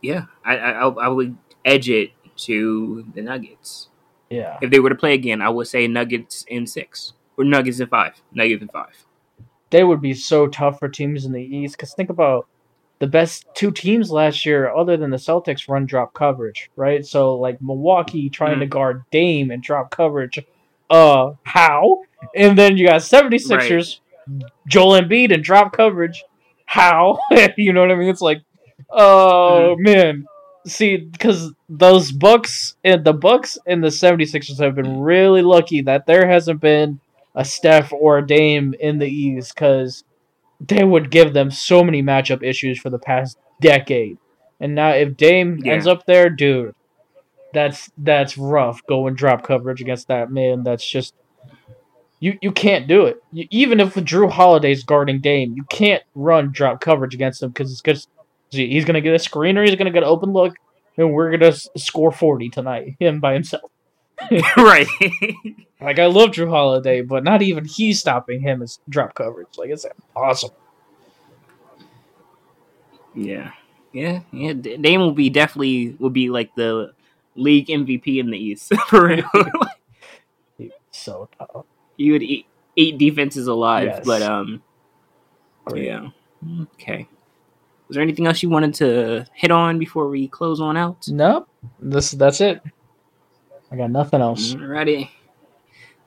yeah, 0.01 0.25
I, 0.43 0.57
I 0.57 0.87
I 0.87 1.07
would 1.07 1.37
edge 1.63 1.89
it 1.89 2.11
to 2.37 3.05
the 3.13 3.21
Nuggets. 3.21 3.89
Yeah. 4.29 4.57
If 4.61 4.71
they 4.71 4.79
were 4.79 4.89
to 4.89 4.95
play 4.95 5.13
again, 5.13 5.41
I 5.41 5.49
would 5.49 5.67
say 5.67 5.87
Nuggets 5.87 6.45
in 6.47 6.67
six 6.67 7.13
or 7.37 7.43
Nuggets 7.45 7.79
in 7.79 7.87
five. 7.87 8.21
Nuggets 8.33 8.61
in 8.61 8.67
five. 8.69 9.05
they 9.71 9.83
would 9.83 10.01
be 10.01 10.13
so 10.13 10.47
tough 10.47 10.79
for 10.79 10.87
teams 10.87 11.25
in 11.25 11.31
the 11.33 11.41
East. 11.41 11.75
Because 11.75 11.93
think 11.93 12.09
about 12.09 12.47
the 12.99 13.07
best 13.07 13.45
two 13.55 13.71
teams 13.71 14.09
last 14.09 14.45
year, 14.45 14.73
other 14.73 14.95
than 14.95 15.09
the 15.11 15.17
Celtics, 15.17 15.67
run 15.67 15.85
drop 15.85 16.13
coverage, 16.13 16.69
right? 16.77 17.05
So 17.05 17.35
like 17.35 17.61
Milwaukee 17.61 18.29
trying 18.29 18.57
Mhm. 18.57 18.61
to 18.61 18.65
guard 18.67 19.03
Dame 19.11 19.51
and 19.51 19.61
drop 19.61 19.91
coverage. 19.91 20.39
Uh, 20.89 21.33
how? 21.43 22.03
And 22.35 22.57
then 22.57 22.77
you 22.77 22.87
got 22.87 23.01
76ers, 23.01 23.99
Joel 24.67 25.01
Embiid 25.01 25.33
and 25.33 25.43
drop 25.43 25.73
coverage. 25.73 26.23
How? 26.65 27.19
you 27.57 27.73
know 27.73 27.81
what 27.81 27.91
I 27.91 27.95
mean? 27.95 28.09
It's 28.09 28.21
like, 28.21 28.41
oh 28.91 29.75
man. 29.77 30.25
See, 30.65 30.97
because 30.97 31.53
those 31.69 32.11
Bucks 32.11 32.75
and 32.83 33.03
the 33.05 33.13
Bucks 33.13 33.57
and 33.67 33.83
the 33.83 33.89
76ers 33.89 34.59
have 34.59 34.75
been 34.75 34.99
really 34.99 35.41
lucky 35.43 35.81
that 35.81 36.07
there 36.07 36.27
hasn't 36.27 36.59
been 36.59 36.99
a 37.35 37.45
Steph 37.45 37.93
or 37.93 38.17
a 38.17 38.25
Dame 38.25 38.73
in 38.79 38.97
the 38.97 39.07
East 39.07 39.53
because 39.53 40.03
they 40.59 40.83
would 40.83 41.11
give 41.11 41.33
them 41.33 41.51
so 41.51 41.83
many 41.83 42.01
matchup 42.01 42.41
issues 42.41 42.79
for 42.79 42.89
the 42.89 42.97
past 42.97 43.37
decade. 43.61 44.17
And 44.59 44.73
now 44.73 44.89
if 44.91 45.17
Dame 45.17 45.59
Yeah. 45.63 45.73
ends 45.73 45.85
up 45.85 46.05
there, 46.05 46.29
dude, 46.29 46.73
that's 47.53 47.89
that's 47.97 48.37
rough 48.37 48.81
going 48.87 49.15
drop 49.15 49.43
coverage 49.43 49.81
against 49.81 50.07
that 50.07 50.31
man. 50.31 50.63
That's 50.63 50.87
just 50.87 51.13
you 52.19 52.37
you 52.41 52.51
can't 52.51 52.87
do 52.87 53.05
it. 53.05 53.17
You, 53.31 53.45
even 53.51 53.79
if 53.79 53.93
Jrue 53.95 54.31
Holiday's 54.31 54.83
guarding 54.83 55.21
Dame, 55.21 55.53
you 55.55 55.65
can't 55.69 56.03
run 56.15 56.51
drop 56.51 56.81
coverage 56.81 57.13
against 57.13 57.43
him 57.43 57.49
because 57.49 57.71
it's 57.71 57.81
because 57.81 58.07
he's 58.55 58.85
gonna 58.85 59.01
get 59.01 59.13
a 59.13 59.17
screener, 59.17 59.65
he's 59.67 59.75
gonna 59.75 59.91
get 59.91 60.03
an 60.03 60.09
open 60.09 60.31
look, 60.33 60.53
and 60.97 61.13
we're 61.13 61.31
gonna 61.31 61.47
s- 61.51 61.67
score 61.77 62.11
forty 62.11 62.49
tonight 62.49 62.95
him 62.99 63.19
by 63.19 63.33
himself. 63.33 63.71
right. 64.57 64.87
Like 65.81 65.99
I 65.99 66.05
love 66.05 66.29
Jrue 66.31 66.49
Holiday, 66.49 67.01
but 67.01 67.23
not 67.23 67.41
even 67.41 67.65
he's 67.65 67.99
stopping 67.99 68.39
him 68.41 68.61
as 68.61 68.79
drop 68.87 69.13
coverage. 69.13 69.57
Like 69.57 69.69
it's 69.69 69.85
awesome. 70.15 70.51
yeah. 73.13 73.51
Yeah. 73.93 74.21
Yeah. 74.31 74.53
Dame 74.53 74.99
will 75.01 75.11
be 75.11 75.29
definitely 75.29 75.95
will 75.99 76.09
be 76.09 76.29
like 76.29 76.53
the 76.55 76.93
league 77.35 77.67
MVP 77.67 78.19
in 78.19 78.29
the 78.29 78.37
East 78.37 78.73
for 78.87 79.07
real. 79.07 79.29
So 80.91 81.29
tough. 81.37 81.65
he 81.97 82.11
would 82.11 82.23
eat 82.23 82.45
eat 82.75 82.97
defenses 82.97 83.47
alive. 83.47 83.85
Yes. 83.87 84.05
But 84.05 84.21
um, 84.21 84.63
Great. 85.65 85.85
yeah. 85.85 86.09
Okay. 86.73 87.07
Was 87.87 87.95
there 87.95 88.03
anything 88.03 88.25
else 88.27 88.41
you 88.41 88.49
wanted 88.49 88.73
to 88.75 89.25
hit 89.33 89.51
on 89.51 89.77
before 89.79 90.07
we 90.09 90.27
close 90.27 90.59
on 90.59 90.75
out? 90.77 91.07
Nope. 91.07 91.47
This 91.79 92.11
that's 92.11 92.41
it. 92.41 92.61
I 93.71 93.75
got 93.75 93.91
nothing 93.91 94.21
else. 94.21 94.53
Alrighty. 94.55 95.09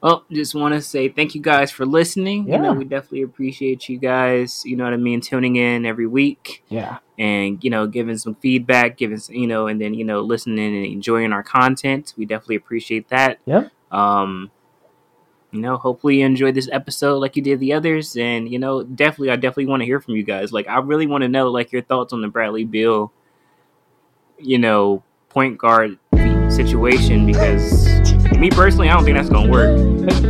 Well, 0.00 0.24
just 0.30 0.54
want 0.54 0.74
to 0.74 0.80
say 0.80 1.08
thank 1.08 1.34
you 1.34 1.40
guys 1.42 1.72
for 1.72 1.84
listening. 1.84 2.46
You 2.48 2.58
know, 2.58 2.72
Yeah. 2.72 2.78
we 2.78 2.84
definitely 2.84 3.22
appreciate 3.22 3.88
you 3.88 3.98
guys. 3.98 4.62
You 4.64 4.76
know 4.76 4.84
what 4.84 4.92
I 4.92 4.96
mean, 4.96 5.20
tuning 5.20 5.56
in 5.56 5.84
every 5.84 6.06
week 6.06 6.62
Yeah. 6.68 6.98
and 7.18 7.62
you 7.64 7.70
know 7.70 7.86
giving 7.88 8.16
some 8.16 8.36
feedback, 8.36 8.96
giving 8.96 9.18
some- 9.18 9.34
you 9.34 9.46
know, 9.48 9.66
and 9.66 9.80
then 9.80 9.94
you 9.94 10.04
know 10.04 10.20
listening 10.20 10.76
and 10.76 10.86
enjoying 10.86 11.32
our 11.32 11.42
content. 11.42 12.14
We 12.16 12.26
definitely 12.26 12.56
appreciate 12.56 13.08
that. 13.08 13.38
Yep. 13.46 13.70
Um, 13.90 14.50
you 15.50 15.60
know, 15.60 15.76
hopefully 15.76 16.18
you 16.18 16.26
enjoyed 16.26 16.54
this 16.54 16.68
episode 16.70 17.18
like 17.18 17.36
you 17.36 17.42
did 17.42 17.60
the 17.60 17.72
others, 17.72 18.16
and 18.16 18.50
you 18.50 18.58
know, 18.58 18.82
definitely, 18.82 19.30
I 19.30 19.36
definitely 19.36 19.66
want 19.66 19.80
to 19.80 19.86
hear 19.86 20.00
from 20.00 20.14
you 20.14 20.22
guys. 20.22 20.52
Like, 20.52 20.68
I 20.68 20.78
really 20.78 21.06
want 21.06 21.22
to 21.22 21.28
know 21.28 21.50
like 21.50 21.72
your 21.72 21.82
thoughts 21.82 22.12
on 22.12 22.20
the 22.20 22.28
Bradley 22.28 22.64
Beal, 22.64 23.12
you 24.38 24.58
know, 24.58 25.02
point 25.30 25.58
guard 25.58 25.98
situation 26.50 27.26
because 27.26 27.86
me 28.38 28.50
personally, 28.50 28.88
I 28.88 28.94
don't 28.94 29.04
think 29.04 29.16
that's 29.16 29.28
gonna 29.28 29.50
work. 29.50 29.76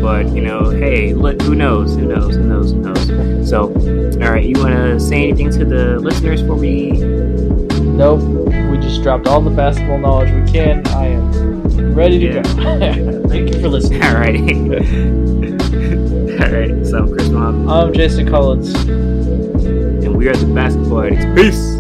But 0.01 0.29
you 0.29 0.41
know, 0.41 0.71
hey, 0.71 1.15
look, 1.15 1.41
who 1.43 1.55
knows? 1.55 1.95
Who 1.95 2.07
knows? 2.07 2.37
Who 2.37 2.45
knows? 2.45 2.73
Who 2.73 2.79
knows? 2.81 3.49
So, 3.49 3.73
all 3.73 4.31
right, 4.31 4.45
you 4.45 4.59
want 4.59 4.75
to 4.75 5.01
say 5.01 5.29
anything 5.29 5.51
to 5.53 5.65
the 5.65 5.99
listeners 5.99 6.43
before 6.43 6.57
we? 6.57 6.93
Nope. 6.93 8.21
We 8.71 8.79
just 8.79 9.03
dropped 9.03 9.27
all 9.27 9.41
the 9.41 9.51
basketball 9.51 9.99
knowledge 9.99 10.33
we 10.33 10.53
can. 10.53 10.87
I 10.89 11.07
am 11.07 11.48
ready 11.99 12.19
to 12.21 12.27
Yeah. 12.27 12.43
go. 12.43 13.23
Thank 13.29 13.53
you 13.53 13.61
for 13.61 13.69
listening. 13.69 14.01
Alrighty. 14.03 14.79
Alright, 16.41 16.87
so 16.87 16.99
I'm 16.99 17.09
Chris 17.13 17.29
Mob, 17.29 17.69
I'm 17.69 17.93
Jason 17.93 18.29
Collins. 18.29 18.73
and 18.75 20.17
we 20.17 20.29
are 20.29 20.37
the 20.37 20.47
Basketball 20.55 21.03
Addicts. 21.03 21.25
Peace! 21.35 21.78